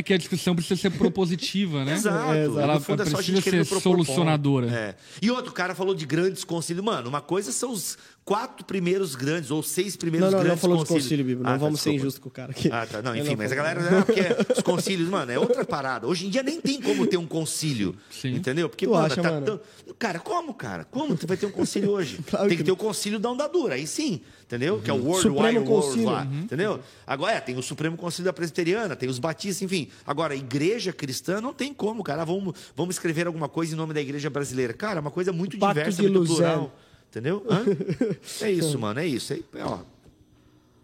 [0.00, 1.92] É que a discussão precisa ser propositiva, né?
[2.00, 2.32] Exato.
[2.32, 2.58] É, exato.
[2.60, 4.66] Ela no fundo é só a precisa gente querendo ser solucionadora.
[4.70, 4.94] É.
[5.20, 6.82] E outro cara falou de grandes concílios.
[6.84, 10.60] Mano, uma coisa são os quatro primeiros grandes, ou seis primeiros Não, não, não grandes
[10.62, 11.04] falou de concílios.
[11.04, 11.42] concílio bíblico.
[11.44, 12.02] Não Ah, tá, vamos ser desculpa.
[12.06, 12.68] injustos com o cara aqui.
[12.72, 13.02] Ah, tá.
[13.02, 13.90] Não, enfim, mas a galera.
[13.90, 14.20] Não, porque
[14.56, 16.06] os concílios, mano, é outra parada.
[16.06, 17.94] Hoje em dia nem tem como ter um concílio.
[18.10, 18.34] Sim.
[18.36, 18.68] Entendeu?
[18.70, 19.44] Porque, Tu mano, acha, tá mano?
[19.46, 19.60] tão-
[19.98, 20.84] Cara, como, cara?
[20.84, 22.20] Como tu vai ter um concílio hoje?
[22.30, 23.74] Claro tem que que ter o concílio da onda dura.
[23.74, 24.80] Aí sim, entendeu?
[24.82, 26.10] Que é o World Supremo Wide Wars Concílio.
[26.10, 26.24] lá.
[26.24, 26.80] Entendeu?
[27.06, 29.88] Agora, é, tem o Supremo Concílio da Presbiteriana, tem os batistas, enfim.
[30.04, 32.24] Agora, igreja cristã não tem como, cara.
[32.24, 34.72] Vamos, vamos escrever alguma coisa em nome da igreja brasileira.
[34.72, 36.38] Cara, é uma coisa muito Pacto diversa, muito Luzerne.
[36.42, 36.76] plural.
[37.08, 37.46] Entendeu?
[37.48, 37.64] Hã?
[38.46, 39.32] É isso, mano, é isso.
[39.32, 39.78] É, ó.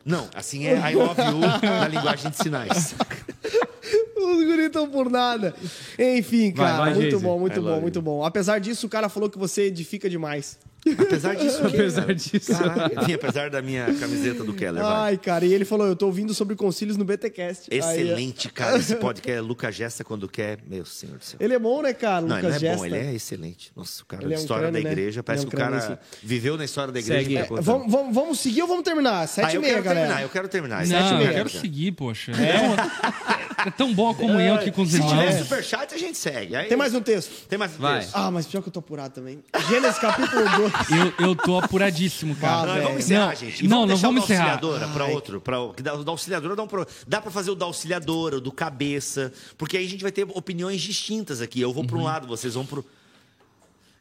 [0.05, 2.95] Não, assim é I love you na linguagem de sinais.
[4.17, 5.55] Os guris estão por nada.
[5.99, 7.25] Enfim, Vai, cara, vai, muito Geise.
[7.25, 8.25] bom, muito I bom, muito bom.
[8.25, 10.59] Apesar disso, o cara falou que você edifica demais.
[10.99, 12.53] Apesar disso, o quê, Apesar disso.
[12.53, 14.83] Caraca, apesar da minha camiseta do Keller.
[14.83, 14.93] vai.
[15.13, 17.69] Ai, cara, e ele falou, eu tô ouvindo sobre concílios no BTcast.
[17.73, 18.79] Aí, Excelente, cara.
[18.79, 21.39] Esse podcast, Lucas Gesta, quando quer, meu senhor do céu.
[21.41, 22.25] ele é bom, né, cara?
[22.27, 23.73] Não, ele Lucas não é bom, ele é excelente.
[23.75, 24.93] Nossa, o cara Ele é um história crânio, da né?
[24.93, 27.23] igreja, parece Ele é um que o cara viveu na história da igreja.
[27.23, 27.37] Segue.
[27.37, 27.47] É.
[27.63, 29.27] Vamos, vamos, vamos seguir ou vamos terminar?
[29.27, 30.07] Sete Ah, e eu meia, quero galera.
[30.07, 30.87] terminar, eu quero terminar.
[30.87, 31.61] Sete Não, eu meia, quero cara.
[31.61, 32.33] seguir, poxa.
[32.33, 35.39] É, é tão bom a comunhão aqui com os Se tiver irmãos.
[35.45, 36.55] superchat, a gente segue.
[36.57, 37.47] Aí- Tem mais um texto.
[37.49, 38.01] Tem mais um Vai.
[38.01, 38.13] texto.
[38.15, 39.43] Ah, mas pior que eu tô apurado também.
[39.69, 40.73] Gênesis capítulo 2.
[41.19, 42.75] Eu, eu tô apuradíssimo, Ah, cara.
[42.77, 43.65] Não, vamos encerrar, Não, gente.
[43.65, 44.53] E não, vamos não deixar vamos o da encerrar.
[44.53, 45.41] auxiliadora para outro.
[45.41, 47.65] Pra, o- que dá- o da auxiliadora dá, um pro- dá para fazer o da
[47.67, 51.61] auxiliadora, o do cabeça, porque aí a gente vai ter opiniões distintas aqui.
[51.61, 52.05] Eu vou para um Uhum.
[52.05, 52.85] lado, vocês vão pro.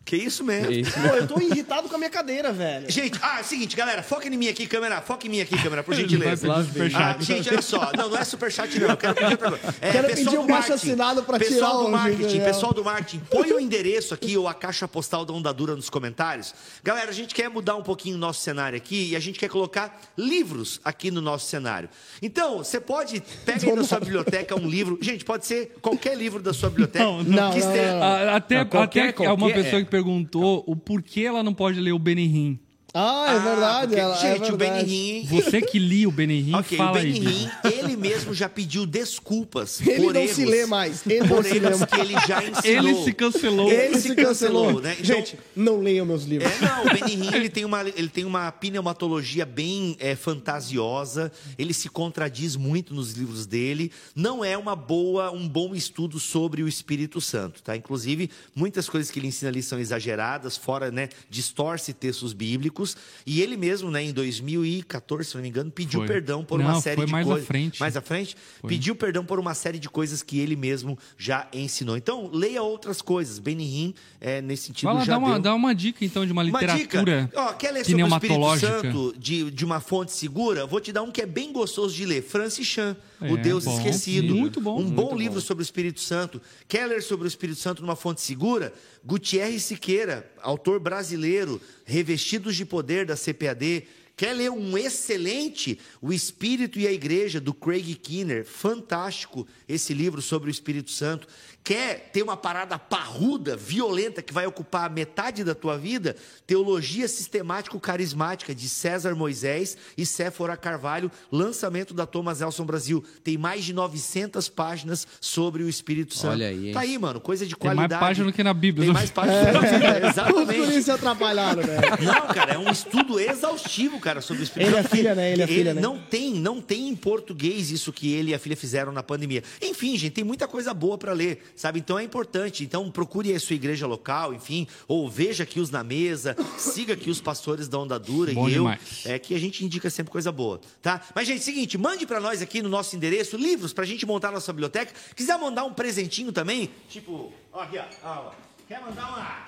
[0.06, 0.72] Que isso mesmo?
[0.72, 0.91] É isso.
[0.94, 2.86] Pô, eu tô irritado com a minha cadeira, velho.
[2.91, 5.02] Gente, ah, é o seguinte, galera, foca em mim aqui, câmera.
[5.02, 6.48] Foca em mim aqui, câmera, por gentileza.
[6.95, 7.90] Ah, gente, olha só.
[7.98, 8.90] Não, não é superchat, não.
[8.90, 9.60] Eu quero pedir coisa.
[9.82, 13.19] É, Quero pedir um baixo marketing, assinado pra pessoal tirar do marketing, pessoal do marketing,
[13.32, 16.53] põe o endereço aqui ou a caixa postal da Ondadura nos comentários.
[16.84, 19.49] Galera, a gente quer mudar um pouquinho o nosso cenário aqui e a gente quer
[19.49, 21.90] colocar livros aqui no nosso cenário.
[22.22, 24.99] Então, você pode, pega aí na sua biblioteca um livro.
[25.02, 27.03] Gente, pode ser qualquer livro da sua biblioteca.
[27.03, 28.03] Não, não, que não, esteja- não, não.
[28.06, 29.84] Ah, Até, Não, qualquer- até uma qualquer- pessoa é.
[29.86, 32.59] que perguntou o porquê ela não pode ler o Benihim.
[32.97, 33.88] Ah, é Ah, verdade.
[33.88, 34.85] porque- ela- é gente, o verdade.
[34.85, 37.11] Benihim Você que lia o Benihim, Ok, o fala aí.
[37.11, 41.05] Benihim, ele mesmo já pediu desculpas Ele por não erros, se lê mais.
[41.05, 41.85] Ele não por se lê mais.
[41.85, 42.89] que ele já ensinou.
[42.89, 43.72] Ele se cancelou.
[43.72, 44.81] Ele se cancelou.
[44.81, 44.93] né?
[44.99, 46.49] Então- Gente, não leiam meus livros.
[46.51, 51.73] É, não, o Benihim ele tem uma, ele tem uma pneumatologia bem é, fantasiosa, ele
[51.73, 56.67] se contradiz muito nos livros dele, não é uma boa, um bom estudo sobre o
[56.67, 57.76] Espírito Santo, tá?
[57.76, 62.85] Inclusive, muitas coisas que ele ensina ali são exageradas, fora, né, distorce textos bíblicos,
[63.26, 66.07] e ele mesmo, né, em 2014, se não me engano, pediu Foi.
[66.07, 67.48] perdão por Não, uma série foi de mais à coisas.
[67.48, 67.80] frente.
[67.80, 68.36] Mais à frente?
[68.60, 68.70] Foi.
[68.70, 71.95] Pediu perdão por uma série de coisas que ele mesmo já ensinou.
[71.98, 73.40] Então, leia outras coisas.
[73.40, 75.40] Benihim, é, nesse sentido, lá, já dá uma, deu.
[75.41, 77.41] dá uma dica então de uma Uma literatura dica.
[77.41, 78.60] Ó, quer ler sobre o Espírito.
[78.60, 80.66] Santo de, de uma fonte segura?
[80.66, 82.22] Vou te dar um que é bem gostoso de ler.
[82.24, 83.78] Francis Chan, O É, Deus bom.
[83.78, 84.36] Esquecido.
[84.36, 84.80] Muito bom.
[84.80, 86.41] Um bom livro sobre o Espírito Santo.
[86.68, 88.74] Quer ler sobre o Espírito Santo numa fonte segura?
[89.06, 93.86] Gutierrez Siqueira, autor brasileiro, Revestidos de Poder da CPAD.
[94.18, 98.45] Quer ler um excelente O Espírito e a Igreja, do Craig Kinner?
[98.45, 101.27] Fantástico esse livro sobre o Espírito Santo.
[101.65, 106.15] Quer ter uma parada parruda, violenta, que vai ocupar metade da tua vida?
[106.45, 113.03] Teologia Sistemático-Carismática, de César Moisés e Séfora Carvalho, lançamento da Thomas Elson Brasil.
[113.23, 116.33] Tem mais de 900 páginas sobre o Espírito Santo.
[116.33, 116.73] Olha aí, hein?
[116.73, 117.99] Tá aí, mano, coisa de Tem mais qualidade.
[117.99, 118.85] página do que na Bíblia.
[118.85, 120.83] Tem mais páginas do que na Bíblia, Os exatamente.
[120.83, 121.81] se atrapalharam, velho.
[122.03, 125.31] Não, cara, é um estudo exaustivo, cara, sobre o Espírito Ele é Santo, filha, né?
[125.31, 125.81] Ele é filha, né?
[125.81, 129.43] Não tem, não tem em português isso que ele e a filha fizeram na pandemia.
[129.59, 131.80] Enfim, gente, tem muita coisa boa para ler, sabe?
[131.80, 132.64] Então é importante.
[132.64, 137.10] Então procure a sua igreja local, enfim, ou veja aqui os na mesa, siga aqui
[137.10, 139.06] os pastores da Onda Dura Bom e eu, demais.
[139.06, 141.02] é que a gente indica sempre coisa boa, tá?
[141.14, 144.52] Mas gente, seguinte, mande para nós aqui no nosso endereço livros pra gente montar nossa
[144.52, 144.94] biblioteca.
[145.15, 148.32] Quiser mandar um presentinho também, tipo, ó aqui, ó, ó,
[148.68, 149.45] quer mandar uma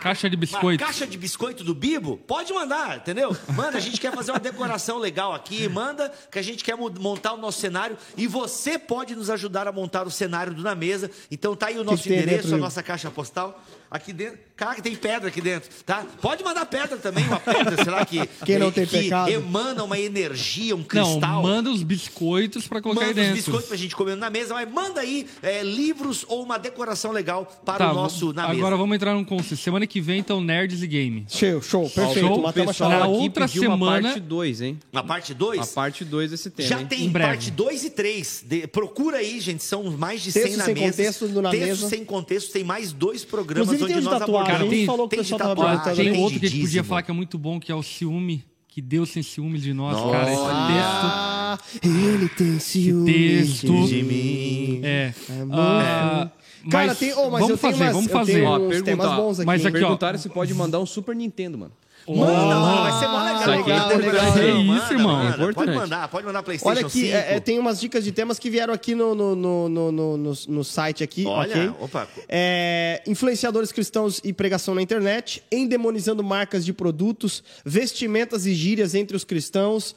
[0.00, 0.84] Caixa de uma biscoito.
[0.84, 2.16] caixa de biscoito do Bibo?
[2.16, 3.36] Pode mandar, entendeu?
[3.48, 5.68] Manda, a gente quer fazer uma decoração legal aqui.
[5.68, 7.96] Manda, que a gente quer montar o nosso cenário.
[8.16, 11.10] E você pode nos ajudar a montar o cenário do Na Mesa.
[11.30, 13.62] Então tá aí o nosso endereço, dentro, a nossa caixa postal.
[13.92, 14.38] Aqui dentro.
[14.56, 16.06] Caraca, tem pedra aqui dentro, tá?
[16.20, 19.28] Pode mandar pedra também, uma pedra, sei lá, que, Quem não tem que pecado.
[19.30, 21.42] emana uma energia, um Não, cristal.
[21.42, 23.42] manda os biscoitos pra colocar aí Manda os dentro.
[23.42, 27.44] biscoitos pra gente comer na mesa, mas manda aí é, livros ou uma decoração legal
[27.64, 28.58] para Tá, o nosso Na Mesa.
[28.60, 29.60] agora vamos entrar num conceito.
[29.60, 31.26] Semana que vem, então, Nerds e Game.
[31.28, 32.20] Show, show, perfeito.
[32.28, 34.78] Show, O pessoal Na outra pediu uma semana- parte 2, hein?
[34.92, 35.60] Na parte 2?
[35.60, 36.86] A parte 2 desse tema, Já hein?
[36.86, 38.44] tem parte 2 e 3.
[38.70, 39.64] procura aí, gente.
[39.64, 40.86] São mais de Texto 100 na sem mesa.
[40.96, 41.88] contexto do Na Texto Mesa.
[41.88, 42.52] sem contexto.
[42.52, 44.68] Tem mais dois programas Inclusive tem onde os nós abordamos.
[44.70, 45.96] Tem- falou que o tem de tava tatuagem, perguntando.
[45.96, 47.82] Tem tem outro que a gente podia falar que é muito bom, que é o
[47.82, 48.44] ciúme.
[48.68, 50.10] Que Deus tem ciúme de nós, Nossa.
[50.12, 50.32] cara.
[50.32, 53.86] Esse Ah, ele tem ciúme texto.
[53.86, 54.78] de mim.
[54.80, 54.84] texto.
[54.84, 55.14] É.
[55.42, 55.58] Amor.
[55.58, 56.30] Ah,
[56.70, 58.32] Cara, mas tem, oh, mas vamos eu tenho fazer, umas, vamos eu fazer.
[58.34, 59.46] tenho Ó, uns pergunta, temas bons aqui.
[59.46, 59.80] mas aqui, ó.
[59.80, 61.72] Perguntaram se pode mandar um Super Nintendo, mano.
[62.08, 62.82] Manda, mano.
[62.82, 63.38] Vai ser mó legal.
[63.50, 64.24] legal, Manda, legal.
[64.24, 65.16] manda, Que isso, manda, irmão.
[65.16, 65.24] manda.
[65.24, 65.54] É importante.
[65.54, 67.14] Pode mandar, pode mandar PlayStation Olha aqui, 5.
[67.14, 70.64] é, é, tem umas dicas de temas que vieram aqui no, no, no, no, no,
[70.64, 71.74] site aqui, Olha, ok?
[71.80, 72.08] opa.
[72.28, 79.16] É, influenciadores cristãos e pregação na internet, endemonizando marcas de produtos, vestimentas e gírias entre
[79.16, 79.94] os cristãos.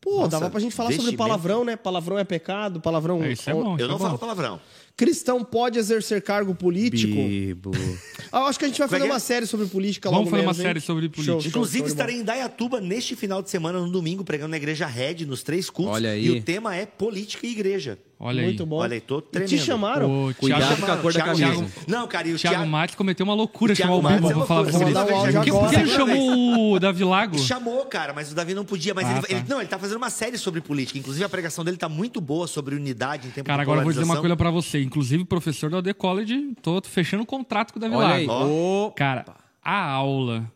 [0.00, 1.76] Pô, Nossa, dava pra gente falar sobre palavrão, né?
[1.76, 3.22] Palavrão é pecado, palavrão...
[3.24, 3.72] É, isso é bom.
[3.72, 4.04] Eu isso não é bom.
[4.04, 4.60] falo palavrão.
[4.96, 7.14] Cristão pode exercer cargo político?
[7.14, 7.72] Bibo.
[8.30, 9.06] Ah, eu acho que a gente vai é fazer é?
[9.06, 10.66] uma série sobre política Vamos logo fazer uma menos, hein?
[10.66, 11.32] série sobre política.
[11.32, 14.56] Show, show, Inclusive, show estarei em Dayatuba neste final de semana, no domingo, pregando na
[14.56, 15.94] igreja Red, nos três cultos.
[15.94, 16.26] Olha aí.
[16.26, 17.98] E o tema é política e igreja.
[18.26, 18.46] Olha aí.
[18.46, 18.76] Muito bom.
[18.76, 19.58] Olha aí, tô E te tremendo.
[19.58, 20.28] chamaram?
[20.30, 21.62] O Cuidado Thiago, com a cor da Thiago- camisa.
[21.64, 22.70] Thiago- Não, cara, e o Thiago Thiago...
[22.70, 24.30] Matos cometeu uma loucura chamar o Bibo.
[24.30, 27.38] Vou falar pra um áudio Por que, ele chamou o Davi Lago?
[27.38, 28.94] Chamou, cara, mas o Davi não podia.
[28.94, 29.26] Mas Ah, ele, tá.
[29.30, 30.98] ele- não, ele tá fazendo uma série sobre política.
[30.98, 33.92] Inclusive, a pregação dele tá muito boa sobre unidade em tempo Cara, agora eu vou
[33.92, 34.82] dizer uma coisa pra você.
[34.82, 38.86] Inclusive, professor da UD College, tô fechando contrato com o Davi Olha Lago.
[38.88, 38.92] aí.
[38.96, 39.26] Cara,
[39.62, 40.50] a aula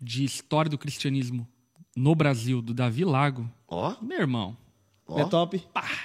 [0.00, 1.48] de história do cristianismo
[1.96, 4.56] no Brasil do Davi Lago, Ó, meu irmão,
[5.08, 5.20] ó.
[5.20, 5.62] É top.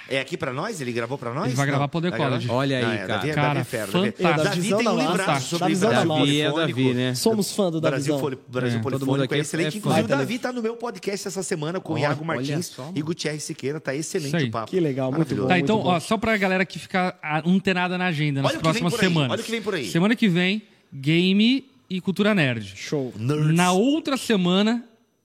[0.08, 0.80] É aqui pra nós?
[0.80, 1.46] Ele gravou pra nós?
[1.48, 1.70] Ele vai Não.
[1.72, 2.30] gravar pro The Vai gravar?
[2.32, 2.50] College.
[2.50, 3.06] Olha aí, Não, é, cara.
[3.14, 3.86] Davi, é- Cara, Davi é fera.
[3.92, 4.22] Davi, fantástico.
[4.44, 6.20] Davi tem um Davizão da livraço sobre Davizão da Brasil massa.
[6.24, 6.78] Davi é polifônico.
[6.82, 7.14] Davi, né?
[7.14, 8.18] Somos fã do Brasil, Davizão.
[8.18, 9.74] Foli- Brasil É, todo mundo Polifônico aqui é é- excelente.
[9.74, 12.66] é Inclusive, o Davi tá no meu podcast essa semana com o Iago olha Martins
[12.66, 12.90] só.
[12.94, 13.78] e Gutierrez Siqueira.
[13.80, 14.44] Tá excelente aí.
[14.44, 14.70] o papo.
[14.70, 15.42] Que legal, muito Maravilhoso.
[15.42, 15.48] bom.
[15.48, 18.62] Tá, então, ó, só pra galera que fica ah, antenada na agenda nas Olha o
[18.62, 19.30] que vem próximas por aí, semanas.
[19.32, 19.90] olha o que vem por aí.
[19.90, 20.62] Semana que vem,
[20.92, 22.72] game e cultura nerd.
[22.76, 23.12] Show.
[23.16, 23.54] Nerds.
[23.54, 24.82] Na outra semana,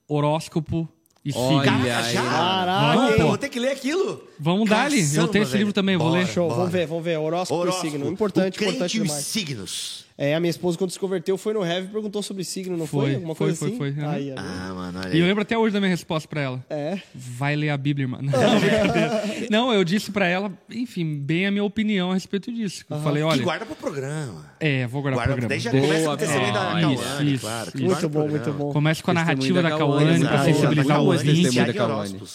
[0.08, 0.88] horóscopo
[1.24, 2.14] e Olha aí.
[2.14, 2.22] já?
[2.22, 3.18] Caraca, Vamos?
[3.18, 4.24] Eu vou ter que ler aquilo.
[4.38, 5.00] Vamos dar ali.
[5.00, 5.60] Eu Caçamba, tenho esse velho.
[5.60, 6.20] livro também, eu vou Bora.
[6.22, 6.28] ler.
[6.28, 7.18] Show, vamos ver, vamos ver.
[7.18, 7.86] Horóscopo, Horóscopo.
[7.86, 8.08] e signo.
[8.10, 9.24] Importante, o crente importante e os demais.
[9.26, 10.04] signos.
[10.22, 12.86] É, a minha esposa, quando se converteu, foi no Heavy e perguntou sobre signo, não
[12.86, 13.06] foi?
[13.06, 13.78] Foi, Alguma foi, coisa foi, assim?
[13.78, 14.04] foi.
[14.04, 14.36] Aí, amigo.
[14.36, 16.64] Ah, mano, olha E eu lembro até hoje da minha resposta pra ela.
[16.68, 16.98] É.
[17.14, 18.18] Vai ler a Bíblia, irmã.
[19.50, 22.84] Não, eu disse pra ela, enfim, bem a minha opinião a respeito disso.
[22.90, 24.44] Eu falei, Que olha, guarda pro programa.
[24.60, 25.48] é, vou guardar Guarda, programa.
[25.48, 26.80] daí já Boa, começa com o testemunho da boa.
[26.80, 27.62] Cauane, Isso, isso, claro.
[27.68, 27.76] isso.
[27.78, 28.30] que Muito bom, programa.
[28.44, 28.72] muito bom.
[28.74, 31.56] Começa com a narrativa da da Cauane, pra sensibilizar o ouvinte.
[31.64, 31.74] da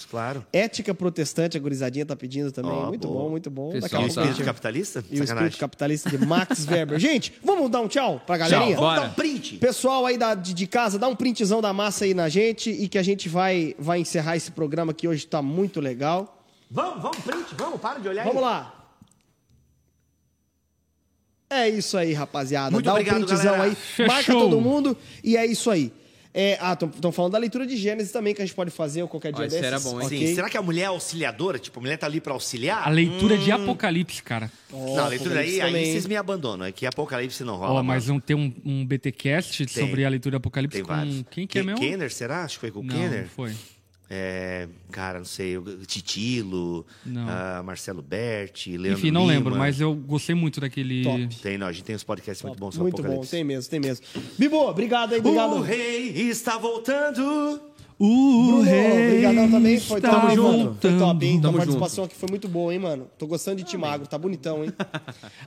[0.10, 0.46] claro.
[0.52, 2.74] Ética protestante, a gurizadinha tá pedindo também.
[2.88, 3.78] Muito bom, muito bom.
[3.80, 5.06] Daqui a E o pouco a capitalista?
[5.12, 6.98] E o espírito capitalista de Max Weber.
[6.98, 8.76] Gente, vamos dar um tchau pra galerinha?
[8.76, 9.02] Vamos Bora.
[9.02, 9.58] dar um print.
[9.58, 12.88] Pessoal aí da, de, de casa, dá um printzão da massa aí na gente e
[12.88, 16.44] que a gente vai, vai encerrar esse programa que hoje tá muito legal.
[16.70, 18.50] Vamos, vamos, print, vamos, para de olhar Vamos aí.
[18.50, 18.72] lá.
[21.50, 22.72] É isso aí, rapaziada.
[22.72, 23.64] Muito Dá um obrigado, printzão galera.
[23.64, 23.76] aí.
[23.76, 24.14] Fechou.
[24.14, 25.94] Marca todo mundo e é isso aí.
[26.38, 29.08] É, ah, estão falando da leitura de Gênesis também, que a gente pode fazer ou
[29.08, 29.66] qualquer dia isso desses.
[29.66, 30.10] era bom, hein?
[30.10, 30.36] Sim, ok?
[30.36, 31.58] será que a mulher é auxiliadora?
[31.58, 32.86] Tipo, a mulher tá ali pra auxiliar?
[32.86, 33.38] A leitura Hum.
[33.38, 34.52] de Apocalipse, cara.
[34.70, 36.66] não, a leitura aí, aí vocês me abandonam.
[36.66, 37.80] É que Apocalipse não rola.
[37.80, 41.24] Ó, mas um, tem um, um BTcast sobre a leitura de Apocalipse Tem com vários.
[41.32, 41.80] quem que é mesmo?
[41.80, 42.44] Kenner, será?
[42.44, 43.22] Acho que foi com o Não, Kenner.
[43.22, 43.54] não foi.
[44.10, 45.58] É, cara, não sei.
[45.58, 47.26] o Titilo, Não.
[47.28, 49.34] ah, Marcelo Berti, Leandro Enfim, não Lima.
[49.34, 51.04] lembro, mas eu gostei muito daquele...
[51.04, 51.36] Top.
[51.42, 53.80] Tem, não, a gente tem uns podcasts muito bons sobre Muito bom, tem mesmo, tem
[53.80, 54.06] mesmo.
[54.38, 55.56] Bibo, obrigado aí, obrigado.
[55.56, 57.60] O rei está voltando.
[57.98, 59.80] O Bruno, rei obrigadão também.
[59.80, 60.44] Foi está top, mano.
[60.44, 61.00] Foi voltando.
[61.00, 61.34] top, hein?
[61.40, 63.08] Tua Tamo participação aqui foi muito boa, hein, mano?
[63.18, 64.74] Tô gostando de ti magro, tá bonitão, hein?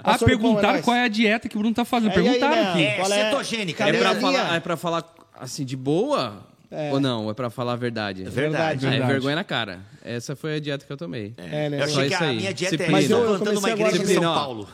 [0.03, 2.13] Ah, Lipão, é perguntaram qual é a dieta que o Bruno tá fazendo.
[2.13, 2.71] É, aí, Perguntaram né?
[2.71, 2.83] aqui.
[2.85, 3.31] É, Qual é?
[3.31, 3.89] cetogênica.
[3.89, 3.99] É né?
[3.99, 6.47] pra, falar, é pra falar assim de boa?
[6.93, 7.31] Ou não?
[7.31, 8.24] É pra falar a verdade?
[8.24, 8.86] Verdade.
[8.86, 9.12] É Verdade.
[9.12, 9.81] vergonha na cara.
[10.05, 11.32] Essa foi a dieta que eu tomei.
[11.39, 11.82] É, né?
[11.82, 12.36] Eu Só achei que isso a aí.
[12.36, 12.99] minha dieta é Disciplina.
[12.99, 13.09] essa.
[13.09, 14.69] Mas eu- Estou eu plantando uma igreja em São agora- Paulo.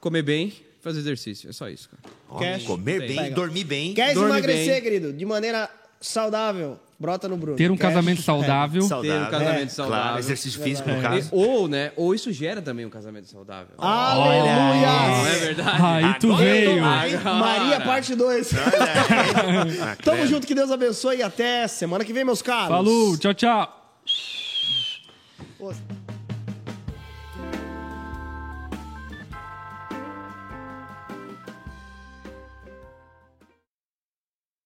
[0.00, 1.50] Comer bem, fazer exercício.
[1.50, 2.38] É só isso, cara.
[2.38, 2.64] Quer?
[2.64, 3.34] Comer bem, Pega.
[3.34, 3.94] dormir bem.
[3.94, 4.82] Quer emagrecer, bem.
[4.82, 5.12] querido?
[5.12, 5.68] De maneira
[6.00, 6.78] saudável.
[7.00, 7.56] Brota no Bruno.
[7.56, 7.82] Ter um Quer?
[7.82, 8.82] casamento saudável.
[8.82, 9.12] Saudável.
[9.20, 10.02] Ter um casamento É, saudável.
[10.04, 11.28] Claro, exercício físico, no E- caso.
[11.30, 11.92] ou, né?
[11.94, 13.68] Ou isso gera também um casamento saudável.
[13.78, 15.08] Aleluia!
[15.08, 15.82] Não é verdade?
[15.82, 16.84] Aí tu Agora veio.
[16.84, 17.34] Agora.
[17.34, 18.50] Maria, parte 2.
[18.54, 22.68] Ah, Tamo junto, que Deus abençoe e até semana que vem, meus caros.
[22.68, 23.74] Falou, tchau, tchau.